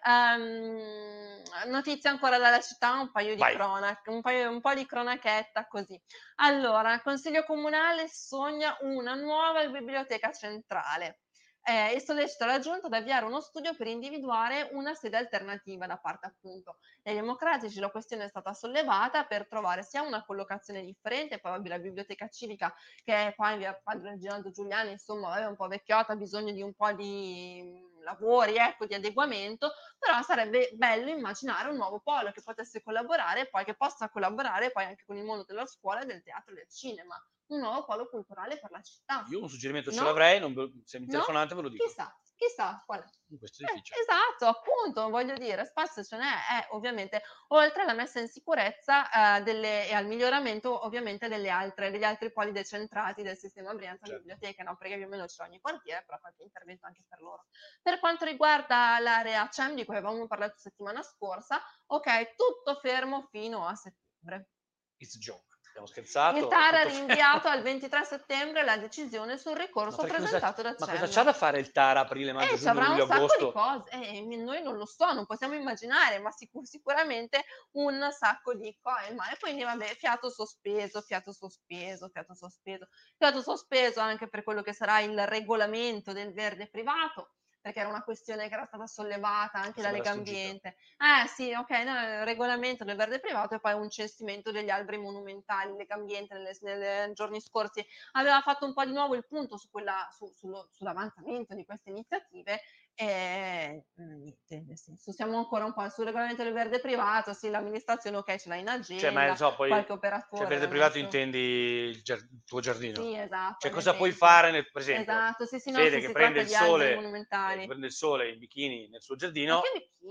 Ehm, 0.04 1.42
notizie 1.66 2.10
ancora 2.10 2.38
dalla 2.38 2.60
città, 2.60 2.92
un 2.94 3.12
paio 3.12 3.34
di 3.34 3.42
cronache, 3.42 4.10
un, 4.10 4.20
paio, 4.20 4.50
un 4.50 4.60
po' 4.60 4.74
di 4.74 4.84
cronachetta 4.86 5.66
così. 5.66 6.00
Allora, 6.36 7.00
Consiglio 7.00 7.44
Comunale 7.44 8.08
sogna 8.08 8.76
una 8.80 9.14
nuova 9.14 9.66
biblioteca 9.68 10.32
centrale 10.32 11.20
eh, 11.68 11.94
e 11.94 12.00
sollecita 12.00 12.46
la 12.46 12.60
Giunta 12.60 12.86
ad 12.86 12.92
avviare 12.92 13.24
uno 13.24 13.40
studio 13.40 13.74
per 13.74 13.88
individuare 13.88 14.68
una 14.72 14.94
sede 14.94 15.16
alternativa 15.16 15.86
da 15.86 15.98
parte 15.98 16.26
appunto 16.26 16.78
dei 17.02 17.14
democratici. 17.14 17.80
La 17.80 17.90
questione 17.90 18.24
è 18.24 18.28
stata 18.28 18.52
sollevata 18.54 19.24
per 19.24 19.48
trovare 19.48 19.82
sia 19.82 20.02
una 20.02 20.24
collocazione 20.24 20.84
differente, 20.84 21.40
poi 21.40 21.66
la 21.66 21.78
biblioteca 21.78 22.28
civica 22.28 22.72
che 23.02 23.28
è 23.28 23.34
qua 23.34 23.50
in 23.50 23.58
via 23.58 23.74
Padre 23.82 24.10
Reginaldo 24.10 24.50
Giuliani, 24.50 24.92
insomma, 24.92 25.38
è 25.38 25.46
un 25.46 25.56
po' 25.56 25.66
vecchiotta, 25.66 26.12
ha 26.12 26.16
bisogno 26.16 26.52
di 26.52 26.62
un 26.62 26.72
po' 26.72 26.92
di 26.92 27.94
lavori 28.06 28.56
ecco, 28.56 28.86
di 28.86 28.94
adeguamento, 28.94 29.72
però 29.98 30.22
sarebbe 30.22 30.70
bello 30.74 31.10
immaginare 31.10 31.68
un 31.68 31.76
nuovo 31.76 32.00
polo 32.00 32.30
che 32.30 32.40
potesse 32.40 32.82
collaborare, 32.82 33.48
poi 33.48 33.64
che 33.64 33.74
possa 33.74 34.08
collaborare 34.08 34.70
poi 34.70 34.84
anche 34.84 35.04
con 35.04 35.16
il 35.16 35.24
mondo 35.24 35.44
della 35.44 35.66
scuola, 35.66 36.04
del 36.04 36.22
teatro 36.22 36.52
e 36.52 36.56
del 36.56 36.68
cinema 36.68 37.20
un 37.48 37.60
nuovo 37.60 37.84
polo 37.84 38.08
culturale 38.08 38.58
per 38.58 38.70
la 38.72 38.80
città. 38.80 39.24
Io 39.30 39.40
un 39.40 39.48
suggerimento 39.48 39.90
no? 39.90 39.96
ce 39.96 40.02
l'avrei, 40.02 40.40
non 40.40 40.52
se 40.84 40.98
mi 40.98 41.06
telefonate 41.06 41.54
ve 41.54 41.62
lo 41.62 41.68
dico. 41.68 41.84
Chissà, 41.84 42.12
chissà 42.36 42.82
qual. 42.84 43.04
In 43.28 43.38
questo 43.38 43.64
eh, 43.64 43.82
esatto, 44.00 44.46
appunto, 44.46 45.08
voglio 45.08 45.34
dire, 45.34 45.64
spazio 45.64 46.04
ce 46.04 46.16
n'è, 46.16 46.60
è 46.60 46.66
ovviamente, 46.70 47.22
oltre 47.48 47.82
alla 47.82 47.94
messa 47.94 48.20
in 48.20 48.28
sicurezza 48.28 49.38
eh, 49.38 49.42
delle, 49.42 49.88
e 49.88 49.94
al 49.94 50.06
miglioramento 50.06 50.84
ovviamente 50.84 51.26
delle 51.28 51.50
altre, 51.50 51.90
degli 51.90 52.04
altri 52.04 52.30
poli 52.32 52.52
decentrati 52.52 53.22
del 53.22 53.36
sistema 53.36 53.74
Brianza 53.74 54.06
certo. 54.06 54.22
biblioteca, 54.22 54.62
no? 54.62 54.76
perché 54.76 54.96
più 54.96 55.06
o 55.06 55.08
meno 55.08 55.26
c'è 55.26 55.42
ogni 55.42 55.60
quartiere, 55.60 56.04
però 56.04 56.20
qualche 56.20 56.44
intervento 56.44 56.86
anche 56.86 57.04
per 57.08 57.20
loro. 57.20 57.46
Per 57.82 57.98
quanto 57.98 58.24
riguarda 58.24 58.98
l'area 59.00 59.48
CEM 59.48 59.74
di 59.74 59.84
cui 59.84 59.96
avevamo 59.96 60.26
parlato 60.26 60.54
settimana 60.58 61.02
scorsa, 61.02 61.60
ok, 61.86 62.34
tutto 62.36 62.78
fermo 62.80 63.26
fino 63.30 63.66
a 63.66 63.74
settembre. 63.74 64.50
It's 64.98 65.18
joke. 65.18 65.55
Abbiamo 65.76 65.86
scherzato. 65.86 66.38
Il 66.38 66.46
TAR 66.46 66.74
ha 66.74 66.82
rinviato 66.84 67.48
al 67.48 67.60
23 67.62 68.04
settembre 68.04 68.64
la 68.64 68.78
decisione 68.78 69.36
sul 69.36 69.56
ricorso 69.56 70.04
presentato 70.04 70.62
da 70.62 70.74
CEM. 70.74 70.88
Ma 70.88 70.98
cosa 71.00 71.06
c'ha 71.12 71.22
da 71.22 71.32
fare 71.34 71.60
il 71.60 71.70
TAR 71.70 71.98
aprile, 71.98 72.32
maggio, 72.32 72.54
eh, 72.54 72.56
giugno, 72.56 72.88
luglio, 72.88 73.04
agosto? 73.04 73.52
Cose. 73.52 73.90
Eh, 73.90 74.22
noi 74.22 74.62
non 74.62 74.76
lo 74.78 74.86
so, 74.86 75.12
non 75.12 75.26
possiamo 75.26 75.54
immaginare, 75.54 76.18
ma 76.18 76.30
sicur- 76.30 76.66
sicuramente 76.66 77.44
un 77.72 78.08
sacco 78.10 78.54
di 78.54 78.74
cose. 78.80 79.10
E 79.10 79.38
quindi 79.38 79.64
vabbè, 79.64 79.96
fiato 79.98 80.30
sospeso, 80.30 81.02
fiato 81.02 81.32
sospeso, 81.32 82.08
fiato 82.08 82.34
sospeso. 82.34 82.88
Fiato 83.18 83.42
sospeso 83.42 84.00
anche 84.00 84.28
per 84.28 84.42
quello 84.44 84.62
che 84.62 84.72
sarà 84.72 85.00
il 85.00 85.26
regolamento 85.26 86.14
del 86.14 86.32
verde 86.32 86.70
privato 86.70 87.32
perché 87.66 87.80
era 87.80 87.88
una 87.88 88.04
questione 88.04 88.46
che 88.46 88.54
era 88.54 88.64
stata 88.64 88.86
sollevata 88.86 89.58
anche 89.58 89.82
da 89.82 89.90
Lega 89.90 90.12
Ambiente. 90.12 90.76
Eh 90.98 91.26
sì, 91.26 91.52
ok, 91.52 91.70
no, 91.70 92.00
il 92.00 92.24
regolamento 92.24 92.84
del 92.84 92.94
verde 92.94 93.18
privato 93.18 93.56
e 93.56 93.58
poi 93.58 93.72
un 93.72 93.90
censimento 93.90 94.52
degli 94.52 94.70
alberi 94.70 94.98
monumentali. 94.98 95.76
Lega 95.76 95.96
Ambiente 95.96 96.38
nei 96.38 97.12
giorni 97.12 97.40
scorsi 97.40 97.84
aveva 98.12 98.40
fatto 98.40 98.66
un 98.66 98.72
po' 98.72 98.84
di 98.84 98.92
nuovo 98.92 99.16
il 99.16 99.26
punto 99.26 99.56
su 99.56 99.68
quella, 99.68 100.08
su, 100.16 100.32
sullo, 100.36 100.68
sull'avanzamento 100.70 101.56
di 101.56 101.64
queste 101.64 101.90
iniziative 101.90 102.60
e 102.98 103.84
mm, 104.00 104.22
niente, 104.22 104.64
nel 104.66 104.78
senso, 104.78 105.12
siamo 105.12 105.36
ancora 105.36 105.66
un 105.66 105.74
po' 105.74 105.86
sul 105.90 106.06
regolamento 106.06 106.42
del 106.42 106.54
verde 106.54 106.80
privato, 106.80 107.34
sì, 107.34 107.50
l'amministrazione 107.50 108.16
ok 108.16 108.36
ce 108.36 108.48
l'ha 108.48 108.54
in 108.56 108.68
agenda, 108.68 109.02
cioè, 109.02 109.10
ma 109.10 109.36
so, 109.36 109.54
poi, 109.54 109.68
qualche 109.68 109.92
operatore. 109.92 110.40
Cioè, 110.40 110.46
verde 110.46 110.66
privato 110.66 110.96
intendi 110.96 111.38
il, 111.38 112.02
giard- 112.02 112.26
il, 112.32 112.42
tuo 112.46 112.60
giardino? 112.60 113.02
Sì, 113.02 113.14
esatto. 113.14 113.56
Cioè, 113.58 113.70
cosa 113.70 113.94
puoi 113.94 114.12
fare 114.12 114.50
nel 114.50 114.70
presente? 114.70 115.02
Esatto, 115.02 115.44
sì, 115.44 115.58
sì, 115.58 115.70
no, 115.70 115.76
Vede 115.76 116.00
che 116.00 116.10
prende 116.10 116.40
il, 116.40 116.48
sole, 116.48 116.94
eh, 116.94 117.66
prende 117.66 117.86
il 117.86 117.92
sole 117.92 118.30
in 118.30 118.38
bikini 118.38 118.88
nel 118.88 119.02
suo 119.02 119.14
giardino, 119.14 119.60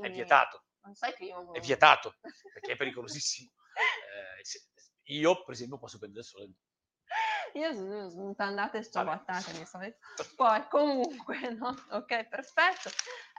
è 0.02 0.12
vietato. 0.12 0.65
Non 0.84 0.93
sai 0.93 1.12
che 1.15 1.26
io... 1.26 1.52
È 1.54 1.60
vietato, 1.62 2.17
perché 2.54 2.74
è 2.74 2.76
pericolosissimo. 2.76 3.50
eh, 5.10 5.13
io, 5.15 5.43
per 5.43 5.56
esempio, 5.56 5.80
posso 5.80 5.98
prendere 5.98 6.21
il 6.21 6.28
sole 6.28 6.52
io 7.56 7.74
sono 7.74 8.10
smutandate 8.10 8.80
e 8.80 8.84
sciabattate 8.84 9.54
di 9.54 9.65
solito. 9.65 9.98
Poi 10.36 10.68
comunque, 10.70 11.50
no? 11.60 11.76
Ok, 11.89 12.28
perfetto. 12.28 12.89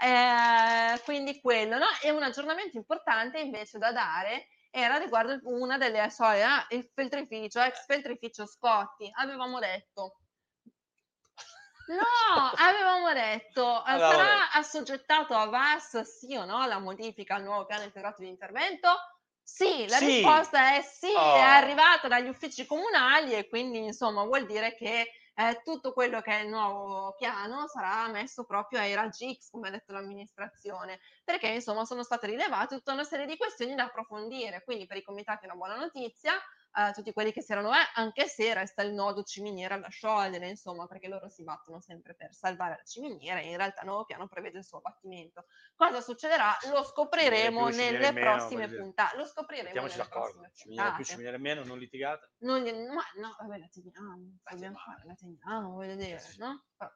Eh, 0.02 1.00
quindi 1.04 1.40
quello, 1.40 1.78
no? 1.78 1.86
E 2.02 2.10
un 2.10 2.22
aggiornamento 2.22 2.76
importante 2.76 3.38
invece 3.38 3.78
da 3.78 3.92
dare 3.92 4.48
era 4.70 4.96
riguardo 4.96 5.38
una 5.44 5.78
delle 5.78 6.10
sole, 6.10 6.42
ah, 6.42 6.66
il 6.70 6.88
feltrificio, 6.92 7.60
ex 7.60 7.84
feltrificio 7.86 8.46
Scotti. 8.46 9.10
Avevamo 9.14 9.58
detto 9.58 10.18
No, 11.86 12.02
avevamo 12.58 13.12
detto, 13.12 13.84
eh, 13.84 13.90
allora, 13.92 14.10
sarà 14.10 14.52
assoggettato 14.52 15.34
a 15.34 15.46
VAS 15.46 16.00
sì 16.00 16.34
o 16.34 16.44
no 16.44 16.66
la 16.66 16.78
modifica 16.78 17.36
al 17.36 17.44
nuovo 17.44 17.64
piano 17.64 17.84
integrato 17.84 18.22
di 18.22 18.28
intervento? 18.28 18.88
Sì, 19.48 19.86
la 19.88 19.98
Sì. 19.98 20.06
risposta 20.06 20.74
è 20.74 20.82
sì, 20.82 21.06
è 21.12 21.14
oh. 21.14 21.40
arrivata 21.40 22.08
dagli 22.08 22.26
uffici 22.28 22.66
comunali 22.66 23.32
e 23.32 23.48
quindi 23.48 23.78
insomma 23.78 24.24
vuol 24.24 24.44
dire 24.44 24.74
che 24.74 25.08
eh, 25.34 25.60
tutto 25.62 25.92
quello 25.92 26.20
che 26.20 26.32
è 26.32 26.42
il 26.42 26.48
nuovo 26.48 27.14
piano 27.14 27.68
sarà 27.68 28.08
messo 28.08 28.44
proprio 28.44 28.80
ai 28.80 28.94
raggi 28.94 29.32
X, 29.38 29.50
come 29.50 29.68
ha 29.68 29.70
detto 29.70 29.92
l'amministrazione, 29.92 30.98
perché 31.22 31.46
insomma 31.48 31.84
sono 31.84 32.02
state 32.02 32.26
rilevate 32.26 32.74
tutta 32.76 32.92
una 32.92 33.04
serie 33.04 33.26
di 33.26 33.36
questioni 33.36 33.74
da 33.76 33.84
approfondire, 33.84 34.64
quindi 34.64 34.86
per 34.86 34.96
i 34.96 35.02
comitati 35.02 35.44
è 35.44 35.46
una 35.48 35.56
buona 35.56 35.76
notizia, 35.76 36.32
a 36.78 36.92
tutti 36.92 37.12
quelli 37.12 37.32
che 37.32 37.40
si 37.40 37.52
erano, 37.52 37.72
eh, 37.72 37.90
anche 37.94 38.28
se 38.28 38.52
resta 38.52 38.82
il 38.82 38.92
nodo 38.92 39.22
ciminiera 39.22 39.78
da 39.78 39.88
sciogliere, 39.88 40.48
insomma, 40.48 40.86
perché 40.86 41.08
loro 41.08 41.28
si 41.30 41.42
battono 41.42 41.80
sempre 41.80 42.14
per 42.14 42.34
salvare 42.34 42.76
la 42.76 42.84
ciminiera 42.84 43.40
e 43.40 43.48
in 43.48 43.56
realtà 43.56 43.80
il 43.80 43.86
nuovo 43.88 44.04
piano 44.04 44.28
prevede 44.28 44.58
il 44.58 44.64
suo 44.64 44.78
abbattimento. 44.78 45.46
Cosa 45.74 46.02
succederà? 46.02 46.54
Lo 46.70 46.84
scopriremo 46.84 47.68
nelle 47.68 48.12
prossime 48.12 48.68
puntate. 48.68 49.16
Lo 49.16 49.24
scopriremo 49.24 49.68
Mettiamoci 49.68 49.96
nelle 49.96 50.08
prossime 50.10 50.50
ciminiera 50.54 50.92
più, 50.92 51.04
ciminiera 51.04 51.38
meno, 51.38 51.64
non 51.64 51.78
litigate. 51.78 52.32
Non 52.38 52.62
ma 52.62 53.02
no, 53.16 53.36
vabbè, 53.38 53.58
la 53.58 53.68
teniamo, 53.68 54.38
dobbiamo 54.50 54.76
fare, 54.76 55.02
la 55.06 55.14
teniamo, 55.14 55.70
voglio 55.70 55.94
dire, 55.94 56.20
no? 56.36 56.64
Però 56.76 56.90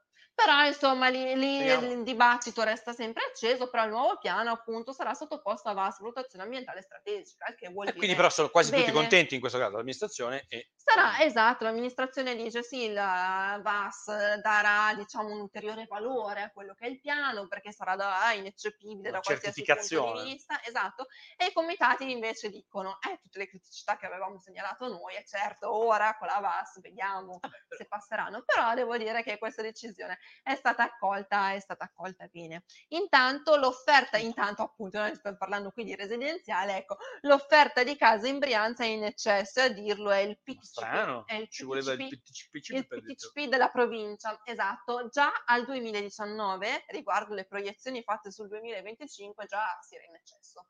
insomma 0.66 1.08
lì, 1.08 1.36
lì 1.36 1.64
il 1.64 2.02
dibattito 2.02 2.62
resta 2.62 2.92
sempre 2.92 3.22
acceso, 3.24 3.68
però 3.68 3.84
il 3.84 3.90
nuovo 3.90 4.18
piano 4.18 4.50
appunto 4.50 4.92
sarà 4.92 5.14
sottoposto 5.14 5.68
a 5.68 5.72
vasta 5.72 6.02
valutazione 6.02 6.44
ambientale 6.44 6.82
strategica, 6.82 7.54
che 7.54 7.68
vuol 7.68 7.84
e 7.84 7.86
dire... 7.88 7.98
quindi 7.98 8.16
però 8.16 8.30
sono 8.30 8.48
quasi 8.48 8.70
bene. 8.70 8.84
tutti 8.84 8.94
contenti 8.94 9.34
in 9.34 9.40
questo 9.40 9.58
caso, 9.58 9.76
l'amministrazione 9.76 10.46
e... 10.48 10.70
Sarà, 10.74 11.20
esatto, 11.20 11.64
l'amministrazione 11.64 12.34
dice 12.34 12.62
sì, 12.62 12.84
il 12.84 12.94
VAS 12.94 14.38
darà 14.40 14.94
diciamo 14.94 15.28
un 15.28 15.40
ulteriore 15.40 15.86
valore 15.86 16.42
a 16.42 16.50
quello 16.50 16.74
che 16.74 16.86
è 16.86 16.88
il 16.88 17.00
piano, 17.00 17.46
perché 17.46 17.72
sarà 17.72 17.96
da, 17.96 18.32
ineccepibile 18.32 19.10
da 19.10 19.20
qualsiasi 19.20 19.62
punto 19.62 20.22
di 20.22 20.32
vista, 20.32 20.62
esatto, 20.64 21.06
e 21.36 21.46
i 21.46 21.52
comitati 21.52 22.10
invece 22.10 22.48
dicono, 22.50 22.98
eh, 23.08 23.18
tutte 23.20 23.38
le 23.38 23.48
criticità 23.48 23.96
che 23.96 24.06
avevamo 24.06 24.40
segnalato 24.40 24.88
noi, 24.88 25.14
e 25.16 25.24
certo, 25.26 25.72
ora 25.72 26.16
con 26.16 26.28
la 26.28 26.40
VAS 26.40 26.80
vediamo 26.80 27.40
se 27.68 27.86
passeranno, 27.86 28.42
però 28.44 28.74
devo 28.74 28.96
dire 28.96 29.22
che 29.22 29.38
questa 29.38 29.62
decisione 29.62 30.18
è 30.42 30.54
stata 30.54 30.84
accolta, 30.84 31.52
è 31.52 31.60
stata 31.60 31.84
accolta 31.84 32.26
bene. 32.26 32.64
Intanto 32.88 33.56
l'offerta, 33.56 34.16
intanto 34.18 34.62
appunto 34.62 34.98
noi 34.98 35.14
stiamo 35.14 35.36
parlando 35.36 35.70
qui 35.70 35.84
di 35.84 35.94
residenziale, 35.94 36.78
ecco, 36.78 36.96
l'offerta 37.22 37.82
di 37.82 37.96
casa 37.96 38.28
in 38.28 38.38
Brianza 38.38 38.84
è 38.84 38.88
in 38.88 39.04
eccesso, 39.04 39.60
a 39.60 39.68
dirlo 39.68 40.10
è 40.10 40.18
il 40.18 40.38
PTCP, 40.42 41.24
è 41.26 41.34
il 41.34 41.48
ci 41.50 41.64
voleva 41.64 41.92
il 41.92 42.08
PTCP, 42.08 42.54
il 42.70 42.86
PTCP 42.86 43.48
della 43.48 43.68
provincia, 43.68 44.40
esatto, 44.44 45.08
già 45.08 45.42
al 45.44 45.64
2019, 45.64 46.84
riguardo 46.88 47.34
le 47.34 47.46
proiezioni 47.46 48.02
fatte 48.02 48.30
sul 48.30 48.48
2025, 48.48 49.46
già 49.46 49.78
si 49.80 49.94
era 49.94 50.04
in 50.04 50.14
eccesso. 50.14 50.66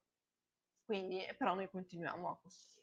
Quindi, 0.84 1.24
però 1.38 1.54
noi 1.54 1.68
continuiamo 1.70 2.30
a 2.30 2.38
costruire 2.40 2.80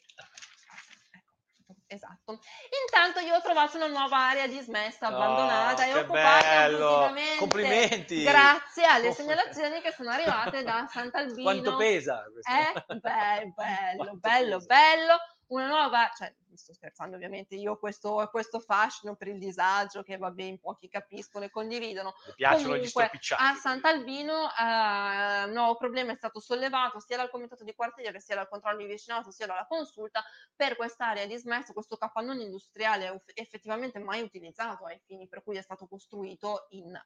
esatto. 1.87 2.39
Intanto 2.85 3.19
io 3.19 3.35
ho 3.35 3.41
trovato 3.41 3.77
una 3.77 3.87
nuova 3.87 4.29
area 4.29 4.47
dismessa, 4.47 5.07
abbandonata 5.07 5.83
oh, 5.83 5.87
e 5.87 5.93
occupata 5.99 6.59
abusivamente. 6.63 7.37
Complimenti! 7.37 8.23
Grazie 8.23 8.85
alle 8.85 9.11
segnalazioni 9.13 9.81
che 9.81 9.91
sono 9.91 10.09
arrivate 10.11 10.63
da 10.63 10.87
Sant'Albino. 10.91 11.43
Quanto 11.43 11.75
pesa? 11.77 12.23
Questo? 12.31 12.51
Eh? 12.51 12.95
Beh, 12.99 13.53
bello, 13.55 14.15
bello, 14.19 14.59
bello 14.59 15.17
una 15.47 15.67
nuova, 15.67 16.11
cioè 16.15 16.33
sto 16.53 16.73
scherzando 16.73 17.15
ovviamente, 17.15 17.55
io 17.55 17.77
questo, 17.77 18.27
questo 18.31 18.59
fascino 18.59 19.15
per 19.15 19.27
il 19.27 19.37
disagio 19.37 20.03
che 20.03 20.17
vabbè 20.17 20.43
in 20.43 20.59
pochi 20.59 20.89
capiscono 20.89 21.45
e 21.45 21.49
condividono. 21.49 22.13
Mi 22.25 22.33
piacciono 22.35 22.63
Comunque, 22.63 22.85
gli 22.85 22.89
stropicciati. 22.89 23.43
A 23.43 23.53
Sant'Albino 23.53 24.49
eh, 24.49 25.43
un 25.45 25.51
nuovo 25.51 25.75
problema 25.75 26.11
è 26.11 26.15
stato 26.15 26.39
sollevato 26.39 26.99
sia 26.99 27.17
dal 27.17 27.29
comitato 27.29 27.63
di 27.63 27.73
quartiere 27.73 28.19
sia 28.19 28.35
dal 28.35 28.49
controllo 28.49 28.77
di 28.77 28.85
vicinato 28.87 29.31
sia 29.31 29.45
dalla 29.45 29.65
consulta 29.67 30.23
per 30.55 30.75
quest'area 30.75 31.25
dismessa, 31.25 31.73
questo 31.73 31.97
capannone 31.97 32.43
industriale 32.43 33.23
effettivamente 33.33 33.99
mai 33.99 34.21
utilizzato 34.21 34.85
ai 34.85 34.99
fini 35.05 35.27
per 35.27 35.43
cui 35.43 35.57
è 35.57 35.61
stato 35.61 35.87
costruito 35.87 36.65
in 36.69 36.99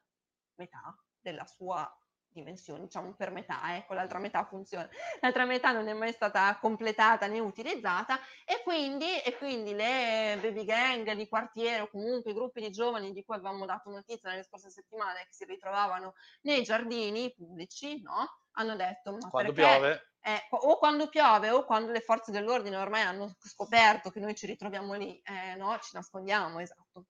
metà 0.54 0.96
della 1.20 1.46
sua 1.46 1.88
dimensioni, 2.32 2.82
diciamo 2.84 3.14
per 3.14 3.30
metà, 3.30 3.76
ecco, 3.76 3.94
l'altra 3.94 4.18
metà 4.18 4.44
funziona, 4.44 4.88
l'altra 5.20 5.44
metà 5.44 5.72
non 5.72 5.88
è 5.88 5.92
mai 5.92 6.12
stata 6.12 6.56
completata 6.58 7.26
né 7.26 7.40
utilizzata 7.40 8.18
e 8.44 8.62
quindi, 8.62 9.20
e 9.20 9.36
quindi 9.36 9.74
le 9.74 10.38
baby 10.40 10.64
gang 10.64 11.12
di 11.12 11.28
quartiere 11.28 11.82
o 11.82 11.88
comunque 11.88 12.30
i 12.30 12.34
gruppi 12.34 12.60
di 12.60 12.70
giovani 12.70 13.12
di 13.12 13.24
cui 13.24 13.34
avevamo 13.34 13.66
dato 13.66 13.90
notizia 13.90 14.30
nelle 14.30 14.44
scorse 14.44 14.70
settimane 14.70 15.20
che 15.26 15.32
si 15.32 15.44
ritrovavano 15.44 16.14
nei 16.42 16.62
giardini 16.62 17.32
pubblici, 17.34 18.00
no? 18.02 18.38
Hanno 18.52 18.76
detto, 18.76 19.12
ma 19.12 19.30
quando 19.30 19.52
perché? 19.52 19.70
piove? 19.70 20.06
Eh, 20.24 20.46
o 20.50 20.78
quando 20.78 21.08
piove 21.08 21.50
o 21.50 21.64
quando 21.64 21.90
le 21.90 22.00
forze 22.00 22.30
dell'ordine 22.30 22.76
ormai 22.76 23.02
hanno 23.02 23.34
scoperto 23.40 24.10
che 24.10 24.20
noi 24.20 24.34
ci 24.34 24.46
ritroviamo 24.46 24.94
lì, 24.94 25.20
eh, 25.22 25.56
no? 25.56 25.76
Ci 25.80 25.90
nascondiamo, 25.94 26.60
esatto. 26.60 27.06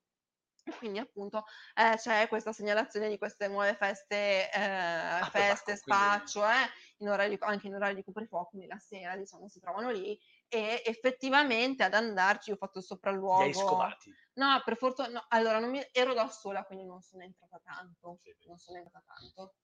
E 0.64 0.72
quindi 0.76 0.98
appunto 0.98 1.44
eh, 1.74 1.96
c'è 1.96 2.28
questa 2.28 2.52
segnalazione 2.52 3.08
di 3.08 3.18
queste 3.18 3.48
nuove 3.48 3.74
feste, 3.74 4.48
eh, 4.50 4.60
ah, 4.60 5.28
feste, 5.30 5.76
spaccio, 5.76 6.44
eh, 6.44 6.70
in 6.98 7.08
orario, 7.08 7.36
anche 7.40 7.66
in 7.66 7.74
orario 7.74 7.96
di 7.96 8.04
coprifuoco, 8.04 8.50
quindi 8.50 8.68
la 8.68 8.78
sera 8.78 9.16
diciamo 9.16 9.48
si 9.48 9.58
trovano 9.58 9.90
lì 9.90 10.16
e 10.48 10.82
effettivamente 10.84 11.82
ad 11.82 11.94
andarci 11.94 12.52
ho 12.52 12.56
fatto 12.56 12.78
il 12.78 12.84
sopralluogo. 12.84 13.42
Li 13.42 13.48
hai 13.48 13.54
scovati? 13.54 14.14
No, 14.34 14.62
per 14.64 14.76
fortuna, 14.76 15.08
no, 15.08 15.24
allora 15.28 15.58
non 15.58 15.70
mi, 15.70 15.84
ero 15.92 16.14
da 16.14 16.28
sola 16.28 16.64
quindi 16.64 16.84
non 16.84 17.02
sono 17.02 17.22
entrata 17.24 17.60
tanto, 17.64 18.20
sì, 18.22 18.34
non 18.46 18.58
sono 18.58 18.78
entrata 18.78 19.04
tanto. 19.14 19.54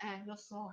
Eh, 0.00 0.22
lo 0.24 0.36
so. 0.36 0.72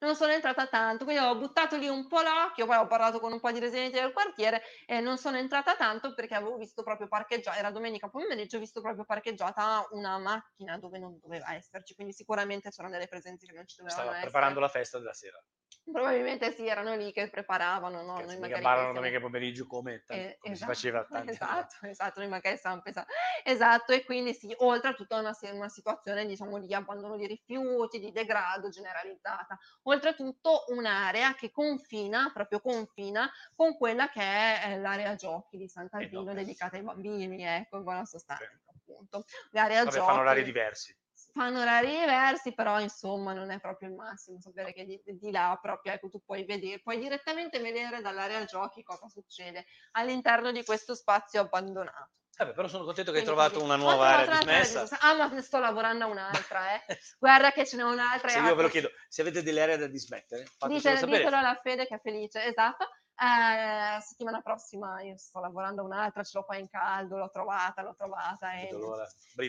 Non 0.00 0.14
sono 0.14 0.32
entrata 0.32 0.66
tanto, 0.66 1.04
quindi 1.04 1.22
ho 1.22 1.34
buttato 1.38 1.76
lì 1.76 1.88
un 1.88 2.06
po' 2.08 2.20
l'occhio, 2.20 2.66
poi 2.66 2.76
ho 2.76 2.86
parlato 2.86 3.20
con 3.20 3.32
un 3.32 3.40
po' 3.40 3.50
di 3.50 3.58
residenti 3.58 3.98
del 3.98 4.12
quartiere 4.12 4.60
e 4.84 5.00
non 5.00 5.16
sono 5.16 5.38
entrata 5.38 5.76
tanto 5.76 6.12
perché 6.12 6.34
avevo 6.34 6.58
visto 6.58 6.82
proprio 6.82 7.08
parcheggiata, 7.08 7.56
era 7.56 7.70
domenica 7.70 8.10
pomeriggio, 8.10 8.58
ho 8.58 8.60
visto 8.60 8.82
proprio 8.82 9.06
parcheggiata 9.06 9.86
una 9.92 10.18
macchina 10.18 10.78
dove 10.78 10.98
non 10.98 11.18
doveva 11.18 11.54
esserci, 11.54 11.94
quindi 11.94 12.12
sicuramente 12.12 12.68
c'erano 12.68 12.92
delle 12.92 13.08
presenze 13.08 13.46
che 13.46 13.52
non 13.52 13.66
ci 13.66 13.76
dovevano 13.78 14.02
Stava 14.02 14.16
essere. 14.16 14.30
preparando 14.30 14.60
la 14.60 14.68
festa 14.68 14.98
della 14.98 15.14
sera. 15.14 15.42
Probabilmente 15.90 16.52
sì, 16.52 16.66
erano 16.66 16.94
lì 16.96 17.12
che 17.12 17.30
preparavano, 17.30 18.02
no, 18.02 18.12
Cazzo, 18.14 18.24
noi 18.24 18.38
magari 18.38 18.60
ballano 18.60 18.92
pensiamo 18.92 18.92
domenica 18.92 19.20
pomeriggio 19.20 19.66
come, 19.66 20.02
tan- 20.04 20.18
eh, 20.18 20.36
come 20.38 20.54
si 20.54 20.62
esatto, 20.62 20.72
faceva 20.72 21.04
tanti 21.06 21.30
anni 21.30 21.30
esatto, 21.30 21.86
esatto, 21.86 22.20
noi 22.20 22.28
magari 22.28 22.56
stavamo 22.56 22.80
pensando 22.82 23.08
esatto, 23.44 23.92
e 23.92 24.04
quindi 24.04 24.34
sì, 24.34 24.52
oltre 24.58 24.90
a 24.90 24.94
tutta 24.94 25.18
una, 25.18 25.36
una 25.52 25.68
situazione, 25.68 26.26
diciamo, 26.26 26.58
di 26.60 26.74
abbandono 26.74 27.16
di 27.16 27.26
rifiuti, 27.26 27.98
di 28.00 28.10
degrado 28.12 28.68
generalizzata. 28.68 29.58
Oltretutto 29.82 30.64
un'area 30.68 31.34
che 31.34 31.50
confina, 31.50 32.30
proprio 32.32 32.60
confina, 32.60 33.30
con 33.54 33.76
quella 33.76 34.08
che 34.08 34.20
è 34.22 34.62
eh, 34.72 34.78
l'area 34.80 35.14
giochi 35.14 35.56
di 35.56 35.68
Sant'Alpino 35.68 36.32
no, 36.32 36.32
eh. 36.32 36.34
dedicata 36.34 36.76
ai 36.76 36.82
bambini, 36.82 37.44
ecco, 37.44 37.76
in 37.78 37.82
buona 37.84 38.04
sostanza, 38.04 38.44
Sì. 38.44 38.60
appunto. 38.66 39.24
L'area 39.50 39.84
Vabbè, 39.84 40.00
fanno 40.02 40.20
orari 40.20 40.42
giochi 40.42 40.44
diversi. 40.44 40.94
Fanno 41.36 41.60
orari 41.60 41.90
diversi, 41.90 42.54
però 42.54 42.80
insomma 42.80 43.34
non 43.34 43.50
è 43.50 43.60
proprio 43.60 43.90
il 43.90 43.94
massimo 43.94 44.40
sapere 44.40 44.72
che 44.72 44.86
di, 44.86 45.00
di 45.04 45.30
là 45.30 45.58
proprio 45.60 45.92
ecco 45.92 46.08
tu 46.08 46.22
puoi 46.24 46.44
vedere, 46.46 46.80
puoi 46.80 46.98
direttamente 46.98 47.58
vedere 47.58 48.00
dall'area 48.00 48.44
giochi 48.44 48.82
cosa 48.82 49.06
succede 49.08 49.66
all'interno 49.92 50.50
di 50.50 50.64
questo 50.64 50.94
spazio 50.94 51.42
abbandonato. 51.42 52.12
Vabbè, 52.38 52.52
però 52.52 52.68
sono 52.68 52.84
contento 52.84 53.12
che 53.12 53.18
hai 53.18 53.24
Quindi 53.24 53.42
trovato 53.42 53.64
una 53.64 53.74
Ho 53.74 53.78
nuova 53.78 54.08
area 54.08 54.36
dismessa. 54.38 54.86
Ah, 55.00 55.14
ma 55.14 55.26
ne 55.28 55.40
sto 55.40 55.58
lavorando 55.58 56.04
a 56.04 56.08
un'altra, 56.08 56.74
eh. 56.74 56.84
Guarda 57.18 57.50
che 57.50 57.66
ce 57.66 57.76
n'è 57.76 57.82
un'altra. 57.82 58.28
Se 58.28 58.38
e 58.38 58.42
io 58.42 58.54
ve 58.54 58.62
lo 58.62 58.68
chiedo, 58.68 58.90
se 59.08 59.22
avete 59.22 59.42
delle 59.42 59.62
aree 59.62 59.76
da 59.78 59.86
dismettere, 59.86 60.44
fatecelo 60.44 60.76
Ditelo, 60.76 60.96
sapere. 60.96 61.18
ditelo 61.18 61.36
alla 61.36 61.60
Fede 61.62 61.86
che 61.86 61.94
è 61.94 62.00
felice, 62.00 62.44
esatto. 62.44 62.88
Eh, 63.18 64.00
settimana 64.02 64.42
prossima 64.42 65.00
io 65.00 65.16
sto 65.16 65.40
lavorando 65.40 65.82
un'altra, 65.82 66.22
ce 66.22 66.36
l'ho 66.36 66.44
qua 66.44 66.56
in 66.56 66.68
caldo, 66.68 67.16
l'ho 67.16 67.30
trovata, 67.30 67.80
l'ho 67.80 67.94
trovata 67.94 68.52
e 68.52 68.68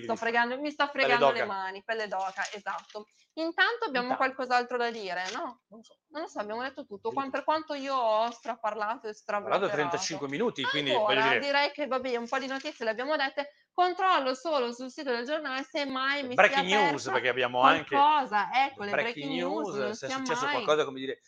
sto 0.03 0.15
fregando, 0.15 0.57
mi 0.59 0.71
sto 0.71 0.87
fregando 0.87 1.31
le 1.31 1.43
mani, 1.43 1.83
pelle 1.83 2.07
d'oca, 2.07 2.43
esatto. 2.53 3.07
Intanto 3.33 3.85
abbiamo 3.85 4.11
Intanto. 4.11 4.33
qualcos'altro 4.33 4.77
da 4.77 4.89
dire, 4.89 5.29
no? 5.33 5.61
Non 5.67 5.83
so. 5.83 5.95
Non 6.09 6.21
lo 6.21 6.27
so, 6.27 6.39
abbiamo 6.39 6.63
detto 6.63 6.85
tutto. 6.85 7.11
Qua- 7.11 7.29
per 7.29 7.43
quanto 7.43 7.73
io 7.75 7.93
ho 7.93 8.31
straparlato 8.31 9.07
e 9.07 9.11
Ho 9.11 9.13
parlato 9.13 9.67
strablaterato. 9.67 9.75
35 9.75 10.27
minuti, 10.27 10.63
quindi 10.63 10.91
voglio 10.93 11.21
dire, 11.21 11.39
direi 11.39 11.71
che 11.71 11.85
vabbè, 11.85 12.15
un 12.15 12.27
po' 12.27 12.39
di 12.39 12.47
notizie 12.47 12.85
le 12.85 12.91
abbiamo 12.91 13.15
dette. 13.15 13.51
Controllo 13.73 14.33
solo 14.33 14.71
sul 14.71 14.89
sito 14.89 15.11
del 15.11 15.25
giornale 15.25 15.61
se 15.63 15.85
mai 15.85 16.25
mi 16.25 16.33
breaking 16.33 16.65
news, 16.65 17.03
perché 17.09 17.27
abbiamo 17.27 17.61
anche 17.61 17.95
qualcosa, 17.95 18.49
ecco, 18.65 18.85
le 18.85 18.91
breaking 18.91 19.29
news, 19.29 19.75
non 19.75 19.93
se 19.93 20.07
è 20.07 20.09
successo 20.09 20.45
mai. 20.45 20.53
qualcosa 20.53 20.85
come 20.85 20.99
dire 20.99 21.21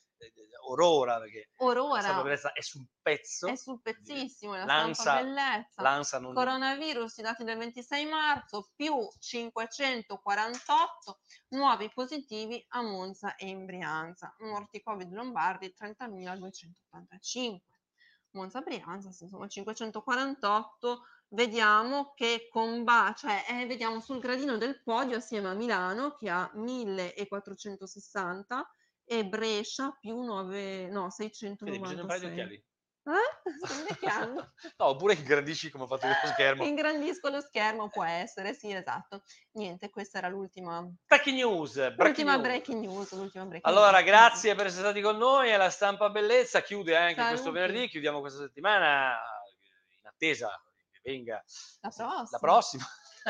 orora, 0.67 1.19
perché 1.19 1.49
Orora 1.57 2.23
è 2.53 2.61
sul 2.61 2.85
pezzo. 3.01 3.47
è 3.47 3.55
sul 3.55 3.81
pezzissimo, 3.81 4.55
la 4.55 4.65
L'ANSA- 4.65 5.01
stampa 5.01 5.23
bellezza. 5.23 5.81
L'ANSA 5.81 6.19
non 6.19 6.33
Coronavirus, 6.33 7.17
i 7.17 7.21
dati 7.21 7.43
del 7.43 7.57
26 7.57 8.05
marzo, 8.05 8.69
più 8.75 8.95
548 9.17 11.19
nuovi 11.49 11.89
positivi 11.93 12.63
a 12.69 12.81
Monza 12.81 13.35
e 13.35 13.47
in 13.47 13.65
Brianza. 13.65 14.33
Morti 14.39 14.81
Covid 14.81 15.11
Lombardi 15.11 15.73
30.285. 15.77 17.59
Monza 18.31 18.61
Brianza, 18.61 19.09
insomma 19.19 19.47
548. 19.47 21.03
Vediamo 21.31 22.13
che 22.15 22.47
comba, 22.51 23.13
cioè 23.15 23.45
eh, 23.49 23.67
vediamo 23.67 23.99
sul 24.01 24.19
gradino 24.19 24.57
del 24.57 24.81
podio 24.81 25.17
assieme 25.17 25.49
a 25.49 25.53
Milano 25.53 26.15
che 26.15 26.27
ha 26.29 26.49
1460 26.53 28.67
e 29.11 29.25
Brescia 29.25 29.95
più 29.99 30.21
9, 30.21 30.87
no, 30.89 31.07
Vedi, 31.17 31.29
bisogna 31.29 32.01
imparare 32.01 32.19
gli 32.19 32.27
696. 32.27 32.29
occhiali. 32.31 32.63
Eh? 33.05 33.17
No, 34.77 34.85
oppure 34.85 35.13
ingrandisci 35.15 35.71
come 35.71 35.85
ho 35.85 35.87
fatto 35.87 36.05
io 36.05 36.13
lo 36.21 36.27
schermo. 36.29 36.63
Ingrandisco 36.63 37.29
lo 37.29 37.41
schermo, 37.41 37.89
può 37.89 38.03
essere, 38.03 38.53
sì, 38.53 38.71
esatto. 38.71 39.23
Niente, 39.53 39.89
questa 39.89 40.19
era 40.19 40.27
l'ultima, 40.27 40.85
Breaking 41.07 41.37
news. 41.37 41.73
breaking 41.73 41.97
l'ultima 42.05 42.31
news. 42.33 42.41
breaking 42.43 42.79
news, 42.85 43.11
l'ultima 43.13 43.45
breaking 43.45 43.73
Allora, 43.73 43.97
news. 43.97 44.05
grazie 44.05 44.53
per 44.53 44.67
essere 44.67 44.83
stati 44.83 45.01
con 45.01 45.17
noi. 45.17 45.49
È 45.49 45.57
la 45.57 45.69
stampa 45.71 46.09
bellezza. 46.09 46.61
Chiude 46.61 46.95
anche 46.95 47.15
Saluti. 47.15 47.29
questo 47.33 47.51
venerdì. 47.51 47.87
Chiudiamo 47.87 48.19
questa 48.19 48.39
settimana 48.43 49.17
in 50.01 50.05
attesa 50.07 50.49
che 50.91 50.99
venga 51.09 51.43
La 51.81 51.89
prossima. 51.89 52.27
la 52.29 52.37
prossima. 52.39 52.85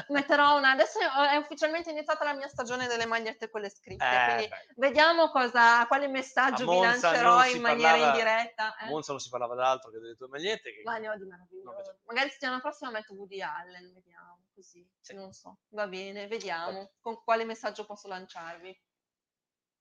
Metterò 0.10 0.58
una, 0.58 0.72
adesso 0.72 1.00
è 1.00 1.36
ufficialmente 1.36 1.90
iniziata 1.90 2.24
la 2.24 2.34
mia 2.34 2.48
stagione 2.48 2.88
delle 2.88 3.06
magliette 3.06 3.50
quelle 3.50 3.70
scritte, 3.70 4.04
Eh, 4.06 4.26
quindi 4.26 4.48
beh, 4.48 4.74
vediamo 4.76 5.30
cosa, 5.30 5.86
quale 5.88 6.08
messaggio 6.08 6.70
A 6.70 6.74
vi 6.76 6.80
lancerò 6.82 7.46
in 7.46 7.62
maniera 7.62 7.92
parlava- 7.92 8.18
indiretta. 8.18 8.76
a 8.76 8.86
eh. 8.86 8.90
Monza 8.90 9.12
non 9.12 9.22
si 9.22 9.30
parlava 9.30 9.56
d'altro 9.56 9.92
che 9.92 10.00
delle 10.00 10.16
tue 10.16 10.28
magliette. 10.28 10.72
Che... 10.72 10.82
Ma 10.84 10.98
ne 10.98 11.10
ho 11.10 11.16
di 11.16 11.26
meraviglioso. 11.26 12.00
Magari 12.06 12.30
settimana 12.30 12.60
prossima 12.60 12.92
metto 12.92 13.14
Woody 13.14 13.42
Allen, 13.42 13.92
vediamo, 13.94 14.44
così, 14.54 14.88
Sì. 15.02 15.14
non 15.16 15.34
so. 15.34 15.58
Va 15.70 15.88
bene, 15.88 16.28
vediamo 16.28 16.92
con 17.00 17.22
quale 17.24 17.46
messaggio 17.46 17.86
posso 17.86 18.08
lanciarvi. 18.08 18.80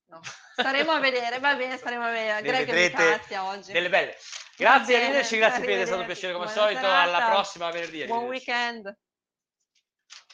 No. 0.06 0.20
Staremo 0.56 0.90
a 0.92 1.00
vedere, 1.00 1.38
va 1.38 1.54
bene, 1.54 1.76
staremo 1.76 2.04
a 2.04 2.10
vedere. 2.10 2.40
Ne 2.40 2.64
che 2.64 2.72
mi 2.72 2.90
cazia 2.90 3.44
oggi. 3.44 3.72
Delle 3.72 3.88
belle. 3.90 4.16
Grazie, 4.56 4.96
arrivederci, 4.96 5.36
grazie 5.36 5.64
Piede, 5.64 5.82
è 5.82 5.86
stato 5.86 6.00
un 6.00 6.06
piacere 6.06 6.32
come 6.32 6.46
al 6.46 6.50
solito. 6.50 6.86
Alla 6.86 7.18
serata. 7.18 7.30
prossima 7.30 7.70
venerdì. 7.70 8.04
Buon 8.06 8.24
weekend. 8.24 8.96